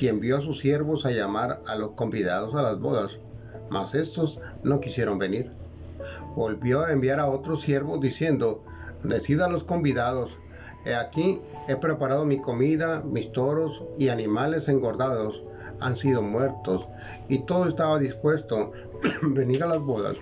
y 0.00 0.06
envió 0.06 0.36
a 0.36 0.40
sus 0.40 0.60
siervos 0.60 1.04
a 1.04 1.10
llamar 1.10 1.60
a 1.66 1.74
los 1.74 1.90
convidados 1.92 2.54
a 2.54 2.62
las 2.62 2.78
bodas, 2.78 3.18
mas 3.68 3.96
estos 3.96 4.38
no 4.62 4.78
quisieron 4.78 5.18
venir. 5.18 5.50
Volvió 6.36 6.84
a 6.84 6.92
enviar 6.92 7.18
a 7.18 7.28
otros 7.28 7.62
siervos 7.62 8.00
diciendo, 8.00 8.64
decid 9.02 9.40
a 9.40 9.48
los 9.48 9.64
convidados, 9.64 10.38
aquí 10.98 11.40
he 11.68 11.76
preparado 11.76 12.24
mi 12.24 12.40
comida, 12.40 13.02
mis 13.04 13.30
toros 13.32 13.84
y 13.98 14.08
animales 14.08 14.68
engordados 14.68 15.42
han 15.80 15.96
sido 15.96 16.22
muertos, 16.22 16.86
y 17.28 17.38
todo 17.40 17.66
estaba 17.66 17.98
dispuesto 17.98 18.56
a 18.56 18.70
venir 19.22 19.62
a 19.62 19.66
las 19.66 19.80
bodas. 19.80 20.16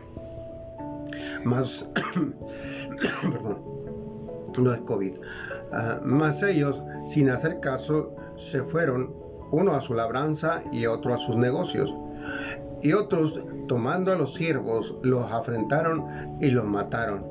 Mas, 1.44 1.88
perdón, 3.22 3.62
no 4.58 4.72
es 4.72 4.80
COVID, 4.80 5.12
uh, 5.16 6.04
mas 6.04 6.42
ellos, 6.42 6.82
sin 7.08 7.30
hacer 7.30 7.60
caso, 7.60 8.14
se 8.36 8.62
fueron, 8.62 9.14
uno 9.50 9.72
a 9.72 9.80
su 9.80 9.94
labranza 9.94 10.62
y 10.72 10.86
otro 10.86 11.14
a 11.14 11.18
sus 11.18 11.36
negocios. 11.36 11.94
Y 12.82 12.92
otros, 12.92 13.44
tomando 13.66 14.12
a 14.12 14.16
los 14.16 14.34
siervos, 14.34 14.94
los 15.02 15.24
afrentaron 15.32 16.04
y 16.40 16.50
los 16.50 16.64
mataron. 16.64 17.26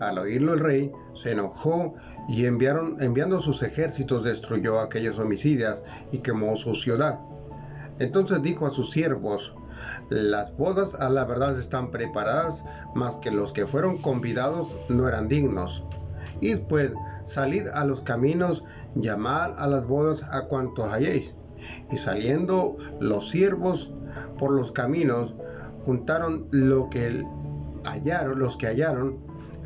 Al 0.00 0.18
oírlo 0.18 0.54
el 0.54 0.60
rey 0.60 0.92
se 1.14 1.32
enojó 1.32 1.94
y 2.28 2.46
enviaron, 2.46 2.96
enviando 3.00 3.40
sus 3.40 3.62
ejércitos 3.62 4.24
destruyó 4.24 4.78
a 4.78 4.84
aquellos 4.84 5.18
homicidas 5.18 5.82
y 6.12 6.18
quemó 6.18 6.56
su 6.56 6.74
ciudad. 6.74 7.20
Entonces 7.98 8.42
dijo 8.42 8.66
a 8.66 8.70
sus 8.70 8.90
siervos, 8.90 9.54
las 10.08 10.56
bodas 10.56 10.94
a 10.94 11.08
la 11.10 11.24
verdad 11.24 11.58
están 11.58 11.90
preparadas, 11.90 12.64
mas 12.94 13.16
que 13.18 13.30
los 13.30 13.52
que 13.52 13.66
fueron 13.66 13.98
convidados 13.98 14.76
no 14.88 15.06
eran 15.08 15.28
dignos. 15.28 15.84
Y 16.40 16.48
después 16.50 16.92
salid 17.24 17.68
a 17.68 17.84
los 17.84 18.00
caminos, 18.00 18.64
llamad 18.94 19.58
a 19.58 19.66
las 19.66 19.86
bodas 19.86 20.22
a 20.32 20.42
cuantos 20.46 20.92
halléis. 20.92 21.34
Y 21.90 21.96
saliendo 21.96 22.76
los 23.00 23.30
siervos 23.30 23.90
por 24.38 24.52
los 24.52 24.72
caminos, 24.72 25.34
juntaron 25.84 26.46
lo 26.50 26.90
que 26.90 27.22
hallaron, 27.84 28.38
los 28.38 28.56
que 28.56 28.66
hallaron, 28.66 29.18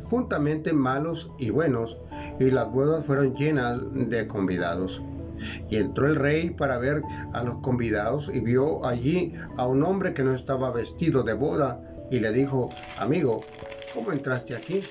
juntamente 0.09 0.73
malos 0.73 1.29
y 1.37 1.49
buenos, 1.49 1.97
y 2.39 2.49
las 2.49 2.71
bodas 2.71 3.05
fueron 3.05 3.35
llenas 3.35 3.79
de 3.91 4.27
convidados. 4.27 5.01
Y 5.69 5.77
entró 5.77 6.07
el 6.07 6.15
rey 6.15 6.49
para 6.49 6.77
ver 6.77 7.01
a 7.33 7.43
los 7.43 7.59
convidados 7.59 8.29
y 8.33 8.39
vio 8.41 8.85
allí 8.85 9.33
a 9.57 9.65
un 9.67 9.83
hombre 9.83 10.13
que 10.13 10.23
no 10.23 10.33
estaba 10.33 10.71
vestido 10.71 11.23
de 11.23 11.33
boda 11.33 11.79
y 12.11 12.19
le 12.19 12.31
dijo, 12.33 12.69
amigo, 12.97 13.37
¿cómo 13.93 14.11
entraste 14.11 14.55
aquí 14.55 14.81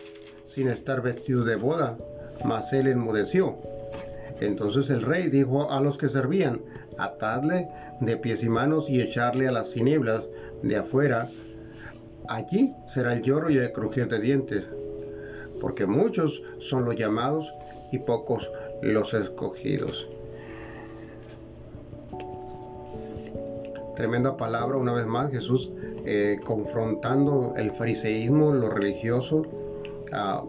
sin 0.47 0.69
estar 0.69 1.03
vestido 1.03 1.45
de 1.45 1.57
boda? 1.57 1.99
Mas 2.45 2.73
él 2.73 2.87
enmudeció. 2.87 3.59
Entonces 4.41 4.89
el 4.91 5.03
rey 5.03 5.29
dijo 5.29 5.71
a 5.71 5.81
los 5.81 5.99
que 5.99 6.09
servían, 6.09 6.63
atadle 6.99 7.69
de 8.01 8.17
pies 8.17 8.43
y 8.43 8.49
manos 8.49 8.89
y 8.89 9.01
echarle 9.01 9.49
a 9.49 9.53
las 9.53 9.71
tinieblas 9.71 10.29
de 10.63 10.77
afuera. 10.77 11.29
Allí 12.29 12.75
será 12.87 13.15
el 13.15 13.23
lloro 13.23 13.51
y 13.51 13.59
el 13.59 13.73
crujir 13.73 14.09
de 14.09 14.21
dientes, 14.21 14.69
porque 15.61 15.87
muchos 15.87 16.43
son 16.59 16.85
los 16.85 16.97
llamados 16.97 17.53
y 17.93 17.99
pocos 17.99 18.51
los 18.83 19.15
escogidos. 19.15 20.09
Tremenda 23.97 24.37
palabra, 24.37 24.77
una 24.77 24.93
vez 24.93 25.07
más, 25.07 25.33
Jesús 25.33 25.73
eh, 26.05 26.39
confrontando 26.45 27.55
el 27.57 27.73
fariseísmo, 27.73 28.53
lo 28.53 28.71
religioso, 28.71 29.45
a, 30.13 30.45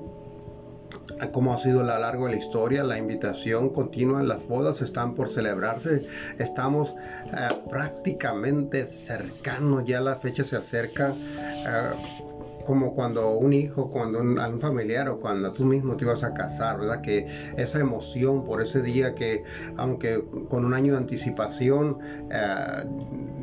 cómo 1.32 1.54
ha 1.54 1.58
sido 1.58 1.82
a 1.82 1.84
lo 1.84 2.00
largo 2.00 2.28
de 2.28 2.34
la 2.34 2.38
historia, 2.38 2.84
la 2.84 2.98
invitación 2.98 3.70
continua, 3.70 4.22
las 4.22 4.48
bodas 4.48 4.82
están 4.82 5.16
por 5.16 5.30
celebrarse, 5.30 6.06
estamos 6.38 6.96
eh, 7.34 7.50
prácticamente 7.70 8.86
cercanos, 8.86 9.84
ya 9.86 10.00
la 10.00 10.16
fecha 10.16 10.44
se 10.44 10.56
acerca. 10.56 11.10
Eh, 11.10 12.29
como 12.70 12.94
cuando 12.94 13.32
un 13.32 13.52
hijo, 13.52 13.90
cuando 13.90 14.20
un, 14.20 14.38
un, 14.38 14.60
familiar 14.60 15.10
o 15.10 15.20
cuando 15.20 15.52
tú 15.52 15.66
mismo 15.66 15.98
te 15.98 16.06
ibas 16.06 16.24
a 16.24 16.36
casar, 16.36 16.78
¿verdad? 16.80 17.02
Que 17.02 17.26
esa 17.58 17.80
emoción 17.80 18.46
por 18.46 18.62
ese 18.62 18.84
día 18.84 19.16
que, 19.16 19.44
aunque 19.76 20.24
con 20.50 20.66
un 20.66 20.76
año 20.76 20.92
de 20.92 21.00
anticipación, 21.00 21.98
eh, 22.30 22.84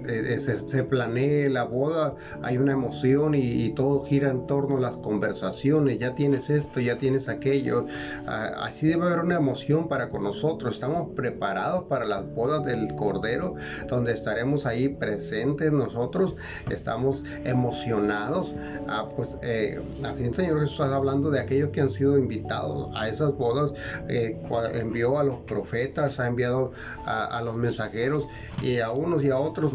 eh, 0.08 0.34
eh, 0.34 0.38
se, 0.40 0.84
planee 0.84 1.48
la 1.48 1.64
boda, 1.64 2.14
hay 2.42 2.58
una 2.58 2.72
emoción 2.72 3.34
y, 3.34 3.70
todo 3.70 4.04
gira 4.04 4.30
en 4.30 4.46
torno 4.46 4.76
a 4.76 4.80
las 4.80 4.96
conversaciones, 4.96 5.98
ya 5.98 6.14
tienes 6.14 6.48
esto, 6.50 6.80
ya 6.80 6.96
tienes 6.96 7.28
aquello, 7.28 7.86
ah, 8.26 8.52
así 8.60 8.86
debe 8.86 9.06
haber 9.06 9.20
una 9.20 9.36
emoción 9.36 9.88
para 9.88 10.08
con 10.08 10.22
nosotros, 10.22 10.74
estamos 10.76 11.10
preparados 11.16 11.84
para 11.84 12.06
las 12.06 12.32
bodas 12.32 12.64
del 12.64 12.94
Cordero, 12.94 13.56
donde 13.88 14.12
estaremos 14.12 14.64
ahí 14.66 14.88
presentes 14.88 15.72
nosotros, 15.72 16.36
estamos 16.70 17.24
emocionados, 17.44 18.54
ah, 18.88 19.04
pues 19.16 19.38
eh, 19.42 19.80
así 20.04 20.24
el 20.24 20.34
Señor 20.34 20.60
Jesús 20.60 20.80
está 20.80 20.94
hablando 20.94 21.30
de 21.30 21.40
aquellos 21.40 21.70
que 21.70 21.80
han 21.80 21.90
sido 21.90 22.18
invitados 22.18 22.90
a 22.94 23.08
esas 23.08 23.34
bodas, 23.36 23.72
envió 24.08 25.18
a 25.18 25.24
los 25.24 25.38
profetas, 25.40 26.20
ha 26.20 26.26
enviado 26.26 26.72
a, 27.06 27.38
a 27.38 27.42
los 27.42 27.56
mensajeros 27.56 28.28
y 28.62 28.78
a 28.78 28.90
unos 28.90 29.24
y 29.24 29.30
a 29.30 29.38
otros 29.38 29.72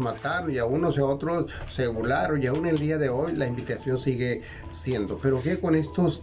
y 0.48 0.58
a 0.58 0.64
unos 0.64 0.96
y 0.96 1.00
a 1.00 1.04
otros 1.04 1.46
se 1.72 1.86
burlaron 1.86 2.42
y 2.42 2.46
aún 2.46 2.66
el 2.66 2.78
día 2.78 2.98
de 2.98 3.08
hoy 3.08 3.32
la 3.32 3.46
invitación 3.46 3.98
sigue 3.98 4.42
siendo. 4.70 5.18
Pero 5.22 5.40
¿qué 5.42 5.58
con 5.58 5.74
estos, 5.74 6.22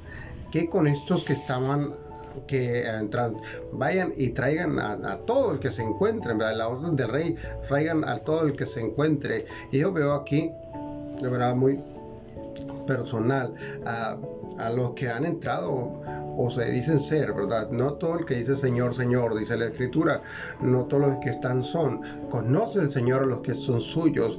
qué 0.51 0.69
con 0.69 0.87
estos 0.87 1.23
que 1.23 1.33
estaban 1.33 1.93
que 2.47 2.87
entran, 2.87 3.35
vayan 3.73 4.13
y 4.15 4.29
traigan 4.29 4.79
a, 4.79 5.17
todo 5.25 5.51
el 5.51 5.59
que 5.59 5.71
se 5.71 5.81
encuentre, 5.81 6.35
la 6.35 6.67
orden 6.67 6.95
del 6.95 7.09
rey, 7.09 7.35
traigan 7.67 8.07
a 8.07 8.17
todo 8.19 8.45
el 8.45 8.53
que 8.53 8.65
se 8.65 8.81
encuentre. 8.81 9.45
Y 9.71 9.79
yo 9.79 9.91
veo 9.91 10.13
aquí, 10.13 10.51
de 11.21 11.27
verdad, 11.27 11.55
muy 11.55 11.79
personal, 12.89 13.53
a 14.57 14.69
los 14.69 14.91
que 14.91 15.09
han 15.09 15.25
entrado 15.25 16.01
o 16.41 16.49
se 16.49 16.71
dicen 16.71 16.99
ser, 16.99 17.33
¿verdad? 17.33 17.69
No 17.69 17.93
todo 17.93 18.19
el 18.19 18.25
que 18.25 18.35
dice 18.35 18.55
Señor, 18.55 18.95
Señor, 18.95 19.37
dice 19.37 19.57
la 19.57 19.65
Escritura, 19.65 20.21
no 20.61 20.85
todos 20.85 21.07
los 21.07 21.17
que 21.17 21.31
están 21.31 21.61
son. 21.63 22.01
Conoce 22.29 22.79
el 22.79 22.89
Señor 22.89 23.23
a 23.23 23.25
los 23.25 23.41
que 23.41 23.53
son 23.53 23.81
suyos. 23.81 24.37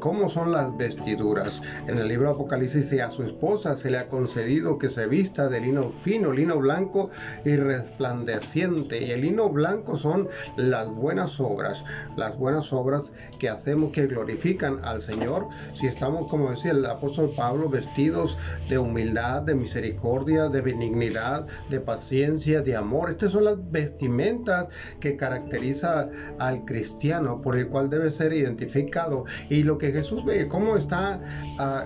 ¿Cómo 0.00 0.28
son 0.28 0.50
las 0.50 0.76
vestiduras? 0.76 1.62
En 1.86 1.98
el 1.98 2.08
libro 2.08 2.26
de 2.26 2.34
Apocalipsis 2.34 2.90
dice, 2.90 3.02
a 3.02 3.10
su 3.10 3.22
esposa 3.22 3.76
se 3.76 3.90
le 3.90 3.98
ha 3.98 4.08
concedido 4.08 4.76
que 4.76 4.88
se 4.88 5.06
vista 5.06 5.48
de 5.48 5.60
lino 5.60 5.92
fino, 6.02 6.32
lino 6.32 6.58
blanco 6.58 7.10
y 7.44 7.54
resplandeciente. 7.54 9.04
Y 9.04 9.12
el 9.12 9.20
lino 9.20 9.48
blanco 9.48 9.96
son 9.96 10.28
las 10.56 10.88
buenas 10.88 11.38
obras, 11.38 11.84
las 12.16 12.36
buenas 12.36 12.72
obras 12.72 13.12
que 13.38 13.48
hacemos 13.48 13.92
que 13.92 14.08
glorifican 14.08 14.80
al 14.84 15.00
Señor. 15.00 15.46
Si 15.74 15.86
estamos, 15.86 16.28
como 16.28 16.50
decía 16.50 16.72
el 16.72 16.84
apóstol 16.86 17.32
Pablo, 17.36 17.68
vestidos 17.68 18.36
de 18.68 18.78
humildad, 18.78 19.45
de 19.46 19.54
misericordia, 19.54 20.48
de 20.48 20.60
benignidad, 20.60 21.46
de 21.70 21.80
paciencia, 21.80 22.60
de 22.60 22.76
amor. 22.76 23.10
Estas 23.10 23.32
son 23.32 23.44
las 23.44 23.70
vestimentas 23.70 24.66
que 25.00 25.16
caracteriza 25.16 26.08
al 26.38 26.64
cristiano, 26.64 27.40
por 27.40 27.56
el 27.56 27.68
cual 27.68 27.88
debe 27.88 28.10
ser 28.10 28.32
identificado. 28.32 29.24
Y 29.48 29.62
lo 29.62 29.78
que 29.78 29.92
Jesús 29.92 30.24
ve, 30.24 30.48
cómo 30.48 30.76
está... 30.76 31.20
Ah, 31.58 31.84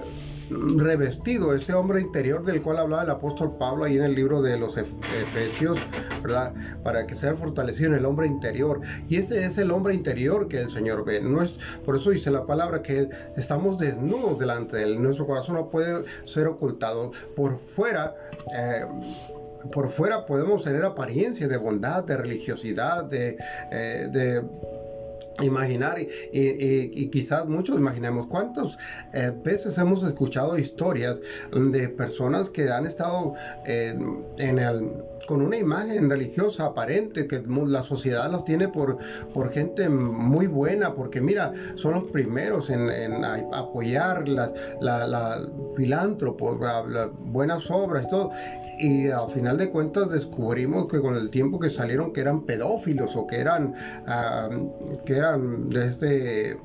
revestido, 0.50 1.54
ese 1.54 1.72
hombre 1.72 2.00
interior 2.00 2.44
del 2.44 2.62
cual 2.62 2.78
hablaba 2.78 3.04
el 3.04 3.10
apóstol 3.10 3.56
Pablo 3.58 3.84
ahí 3.84 3.96
en 3.96 4.04
el 4.04 4.14
libro 4.14 4.42
de 4.42 4.58
los 4.58 4.76
Efesios, 4.76 5.86
¿verdad? 6.22 6.52
Para 6.82 7.06
que 7.06 7.14
sea 7.14 7.34
fortalecido 7.34 7.90
en 7.90 7.96
el 7.96 8.06
hombre 8.06 8.26
interior. 8.26 8.80
Y 9.08 9.16
ese 9.16 9.44
es 9.44 9.58
el 9.58 9.70
hombre 9.70 9.94
interior 9.94 10.48
que 10.48 10.60
el 10.60 10.70
Señor 10.70 11.04
ve. 11.04 11.20
No 11.20 11.42
es, 11.42 11.52
por 11.84 11.96
eso 11.96 12.10
dice 12.10 12.30
la 12.30 12.46
palabra 12.46 12.82
que 12.82 13.08
estamos 13.36 13.78
desnudos 13.78 14.38
delante 14.38 14.76
de 14.76 14.84
él. 14.84 15.02
Nuestro 15.02 15.26
corazón 15.26 15.56
no 15.56 15.68
puede 15.68 16.04
ser 16.24 16.46
ocultado. 16.46 17.12
Por 17.36 17.58
fuera, 17.58 18.14
eh, 18.56 18.84
por 19.72 19.88
fuera 19.90 20.26
podemos 20.26 20.64
tener 20.64 20.84
apariencia 20.84 21.46
de 21.48 21.56
bondad, 21.56 22.04
de 22.04 22.16
religiosidad, 22.16 23.04
de, 23.04 23.36
eh, 23.70 24.42
imaginar 25.42 25.98
y, 26.32 27.08
quizás 27.08 27.46
muchos 27.46 27.76
imaginemos 27.76 28.26
cuántas 28.26 28.78
eh, 29.12 29.32
veces 29.44 29.76
hemos 29.78 30.02
escuchado 30.02 30.58
historias 30.58 31.18
de 31.52 31.88
personas 31.88 32.50
que 32.50 32.70
han 32.70 32.86
estado 32.86 33.34
eh, 33.66 33.96
en 34.38 34.58
el 34.58 34.92
con 35.30 35.42
una 35.42 35.56
imagen 35.56 36.10
religiosa 36.10 36.66
aparente 36.66 37.28
que 37.28 37.40
la 37.46 37.84
sociedad 37.84 38.28
las 38.32 38.44
tiene 38.44 38.66
por, 38.66 38.98
por 39.32 39.52
gente 39.52 39.88
muy 39.88 40.48
buena, 40.48 40.92
porque 40.92 41.20
mira, 41.20 41.52
son 41.76 41.92
los 41.92 42.10
primeros 42.10 42.68
en, 42.68 43.24
apoyar 43.54 44.28
las 44.28 44.52
la, 44.80 45.38
filántropos, 45.76 46.58
buenas 47.26 47.70
obras 47.70 48.06
y 48.06 48.10
todo. 48.10 48.30
Y 48.80 49.06
al 49.06 49.30
final 49.30 49.56
de 49.56 49.70
cuentas 49.70 50.10
descubrimos 50.10 50.88
que 50.88 51.00
con 51.00 51.14
el 51.14 51.30
tiempo 51.30 51.60
que 51.60 51.70
salieron 51.70 52.12
que 52.12 52.22
eran 52.22 52.44
pedófilos 52.44 53.14
o 53.14 53.28
que 53.28 53.36
eran, 53.36 53.72
ah, 54.08 54.48
que 55.06 55.16
eran 55.16 55.70
de 55.70 55.86
este 55.86 56.56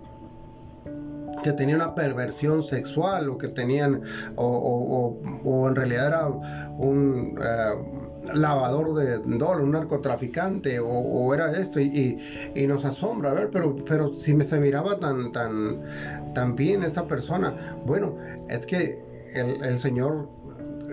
que 1.43 1.53
tenían 1.53 1.81
una 1.81 1.93
perversión 1.93 2.63
sexual 2.63 3.29
o 3.29 3.37
que 3.37 3.49
tenían 3.49 4.01
o, 4.35 5.19
o, 5.43 5.69
en 5.69 5.75
realidad 5.75 6.07
era 6.07 6.27
un 6.27 7.39
ah, 7.39 7.75
lavador 8.33 8.95
de 8.95 9.17
dólares, 9.19 9.63
un 9.63 9.71
narcotraficante 9.71 10.79
o, 10.79 11.33
era 11.33 11.51
esto 11.51 11.79
y, 11.79 12.17
nos 12.67 12.85
asombra, 12.85 13.31
a 13.31 13.33
ver, 13.33 13.49
pero, 13.51 13.75
pero 13.87 14.11
si 14.13 14.33
me 14.33 14.45
se 14.45 14.59
miraba 14.59 14.99
tan, 14.99 15.31
tan, 15.31 15.81
tan 16.33 16.55
bien 16.55 16.83
esta 16.83 17.05
persona, 17.05 17.53
bueno, 17.85 18.17
es 18.49 18.65
que 18.65 18.97
el, 19.35 19.63
el 19.63 19.79
Señor 19.79 20.29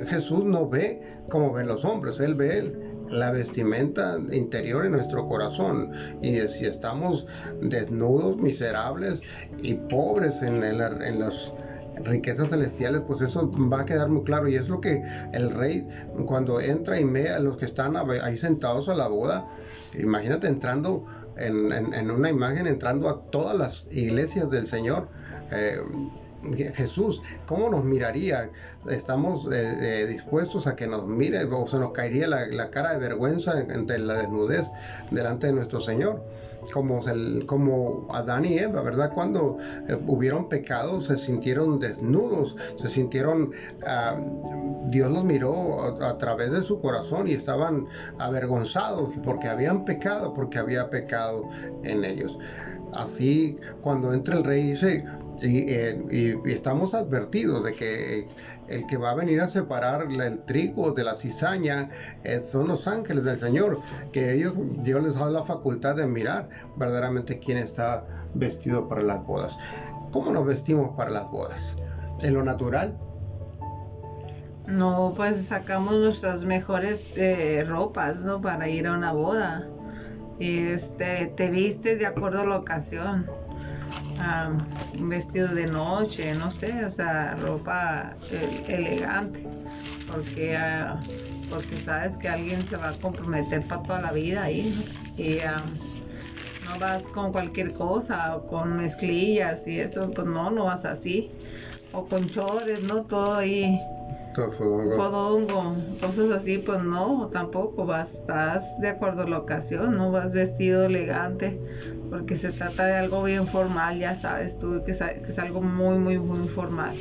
Jesús 0.06 0.44
no 0.44 0.68
ve 0.68 1.00
como 1.28 1.52
ven 1.52 1.68
los 1.68 1.84
hombres, 1.84 2.20
Él 2.20 2.34
ve 2.34 2.72
la 3.10 3.30
vestimenta 3.30 4.18
interior 4.30 4.86
en 4.86 4.92
nuestro 4.92 5.26
corazón. 5.28 5.92
Y 6.20 6.40
si 6.48 6.66
estamos 6.66 7.26
desnudos, 7.60 8.36
miserables 8.36 9.22
y 9.62 9.74
pobres 9.74 10.42
en, 10.42 10.62
en 10.62 11.20
las 11.20 11.52
riquezas 12.04 12.50
celestiales, 12.50 13.02
pues 13.06 13.20
eso 13.20 13.50
va 13.50 13.80
a 13.80 13.86
quedar 13.86 14.08
muy 14.08 14.22
claro. 14.24 14.48
Y 14.48 14.56
es 14.56 14.68
lo 14.68 14.80
que 14.80 15.02
el 15.32 15.50
rey, 15.50 15.86
cuando 16.26 16.60
entra 16.60 16.98
y 17.00 17.04
ve 17.04 17.30
a 17.30 17.38
los 17.38 17.56
que 17.56 17.64
están 17.64 17.96
ahí 17.96 18.36
sentados 18.36 18.88
a 18.88 18.94
la 18.94 19.08
boda, 19.08 19.46
imagínate 19.98 20.46
entrando 20.46 21.04
en, 21.36 22.10
una 22.10 22.30
imagen, 22.30 22.66
entrando 22.66 23.08
a 23.08 23.22
todas 23.30 23.56
las 23.56 23.86
iglesias 23.90 24.50
del 24.50 24.66
Señor. 24.66 25.08
Eh, 25.50 25.80
Jesús, 26.74 27.22
¿cómo 27.46 27.68
nos 27.68 27.84
miraría? 27.84 28.50
¿Estamos 28.90 29.46
eh, 29.52 30.02
eh, 30.02 30.06
dispuestos 30.06 30.66
a 30.66 30.74
que 30.74 30.88
nos 30.88 31.06
mire 31.06 31.44
o 31.44 31.68
se 31.68 31.78
nos 31.78 31.92
caería 31.92 32.26
la, 32.26 32.70
cara 32.70 32.94
de 32.94 32.98
vergüenza 32.98 33.60
entre 33.60 34.00
la 34.00 34.14
desnudez 34.14 34.68
delante 35.12 35.46
de 35.46 35.52
nuestro 35.52 35.80
Señor? 35.80 36.22
Como, 36.72 37.06
el, 37.08 37.44
como 37.46 38.06
Adán 38.10 38.44
y 38.44 38.58
Eva, 38.58 38.82
¿verdad? 38.82 39.12
Cuando 39.12 39.58
eh, 39.88 39.98
hubieron 40.06 40.48
pecados, 40.48 41.06
se 41.06 41.16
sintieron 41.16 41.80
desnudos, 41.80 42.56
se 42.76 42.88
sintieron, 42.88 43.50
Dios 44.86 45.10
los 45.10 45.24
miró 45.24 45.82
a, 45.82 46.10
a, 46.10 46.18
través 46.18 46.52
de 46.52 46.62
su 46.62 46.80
corazón 46.80 47.28
y 47.28 47.32
estaban 47.32 47.86
avergonzados 48.18 49.14
porque 49.24 49.48
habían 49.48 49.84
pecado, 49.84 50.32
porque 50.34 50.58
había 50.58 50.88
pecado 50.88 51.48
en 51.82 52.04
ellos. 52.04 52.38
Así, 52.94 53.56
cuando 53.80 54.12
entra 54.12 54.36
el 54.36 54.44
rey 54.44 54.72
dice, 54.72 55.04
eh, 55.40 56.36
y, 56.44 56.50
estamos 56.50 56.94
advertidos 56.94 57.64
de 57.64 57.74
que 57.74 58.28
el 58.68 58.86
que 58.86 58.96
va 58.96 59.10
a 59.10 59.14
venir 59.14 59.40
a 59.40 59.48
separar 59.48 60.08
el 60.10 60.40
trigo 60.44 60.92
de 60.92 61.04
la 61.04 61.16
cizaña 61.16 61.88
eh, 62.24 62.38
son 62.38 62.68
los 62.68 62.86
ángeles 62.86 63.24
del 63.24 63.38
Señor, 63.38 63.80
que 64.12 64.34
ellos, 64.34 64.54
Dios 64.82 65.02
les 65.02 65.14
da 65.14 65.30
la 65.30 65.44
facultad 65.44 65.96
de 65.96 66.06
mirar 66.06 66.48
verdaderamente 66.76 67.38
quién 67.38 67.58
está 67.58 68.04
vestido 68.34 68.88
para 68.88 69.02
las 69.02 69.24
bodas. 69.24 69.58
¿Cómo 70.10 70.32
nos 70.32 70.46
vestimos 70.46 70.96
para 70.96 71.10
las 71.10 71.30
bodas? 71.30 71.76
¿En 72.22 72.34
lo 72.34 72.44
natural? 72.44 72.96
No, 74.66 75.12
pues 75.16 75.44
sacamos 75.46 75.94
nuestras 75.94 76.44
mejores 76.44 77.10
eh, 77.16 77.64
ropas, 77.66 78.20
¿no? 78.20 78.40
Para 78.40 78.68
ir 78.68 78.86
a 78.86 78.92
una 78.92 79.12
boda. 79.12 79.68
Y 80.38 80.58
este, 80.58 81.32
te 81.36 81.50
vistes 81.50 81.98
de 81.98 82.06
acuerdo 82.06 82.42
a 82.42 82.46
la 82.46 82.58
ocasión 82.58 83.26
un 84.98 85.08
vestido 85.08 85.48
de 85.48 85.66
noche, 85.66 86.34
no 86.34 86.50
sé, 86.50 86.84
o 86.84 86.90
sea, 86.90 87.34
ropa 87.36 88.14
eh, 88.30 88.64
elegante, 88.68 89.46
porque, 90.06 90.56
ah, 90.56 91.02
porque 91.50 91.78
sabes 91.80 92.16
que 92.16 92.28
alguien 92.28 92.64
se 92.64 92.76
va 92.76 92.90
a 92.90 92.92
comprometer 92.94 93.66
para 93.66 93.82
toda 93.82 94.00
la 94.00 94.12
vida 94.12 94.44
ahí, 94.44 94.74
y 95.16 95.38
no 96.64 96.78
vas 96.78 97.02
con 97.08 97.32
cualquier 97.32 97.72
cosa, 97.72 98.36
o 98.36 98.46
con 98.46 98.76
mezclillas 98.76 99.66
y 99.66 99.80
eso, 99.80 100.10
pues 100.10 100.26
no, 100.26 100.50
no 100.50 100.64
vas 100.64 100.84
así, 100.84 101.30
o 101.92 102.04
con 102.04 102.30
chores, 102.30 102.80
¿no? 102.82 103.04
Todo 103.04 103.34
ahí. 103.34 103.80
Todo 104.34 104.50
fodongo. 104.52 104.96
Fodongo, 104.96 105.76
cosas 106.00 106.30
así, 106.30 106.58
pues 106.58 106.82
no, 106.82 107.28
tampoco 107.32 107.84
vas, 107.84 108.22
vas 108.26 108.78
de 108.80 108.88
acuerdo 108.88 109.22
a 109.22 109.28
la 109.28 109.38
ocasión, 109.38 109.96
no 109.96 110.10
vas 110.10 110.32
vestido 110.32 110.86
elegante, 110.86 111.60
porque 112.12 112.36
se 112.36 112.52
trata 112.52 112.84
de 112.84 112.92
algo 112.92 113.22
bien 113.22 113.46
formal, 113.46 113.98
ya 113.98 114.14
sabes 114.14 114.58
tú, 114.58 114.82
que 114.84 114.92
es, 114.92 115.38
algo 115.38 115.62
muy, 115.62 115.96
muy, 115.96 116.18
muy 116.18 116.46
formal, 116.46 116.94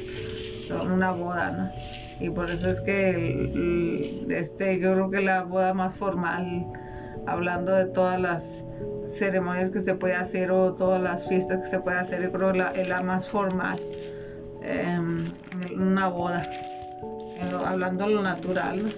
una 0.85 1.11
boda, 1.11 1.51
¿no? 1.51 2.25
Y 2.25 2.29
por 2.29 2.49
eso 2.49 2.69
es 2.69 2.79
que 2.79 4.25
este, 4.29 4.79
yo 4.79 4.93
creo 4.93 5.11
que 5.11 5.21
la 5.21 5.43
boda 5.43 5.73
más 5.73 5.95
formal, 5.95 6.65
hablando 7.27 7.73
de 7.73 7.87
todas 7.87 8.21
las 8.21 8.63
ceremonias 9.09 9.69
que 9.69 9.81
se 9.81 9.95
puede 9.95 10.13
hacer 10.13 10.49
o 10.49 10.75
todas 10.75 11.01
las 11.01 11.27
fiestas 11.27 11.57
que 11.57 11.65
se 11.65 11.79
puede 11.81 11.97
hacer, 11.97 12.23
yo 12.23 12.31
creo 12.31 12.53
que 12.53 12.59
la, 12.59 12.71
es 12.71 12.87
la 12.87 13.01
más 13.01 13.27
formal, 13.27 13.77
em, 14.63 15.29
una 15.75 16.07
boda, 16.07 16.49
hablando 17.65 18.07
de 18.07 18.15
lo 18.15 18.21
natural, 18.21 18.93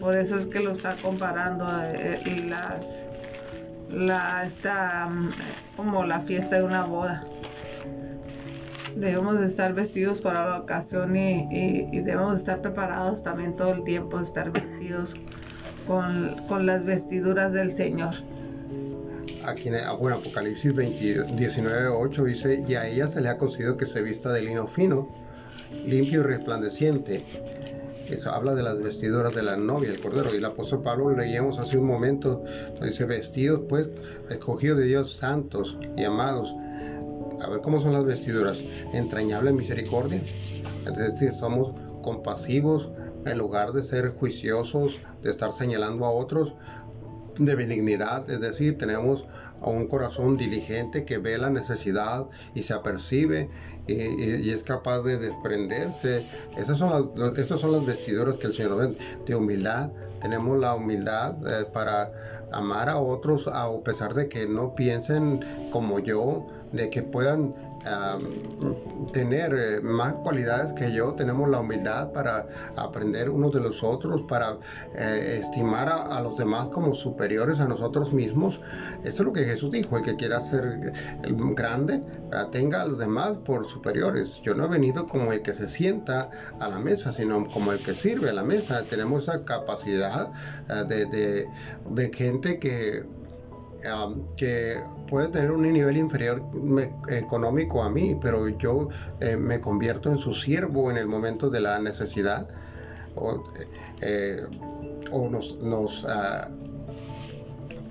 Por 0.00 0.16
eso 0.16 0.38
es 0.38 0.46
que 0.46 0.60
lo 0.60 0.70
está 0.72 0.96
comparando 0.96 1.66
eh, 1.82 2.20
las 2.48 3.08
la 3.94 4.44
está 4.44 5.08
mm, 5.08 5.30
como 5.76 6.04
la 6.04 6.20
fiesta 6.20 6.56
de 6.56 6.64
una 6.64 6.84
boda. 6.84 7.22
Debemos 8.96 9.40
de 9.40 9.46
estar 9.46 9.74
vestidos 9.74 10.20
para 10.20 10.48
la 10.48 10.58
ocasión 10.58 11.16
y, 11.16 11.90
debemos 11.90 12.32
de 12.32 12.38
estar 12.38 12.62
preparados 12.62 13.24
también 13.24 13.56
todo 13.56 13.72
el 13.72 13.84
tiempo, 13.84 14.18
de 14.18 14.24
estar 14.24 14.52
vestidos 14.52 15.16
con, 15.86 16.66
las 16.66 16.84
vestiduras 16.84 17.52
del 17.52 17.72
Señor. 17.72 18.14
Aquí 19.44 19.68
en 19.68 19.74
bueno, 19.98 20.16
Apocalipsis 20.16 20.74
19, 20.74 21.88
8 21.88 22.24
dice, 22.24 22.64
y 22.66 22.74
a 22.76 22.86
ella 22.86 23.08
se 23.08 23.20
le 23.20 23.28
ha 23.28 23.36
concedido 23.36 23.76
que 23.76 23.84
se 23.84 24.00
vista 24.00 24.32
de 24.32 24.42
lino 24.42 24.66
fino, 24.66 25.08
limpio 25.84 26.20
y 26.20 26.22
resplandeciente 26.22 27.24
habla 28.26 28.54
de 28.54 28.62
las 28.62 28.80
vestiduras 28.80 29.34
de 29.34 29.42
la 29.42 29.56
novia, 29.56 29.90
el 29.90 30.00
cordero. 30.00 30.30
Y 30.32 30.38
el 30.38 30.44
apóstol 30.44 30.82
Pablo 30.82 31.10
leíamos 31.10 31.58
hace 31.58 31.78
un 31.78 31.86
momento, 31.86 32.44
dice 32.80 33.04
vestidos, 33.04 33.62
pues, 33.68 33.88
escogidos 34.30 34.78
de 34.78 34.84
Dios 34.84 35.16
santos 35.16 35.78
y 35.96 36.04
amados. 36.04 36.54
A 37.42 37.48
ver 37.48 37.60
cómo 37.60 37.80
son 37.80 37.92
las 37.92 38.04
vestiduras. 38.04 38.58
Entrañable 38.92 39.52
misericordia. 39.52 40.20
Es 40.86 40.96
decir, 40.96 41.32
somos 41.32 41.72
compasivos 42.02 42.90
en 43.26 43.38
lugar 43.38 43.72
de 43.72 43.82
ser 43.82 44.10
juiciosos, 44.10 45.00
de 45.22 45.30
estar 45.30 45.52
señalando 45.52 46.04
a 46.04 46.10
otros, 46.10 46.54
de 47.38 47.54
benignidad, 47.54 48.28
es 48.30 48.40
decir, 48.40 48.78
tenemos 48.78 49.26
un 49.60 49.88
corazón 49.88 50.36
diligente 50.36 51.04
que 51.04 51.18
ve 51.18 51.38
la 51.38 51.50
necesidad 51.50 52.26
y 52.54 52.62
se 52.62 52.74
apercibe 52.74 53.48
y, 53.86 54.50
es 54.50 54.62
capaz 54.62 55.00
de 55.00 55.18
desprenderse. 55.18 56.24
Esas 56.56 56.78
son 56.78 57.12
las, 57.16 57.38
estas 57.38 57.60
son 57.60 57.72
las 57.72 57.86
vestiduras 57.86 58.36
que 58.36 58.46
el 58.46 58.54
Señor 58.54 58.96
de 59.26 59.34
humildad. 59.34 59.90
Tenemos 60.20 60.58
la 60.58 60.74
humildad 60.74 61.34
eh, 61.46 61.66
para 61.72 62.10
amar 62.52 62.88
a 62.88 62.98
otros 62.98 63.46
a 63.48 63.68
pesar 63.84 64.14
de 64.14 64.28
que 64.28 64.46
no 64.46 64.74
piensen 64.74 65.44
como 65.70 65.98
yo, 65.98 66.46
de 66.72 66.88
que 66.88 67.02
puedan 67.02 67.54
tener 69.12 69.54
eh, 69.54 69.80
más 69.80 70.14
cualidades 70.14 70.72
que 70.72 70.92
yo, 70.92 71.12
tenemos 71.12 71.48
la 71.48 71.60
humildad 71.60 72.12
para 72.12 72.46
aprender 72.76 73.30
unos 73.30 73.52
de 73.52 73.60
los 73.60 73.82
otros, 73.82 74.22
para 74.22 74.56
eh, 74.94 75.40
estimar 75.40 75.88
a, 75.88 76.20
los 76.20 76.36
demás 76.36 76.68
como 76.68 76.94
superiores 76.94 77.60
a 77.60 77.66
nosotros 77.66 78.12
mismos. 78.12 78.60
Eso 79.04 79.22
es 79.22 79.26
lo 79.26 79.32
que 79.32 79.44
Jesús 79.44 79.70
dijo, 79.70 79.96
el 79.96 80.04
que 80.04 80.16
quiera 80.16 80.40
ser 80.40 80.92
grande, 81.54 82.02
tenga 82.50 82.82
a 82.82 82.86
los 82.86 82.98
demás 82.98 83.36
por 83.44 83.66
superiores. 83.66 84.40
Yo 84.42 84.54
no 84.54 84.64
he 84.64 84.68
venido 84.68 85.06
como 85.06 85.32
el 85.32 85.42
que 85.42 85.52
se 85.52 85.68
sienta 85.68 86.30
a 86.58 86.68
la 86.68 86.78
mesa, 86.78 87.12
sino 87.12 87.46
como 87.48 87.72
el 87.72 87.78
que 87.78 87.94
sirve 87.94 88.30
a 88.30 88.32
la 88.32 88.42
mesa. 88.42 88.82
Tenemos 88.88 89.24
esa 89.24 89.44
capacidad 89.44 90.32
eh, 90.68 90.84
de, 90.88 91.48
de 91.90 92.12
gente 92.12 92.58
que 92.58 93.04
que 94.36 94.82
puede 95.08 95.28
tener 95.28 95.50
un 95.50 95.62
nivel 95.62 95.96
inferior 95.96 96.42
económico 97.08 97.82
a 97.82 97.90
mí, 97.90 98.16
pero 98.20 98.48
yo 98.48 98.88
eh, 99.20 99.36
me 99.36 99.60
convierto 99.60 100.10
en 100.10 100.18
su 100.18 100.34
siervo 100.34 100.90
en 100.90 100.96
el 100.96 101.06
momento 101.06 101.50
de 101.50 101.60
la 101.60 101.78
necesidad 101.78 102.48
o, 103.16 103.44
eh, 104.00 104.42
nos, 105.30 105.58
nos, 105.58 106.04
ah, 106.08 106.48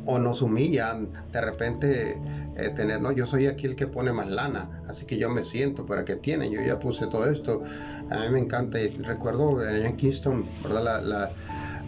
o 0.06 0.20
nos 0.20 0.41
humillan 0.41 1.10
de 1.32 1.41
repente 1.41 2.18
eh, 2.58 2.70
tener, 2.76 3.02
no, 3.02 3.12
yo 3.12 3.26
soy 3.26 3.48
aquí 3.48 3.66
el 3.66 3.76
que 3.76 3.88
pone 3.88 4.12
más 4.12 4.28
lana, 4.28 4.84
así 4.88 5.06
que 5.06 5.18
yo 5.18 5.30
me 5.30 5.44
siento 5.44 5.86
para 5.86 6.06
que 6.06 6.16
tienen, 6.16 6.52
yo 6.52 6.62
ya 6.62 6.78
puse 6.78 7.08
todo 7.08 7.30
esto, 7.30 7.64
a 8.10 8.20
mí 8.20 8.30
me 8.30 8.39
encanta, 8.39 8.78
recuerdo 9.04 9.68
en 9.68 9.96
Kingston, 9.96 10.46
¿verdad? 10.64 11.32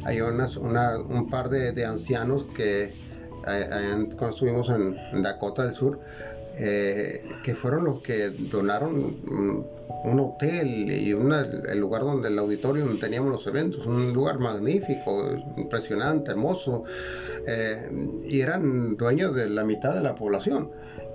Hay 0.06 0.22
unas, 0.22 0.58
una, 0.58 0.98
un 0.98 1.30
par 1.30 1.50
de, 1.50 1.86
ancianos 1.86 2.44
que 2.56 2.92
eh, 3.48 4.08
cuando 4.18 4.30
estuvimos 4.30 4.70
en 4.70 5.22
Dakota 5.22 5.66
del 5.66 5.74
Sur, 5.74 6.00
eh, 6.58 7.22
que 7.44 7.54
fueron 7.54 7.84
los 7.84 8.02
que 8.02 8.30
donaron 8.30 9.16
un 10.06 10.20
hotel 10.20 10.68
y 10.90 11.12
el 11.12 11.80
lugar 11.80 12.04
donde 12.04 12.30
el 12.30 12.40
auditorio 12.40 12.86
donde 12.86 13.00
teníamos 13.00 13.32
los 13.32 13.48
eventos, 13.48 13.86
un 13.86 14.14
lugar 14.14 14.40
magnífico, 14.40 15.32
impresionante, 15.58 16.32
hermoso, 16.32 16.84
eh, 17.48 17.90
y 18.26 18.40
eran 18.40 18.96
dueños 18.96 19.36
de 19.36 19.50
la 19.50 19.66
mitad 19.66 19.94
de 19.96 20.02
la 20.02 20.16
población, 20.16 20.72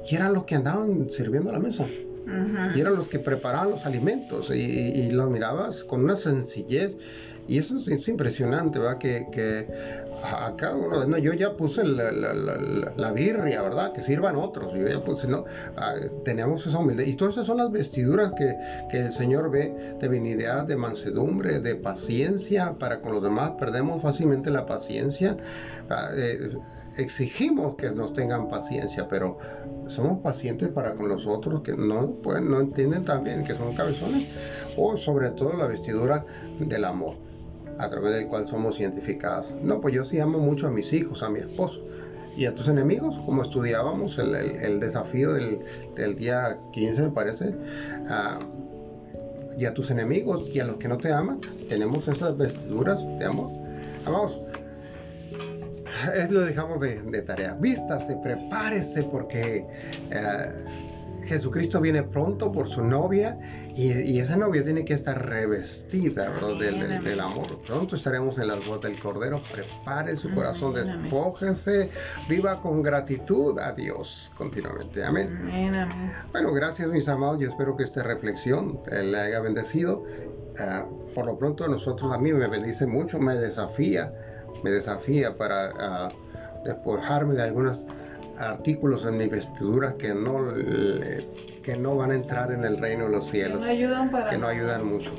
y 0.09 0.17
eran 0.17 0.35
los 0.35 0.45
que 0.45 0.57
andaban 0.57 1.11
sirviendo 1.11 1.51
a 1.51 1.55
la 1.55 1.59
mesa. 1.59 1.87
Y 2.77 2.81
eran 2.81 2.95
los 2.95 3.09
que 3.09 3.19
preparaban 3.19 3.71
los 3.71 3.87
alimentos 3.87 4.51
y, 4.51 4.55
y 4.55 5.11
los 5.11 5.29
mirabas 5.31 5.83
con 5.83 6.05
una 6.05 6.17
sencillez 6.17 6.97
y 7.49 7.59
eso 7.59 7.75
es, 7.75 8.09
impresionante, 8.09 8.79
¿verdad? 8.79 8.99
Que, 8.99 9.27
que 9.33 9.67
acá 10.23 10.75
uno, 10.75 11.05
no, 11.05 11.19
yo 11.19 11.33
ya 11.33 11.57
puse 11.57 11.85
la, 11.85 12.13
la, 12.13 12.33
la, 12.97 13.13
birria, 13.13 13.63
¿verdad? 13.63 13.93
Que 13.93 14.03
sirvan 14.03 14.37
otros. 14.37 14.73
Yo 14.75 14.87
ya 14.87 15.01
puse, 15.01 15.27
no, 15.27 15.45
ah, 15.77 15.95
tenemos 16.25 16.67
esa 16.67 16.79
humildad. 16.79 17.05
Y 17.05 17.15
todas 17.15 17.35
esas 17.35 17.47
son 17.47 17.59
las 17.59 17.73
vestiduras 17.73 18.33
que, 18.35 18.57
que 18.89 19.01
el 19.07 19.13
Señor 19.13 19.51
ve 19.51 19.97
de 19.99 20.09
benignidad, 20.09 20.65
de 20.65 20.77
mansedumbre, 20.77 21.59
de 21.59 21.75
paciencia 21.75 22.75
para 22.79 23.01
con 23.01 23.15
los 23.15 23.23
demás. 23.23 23.53
Perdemos 23.59 24.01
fácilmente 24.03 24.51
la 24.51 24.67
paciencia. 24.67 25.37
Ah, 25.89 26.11
eh, 26.15 26.57
exigimos 26.99 27.77
que 27.77 27.91
nos 27.91 28.13
tengan 28.13 28.49
paciencia, 28.49 29.09
pero 29.09 29.39
somos 29.89 30.21
pacientes 30.21 30.69
para 30.69 30.95
con 30.95 31.09
los 31.09 31.27
otros 31.27 31.63
que 31.63 31.73
no, 31.73 32.15
pues, 32.23 32.41
no 32.43 32.61
entienden 32.61 33.05
también 33.05 33.43
que 33.43 33.55
son 33.55 33.75
cabezones, 33.75 34.27
o 34.77 34.97
sobre 34.97 35.31
todo 35.31 35.57
la 35.57 35.67
vestidura 35.67 36.25
del 36.61 36.85
amor 36.85 37.30
a 37.79 37.89
través 37.89 38.15
del 38.15 38.27
cual 38.27 38.47
somos 38.47 38.79
identificados. 38.81 39.51
No, 39.63 39.81
pues 39.81 39.95
yo 39.95 40.05
sí 40.05 40.19
amo 40.21 40.39
mucho 40.39 40.67
a 40.67 40.71
mis 40.71 40.93
hijos, 40.93 41.23
a 41.23 41.31
mi 41.31 41.41
esposo. 41.41 41.79
Y 42.37 42.47
a 42.47 42.55
tus 42.55 42.69
enemigos, 42.69 43.17
como 43.27 43.43
estudiábamos 43.43 44.19
el, 44.19 44.35
el, 44.35 44.81
desafío 44.81 45.33
del, 45.33 45.59
del, 45.97 46.17
día 46.17 46.57
15, 46.73 47.03
me 47.03 47.11
parece, 47.11 47.55
y 49.59 49.65
a 49.65 49.75
tus 49.75 49.91
enemigos 49.91 50.49
y 50.55 50.61
a 50.61 50.65
los 50.65 50.77
que 50.77 50.89
no 50.89 50.97
te 50.97 51.13
aman, 51.13 51.41
tenemos 51.69 52.07
esas 52.09 52.37
vestiduras 52.39 53.03
de 53.19 53.25
amor. 53.25 53.51
Vamos, 54.05 54.39
es 56.17 56.31
lo 56.31 56.41
dejamos 56.43 56.81
de, 56.81 57.03
de 57.03 57.23
tarea. 57.23 57.55
Vístase, 57.55 58.17
prepárese 58.23 59.03
porque... 59.03 59.67
Eh, 60.11 60.70
Jesucristo 61.31 61.81
viene 61.81 62.03
pronto 62.03 62.51
por 62.51 62.67
su 62.67 62.83
novia 62.83 63.39
y, 63.77 64.19
esa 64.19 64.37
novia 64.37 64.65
tiene 64.65 64.85
que 64.85 64.95
estar 64.95 65.29
revestida 65.29 66.29
del, 66.59 67.21
amor. 67.21 67.47
Pronto 67.65 67.95
estaremos 67.95 68.39
en 68.39 68.49
las 68.49 68.67
bodas 68.67 68.81
del 68.81 68.99
Cordero. 68.99 69.41
Prepare 69.55 70.17
su 70.17 70.35
corazón, 70.35 70.75
despójese, 70.75 71.89
viva 72.29 72.61
con 72.61 72.83
gratitud 72.83 73.57
a 73.61 73.71
Dios 73.71 74.33
continuamente. 74.37 75.05
Amén. 75.05 75.31
Bueno, 76.33 76.53
gracias 76.53 76.89
mis 76.89 77.09
amados. 77.09 77.39
Yo 77.39 77.49
espero 77.49 77.77
que 77.77 77.85
esta 77.85 78.03
reflexión 78.03 78.81
le 78.91 79.17
haya 79.17 79.39
bendecido. 79.39 80.03
Ah, 80.59 80.85
por 81.15 81.27
lo 81.27 81.39
pronto 81.39 81.65
a 81.65 81.69
nosotros, 81.69 82.13
a 82.13 82.19
mí 82.19 82.33
me 82.33 82.49
bendice 82.49 82.87
mucho, 82.87 83.21
me 83.21 83.37
desafía, 83.37 84.13
me 84.65 84.71
desafía 84.71 85.33
para 85.37 85.71
ah, 85.79 86.09
despojarme 86.65 87.35
de 87.35 87.43
algunas 87.43 87.85
artículos 88.41 89.05
en 89.05 89.19
mi 89.19 89.29
vestidura 89.29 89.95
que 89.97 90.15
no, 90.15 90.49
que 91.63 91.77
no 91.77 91.97
van 91.97 92.11
a 92.11 92.15
entrar 92.15 92.53
en 92.53 92.65
el 92.65 92.79
reino 92.79 93.05
de 93.05 93.11
los 93.11 93.29
cielos, 93.29 93.65
que 93.65 94.39
no 94.39 94.47
ayudan, 94.47 94.87
mucho. 94.87 95.11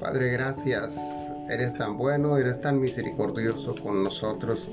Padre, 0.00 0.30
gracias. 0.30 1.30
Eres 1.50 1.74
tan 1.74 1.98
bueno, 1.98 2.38
eres 2.38 2.60
tan 2.60 2.80
misericordioso 2.80 3.74
con 3.82 4.02
nosotros. 4.02 4.70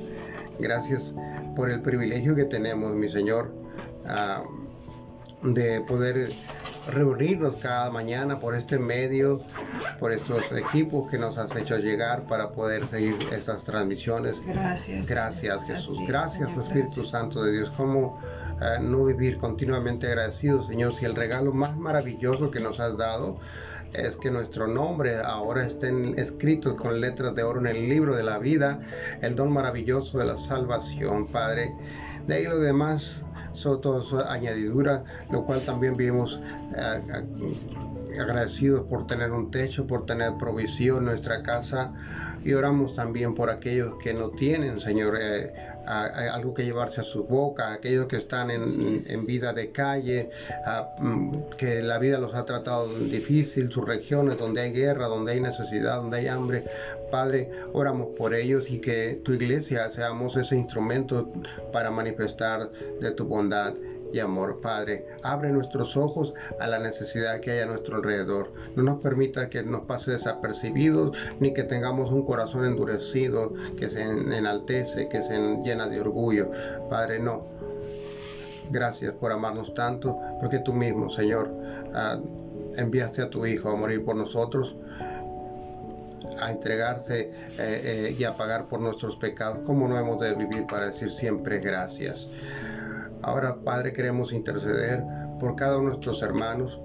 Gracias 0.59 1.15
por 1.55 1.69
el 1.69 1.81
privilegio 1.81 2.35
que 2.35 2.45
tenemos, 2.45 2.95
mi 2.95 3.09
Señor, 3.09 3.51
ah, 4.05 4.43
de 5.41 5.81
poder 5.81 6.29
reunirnos 6.87 7.55
cada 7.57 7.91
mañana 7.91 8.39
por 8.39 8.55
este 8.55 8.79
medio, 8.79 9.39
por 9.99 10.11
estos 10.11 10.51
equipos 10.51 11.09
que 11.09 11.17
nos 11.17 11.37
has 11.37 11.55
hecho 11.55 11.77
llegar 11.77 12.23
para 12.23 12.51
poder 12.51 12.87
seguir 12.87 13.15
esas 13.31 13.63
transmisiones. 13.63 14.37
Gracias. 14.45 15.07
Gracias 15.07 15.63
Jesús. 15.63 15.99
Gracias 16.07 16.57
Espíritu 16.57 17.03
Santo 17.03 17.43
de 17.43 17.51
Dios. 17.51 17.71
¿Cómo 17.77 18.19
eh, 18.61 18.79
no 18.79 19.05
vivir 19.05 19.37
continuamente 19.37 20.07
agradecidos, 20.07 20.67
Señor, 20.67 20.93
si 20.93 21.05
el 21.05 21.15
regalo 21.15 21.51
más 21.51 21.77
maravilloso 21.77 22.51
que 22.51 22.59
nos 22.59 22.79
has 22.79 22.97
dado 22.97 23.37
es 23.93 24.15
que 24.15 24.31
nuestro 24.31 24.67
nombre 24.67 25.17
ahora 25.17 25.65
estén 25.65 26.17
escritos 26.17 26.75
con 26.75 27.01
letras 27.01 27.35
de 27.35 27.43
oro 27.43 27.59
en 27.59 27.67
el 27.67 27.89
libro 27.89 28.15
de 28.15 28.23
la 28.23 28.37
vida, 28.37 28.79
el 29.21 29.35
don 29.35 29.51
maravilloso 29.51 30.17
de 30.19 30.25
la 30.25 30.37
salvación, 30.37 31.27
Padre. 31.27 31.73
De 32.27 32.35
ahí 32.35 32.43
lo 32.43 32.59
demás 32.59 33.23
todo 33.53 34.01
su 34.01 34.19
añadidura, 34.19 35.03
lo 35.29 35.45
cual 35.45 35.61
también 35.65 35.97
vimos 35.97 36.39
eh, 36.75 38.19
agradecidos 38.19 38.85
por 38.87 39.07
tener 39.07 39.31
un 39.31 39.51
techo, 39.51 39.87
por 39.87 40.05
tener 40.05 40.33
provisión 40.37 40.99
en 40.99 41.05
nuestra 41.05 41.41
casa. 41.43 41.93
Y 42.43 42.53
oramos 42.53 42.95
también 42.95 43.35
por 43.35 43.49
aquellos 43.49 43.95
que 44.01 44.13
no 44.13 44.29
tienen, 44.29 44.79
Señor, 44.79 45.15
eh, 45.19 45.53
algo 45.85 46.53
que 46.53 46.63
llevarse 46.63 47.01
a 47.01 47.03
su 47.03 47.23
boca, 47.23 47.73
aquellos 47.73 48.07
que 48.07 48.17
están 48.17 48.51
en, 48.51 49.25
vida 49.25 49.53
de 49.53 49.71
calle, 49.71 50.29
mm, 50.99 51.31
que 51.57 51.81
la 51.81 51.97
vida 51.97 52.17
los 52.19 52.33
ha 52.35 52.45
tratado 52.45 52.87
difícil, 52.87 53.71
sus 53.71 53.85
regiones 53.85 54.37
donde 54.37 54.61
hay 54.61 54.71
guerra, 54.71 55.07
donde 55.07 55.33
hay 55.33 55.39
necesidad, 55.39 55.97
donde 55.97 56.17
hay 56.17 56.27
hambre. 56.27 56.63
Padre, 57.11 57.49
oramos 57.73 58.09
por 58.17 58.33
ellos 58.33 58.69
y 58.69 58.79
que 58.79 59.21
tu 59.23 59.33
iglesia 59.33 59.89
seamos 59.89 60.37
ese 60.37 60.55
instrumento 60.55 61.29
para 61.73 61.91
manifestar 61.91 62.69
de 63.01 63.11
tu 63.11 63.25
bondad 63.25 63.73
y 64.11 64.19
amor, 64.19 64.61
Padre. 64.61 65.05
Abre 65.23 65.51
nuestros 65.51 65.97
ojos 65.97 66.33
a 66.59 66.67
la 66.67 66.79
necesidad 66.79 67.39
que 67.39 67.51
hay 67.51 67.59
a 67.59 67.65
nuestro 67.65 67.97
alrededor. 67.97 68.53
No 68.75 68.83
nos 68.83 69.01
permita 69.01 69.49
que 69.49 69.63
nos 69.63 69.81
pase 69.81 70.11
desapercibidos 70.11 71.17
ni 71.39 71.53
que 71.53 71.63
tengamos 71.63 72.11
un 72.11 72.23
corazón 72.25 72.65
endurecido 72.65 73.53
que 73.77 73.89
se 73.89 74.01
enaltece, 74.01 75.07
que 75.09 75.21
se 75.21 75.37
llena 75.63 75.87
de 75.87 76.01
orgullo. 76.01 76.51
Padre, 76.89 77.19
no. 77.19 77.43
Gracias 78.69 79.13
por 79.13 79.31
amarnos 79.31 79.73
tanto, 79.73 80.17
porque 80.39 80.59
tú 80.59 80.73
mismo, 80.73 81.09
Señor, 81.09 81.51
ah, 81.93 82.19
enviaste 82.77 83.21
a 83.21 83.29
tu 83.29 83.45
Hijo 83.45 83.69
a 83.69 83.75
morir 83.75 84.03
por 84.05 84.15
nosotros 84.15 84.75
a 86.41 86.51
entregarse 86.51 87.19
eh, 87.21 87.31
eh, 87.59 88.15
y 88.17 88.23
a 88.23 88.35
pagar 88.35 88.65
por 88.65 88.79
nuestros 88.79 89.15
pecados. 89.15 89.59
¿Cómo 89.65 89.87
no 89.87 89.97
hemos 89.97 90.19
de 90.19 90.33
vivir 90.33 90.65
para 90.65 90.87
decir 90.87 91.09
siempre 91.09 91.59
gracias? 91.59 92.27
Ahora, 93.23 93.61
Padre, 93.63 93.93
queremos 93.93 94.33
interceder 94.33 95.03
por 95.39 95.55
cada 95.55 95.77
uno 95.77 95.89
de 95.89 95.95
nuestros 95.95 96.21
hermanos, 96.21 96.79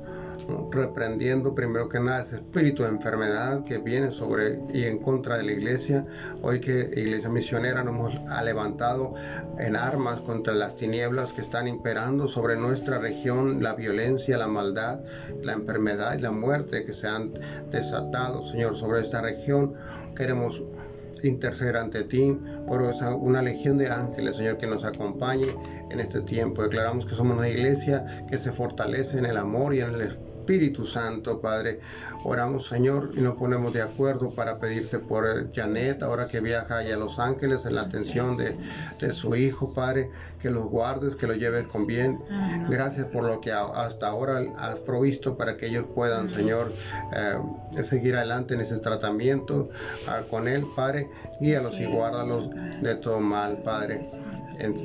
reprendiendo 0.70 1.54
primero 1.54 1.88
que 1.88 1.98
nada 1.98 2.22
ese 2.22 2.36
espíritu 2.36 2.84
de 2.84 2.90
enfermedad 2.90 3.64
que 3.64 3.78
viene 3.78 4.12
sobre 4.12 4.60
y 4.72 4.84
en 4.84 4.98
contra 4.98 5.38
de 5.38 5.44
la 5.44 5.52
iglesia. 5.52 6.06
Hoy 6.42 6.60
que 6.60 6.90
Iglesia 6.94 7.28
Misionera 7.28 7.82
nos 7.82 8.14
ha 8.30 8.42
levantado 8.42 9.14
en 9.58 9.76
armas 9.76 10.20
contra 10.20 10.54
las 10.54 10.76
tinieblas 10.76 11.32
que 11.32 11.42
están 11.42 11.66
imperando 11.66 12.28
sobre 12.28 12.56
nuestra 12.56 12.98
región, 12.98 13.62
la 13.62 13.74
violencia, 13.74 14.38
la 14.38 14.46
maldad, 14.46 15.00
la 15.42 15.52
enfermedad 15.52 16.16
y 16.16 16.22
la 16.22 16.30
muerte 16.30 16.84
que 16.84 16.92
se 16.92 17.08
han 17.08 17.32
desatado, 17.70 18.44
Señor, 18.44 18.76
sobre 18.76 19.00
esta 19.00 19.20
región. 19.20 19.74
Queremos 20.14 20.62
interceder 21.24 21.76
ante 21.76 22.04
ti 22.04 22.38
por 22.66 22.82
una 22.82 23.42
legión 23.42 23.78
de 23.78 23.88
ángeles, 23.88 24.36
Señor, 24.36 24.58
que 24.58 24.66
nos 24.66 24.84
acompañe 24.84 25.46
en 25.90 26.00
este 26.00 26.20
tiempo. 26.20 26.62
Declaramos 26.62 27.06
que 27.06 27.14
somos 27.14 27.38
una 27.38 27.48
iglesia 27.48 28.26
que 28.28 28.38
se 28.38 28.52
fortalece 28.52 29.18
en 29.18 29.26
el 29.26 29.36
amor 29.36 29.74
y 29.74 29.80
en 29.80 29.94
el 29.94 30.00
Espíritu 30.46 30.84
Santo, 30.84 31.40
Padre. 31.40 31.80
Oramos, 32.22 32.66
Señor, 32.66 33.10
y 33.16 33.20
nos 33.20 33.34
ponemos 33.34 33.72
de 33.72 33.82
acuerdo 33.82 34.30
para 34.30 34.60
pedirte 34.60 35.00
por 35.00 35.52
Janet, 35.52 36.04
ahora 36.04 36.28
que 36.28 36.40
viaja 36.40 36.78
allá 36.78 36.94
a 36.94 36.98
Los 36.98 37.18
Ángeles, 37.18 37.66
en 37.66 37.74
la 37.74 37.82
atención 37.82 38.36
de, 38.36 38.54
su 39.12 39.34
hijo, 39.34 39.74
Padre, 39.74 40.10
que 40.46 40.52
los 40.52 40.66
guardes, 40.66 41.16
que 41.16 41.26
lo 41.26 41.34
lleves 41.34 41.66
con 41.66 41.88
bien. 41.88 42.20
Gracias 42.70 43.06
por 43.06 43.24
lo 43.24 43.40
que 43.40 43.50
hasta 43.50 44.06
ahora 44.06 44.44
has 44.58 44.78
provisto 44.78 45.36
para 45.36 45.56
que 45.56 45.66
ellos 45.66 45.86
puedan, 45.92 46.30
Señor, 46.30 46.72
eh, 47.12 47.82
seguir 47.82 48.14
adelante 48.14 48.54
en 48.54 48.60
ese 48.60 48.78
tratamiento 48.78 49.68
ah, 50.06 50.20
con 50.30 50.46
él, 50.46 50.64
Padre. 50.76 51.08
Guíalos 51.40 51.74
y 51.80 51.86
guárdalos 51.86 52.50
de 52.80 52.94
todo 52.94 53.18
mal, 53.18 53.58
Padre. 53.62 54.04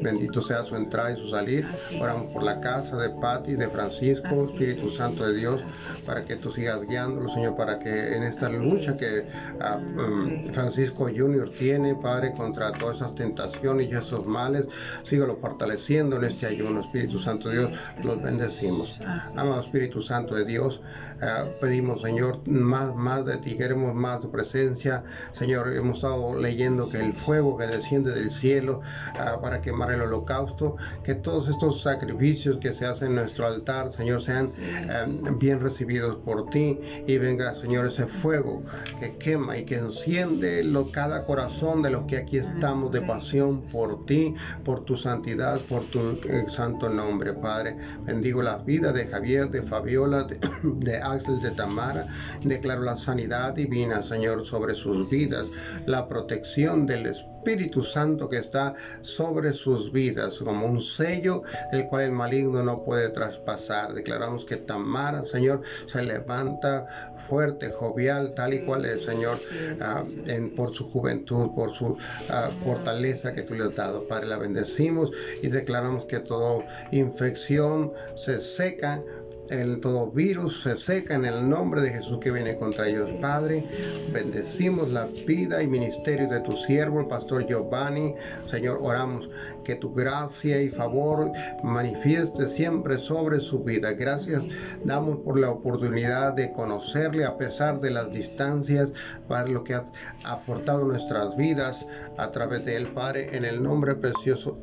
Bendito 0.02 0.42
sea 0.42 0.64
su 0.64 0.76
entrada 0.76 1.12
y 1.12 1.18
su 1.18 1.30
salir. 1.30 1.64
Oramos 2.02 2.32
por 2.32 2.42
la 2.42 2.60
casa 2.60 2.98
de 2.98 3.10
Patti, 3.10 3.54
de 3.54 3.68
Francisco, 3.70 4.46
Espíritu 4.46 4.90
Santo 4.90 5.28
de 5.28 5.36
Dios 5.36 5.62
para 6.06 6.24
que 6.24 6.36
tú 6.36 6.52
sigas 6.52 6.88
guiándolo, 6.88 7.30
Señor, 7.30 7.56
para 7.56 7.80
que 7.80 8.16
en 8.16 8.24
esta 8.24 8.50
lucha 8.50 8.98
que 8.98 9.28
ah, 9.60 9.78
um, 9.78 10.46
Francisco 10.48 11.06
Junior 11.16 11.50
tiene, 11.50 11.96
Padre, 11.96 12.34
contra 12.34 12.72
todas 12.72 12.98
esas 12.98 13.16
tentaciones 13.16 13.92
y 13.92 13.96
esos 13.96 14.28
males, 14.28 14.68
sígalo 15.04 15.38
fortaleciendo 15.52 16.16
en 16.16 16.24
este 16.24 16.48
ayuno, 16.48 16.80
Espíritu 16.80 17.20
Santo 17.20 17.50
de 17.50 17.60
Dios, 17.60 17.72
los 18.04 18.22
bendecimos. 18.22 19.02
Amado 19.36 19.60
Espíritu 19.60 20.02
Santo 20.02 20.36
de 20.36 20.46
Dios, 20.46 20.82
ah, 21.22 21.44
pedimos, 21.60 22.02
Señor, 22.02 22.40
más, 22.48 22.96
más 22.96 23.26
de 23.26 23.36
ti, 23.38 23.56
queremos 23.58 23.94
más 23.94 24.24
de 24.24 24.30
presencia, 24.30 25.04
Señor, 25.34 25.76
hemos 25.76 25.98
estado 25.98 26.40
leyendo 26.40 26.90
que 26.90 27.00
el 27.00 27.12
fuego 27.12 27.58
que 27.58 27.68
desciende 27.68 28.14
del 28.14 28.32
cielo 28.32 28.80
ah, 29.20 29.40
para 29.42 29.60
quemar 29.60 29.92
el 29.92 30.02
holocausto, 30.02 30.78
que 31.04 31.16
todos 31.16 31.50
estos 31.50 31.82
sacrificios 31.82 32.58
que 32.58 32.72
se 32.72 32.86
hacen 32.86 33.10
en 33.10 33.16
nuestro 33.16 33.46
altar, 33.46 33.92
Señor, 33.92 34.22
sean 34.22 34.48
eh, 34.58 35.06
bien 35.38 35.60
recibidos 35.60 36.16
por 36.24 36.50
ti. 36.50 36.80
Y 37.06 37.18
venga, 37.18 37.54
Señor, 37.56 37.88
ese 37.88 38.06
fuego 38.06 38.64
que 39.02 39.18
quema 39.18 39.58
y 39.58 39.66
que 39.66 39.76
enciende 39.76 40.64
lo, 40.64 40.90
cada 40.92 41.26
corazón 41.26 41.82
de 41.82 41.90
los 41.90 42.06
que 42.06 42.18
aquí 42.18 42.38
estamos 42.38 42.92
de 42.94 43.02
pasión 43.02 43.62
por 43.64 44.06
ti, 44.06 44.34
por 44.64 44.86
tu 44.86 44.96
santidad, 44.96 45.41
por 45.68 45.84
tu 45.86 46.20
eh, 46.30 46.46
santo 46.48 46.88
nombre, 46.88 47.34
Padre. 47.34 47.76
Bendigo 48.06 48.44
las 48.44 48.64
vidas 48.64 48.94
de 48.94 49.08
Javier, 49.08 49.50
de 49.50 49.64
Fabiola, 49.64 50.24
de, 50.24 50.40
de 50.64 50.98
Axel, 50.98 51.42
de 51.42 51.50
Tamara. 51.52 52.06
Declaro 52.44 52.84
la 52.84 52.96
sanidad 52.96 53.54
divina, 53.54 54.04
Señor, 54.04 54.46
sobre 54.46 54.76
sus 54.76 55.10
vidas, 55.10 55.48
la 55.88 56.08
protección 56.08 56.86
del 56.86 57.08
Espíritu 57.08 57.82
Santo 57.82 58.30
que 58.30 58.38
está 58.38 58.76
sobre 59.02 59.52
sus 59.54 59.92
vidas, 59.92 60.38
como 60.38 60.68
un 60.68 60.80
sello 60.80 61.42
el 61.72 61.88
cual 61.88 62.04
el 62.04 62.12
maligno 62.12 62.62
no 62.62 62.84
puede 62.84 63.10
traspasar. 63.10 63.96
Declaramos 63.96 64.46
que 64.46 64.58
Tamara, 64.58 65.24
Señor, 65.24 65.64
se 65.88 66.04
levanta 66.04 66.86
fuerte, 67.32 67.70
jovial, 67.70 68.34
tal 68.36 68.54
y 68.54 68.60
cual 68.60 68.84
es, 68.84 69.06
Señor, 69.06 69.38
ah, 69.80 70.04
en, 70.28 70.54
por 70.54 70.70
su 70.70 70.84
juventud, 70.92 71.52
por 71.56 71.72
su 71.72 71.98
ah, 72.30 72.50
fortaleza 72.66 73.32
que 73.32 73.44
tú 73.44 73.56
le 73.56 73.64
has 73.64 73.76
dado. 73.78 74.06
Padre, 74.06 74.28
la 74.28 74.38
bendecimos 74.38 75.12
y 75.42 75.48
declaramos 75.48 76.04
que 76.04 76.20
toda 76.20 76.66
infección 76.92 77.94
se 78.16 78.42
seca 78.42 79.02
el 79.50 79.80
todo 79.80 80.12
virus 80.12 80.64
se 80.64 80.78
seca 80.78 81.16
en 81.16 81.26
el 81.26 81.50
nombre 81.50 81.82
de 81.82 81.90
Jesús 81.90 82.20
que 82.20 82.32
viene 82.32 82.56
contra 82.56 82.88
ellos. 82.88 83.10
Padre, 83.22 83.66
bendecimos 84.14 84.90
la 84.90 85.08
vida 85.28 85.62
y 85.62 85.68
ministerio 85.68 86.28
de 86.28 86.40
tu 86.40 86.56
siervo, 86.56 87.02
el 87.02 87.08
pastor 87.08 87.46
Giovanni. 87.46 88.16
Señor, 88.50 88.80
oramos 88.82 89.30
que 89.64 89.76
tu 89.76 89.94
gracia 89.94 90.62
y 90.62 90.70
favor 90.70 91.32
manifieste 91.64 92.48
siempre 92.48 92.98
sobre 92.98 93.40
su 93.40 93.64
vida. 93.64 93.92
Gracias 93.94 94.46
damos 94.84 95.18
por 95.20 95.40
la 95.40 95.50
oportunidad 95.50 96.34
de 96.34 96.52
conocerle 96.52 97.26
a 97.26 97.38
pesar 97.38 97.80
de 97.80 97.92
las 97.92 98.12
distancias, 98.12 98.94
para 99.28 99.48
lo 99.48 99.64
que 99.64 99.76
has 99.76 99.92
aportado 100.24 100.86
nuestras 100.86 101.36
vidas 101.36 101.86
a 102.18 102.32
través 102.32 102.66
de 102.66 102.76
él, 102.76 102.88
Padre, 102.88 103.36
en 103.36 103.46
el 103.46 103.62
nombre 103.62 103.96
precioso. 103.96 104.58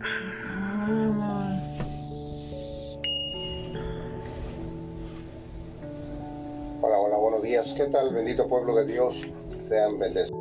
Hola, 6.81 6.97
hola, 6.97 7.17
buenos 7.17 7.43
días. 7.43 7.75
¿Qué 7.77 7.87
tal, 7.87 8.15
bendito 8.15 8.47
pueblo 8.47 8.77
de 8.77 8.85
Dios? 8.85 9.21
Sean 9.59 9.99
bendecidos. 9.99 10.38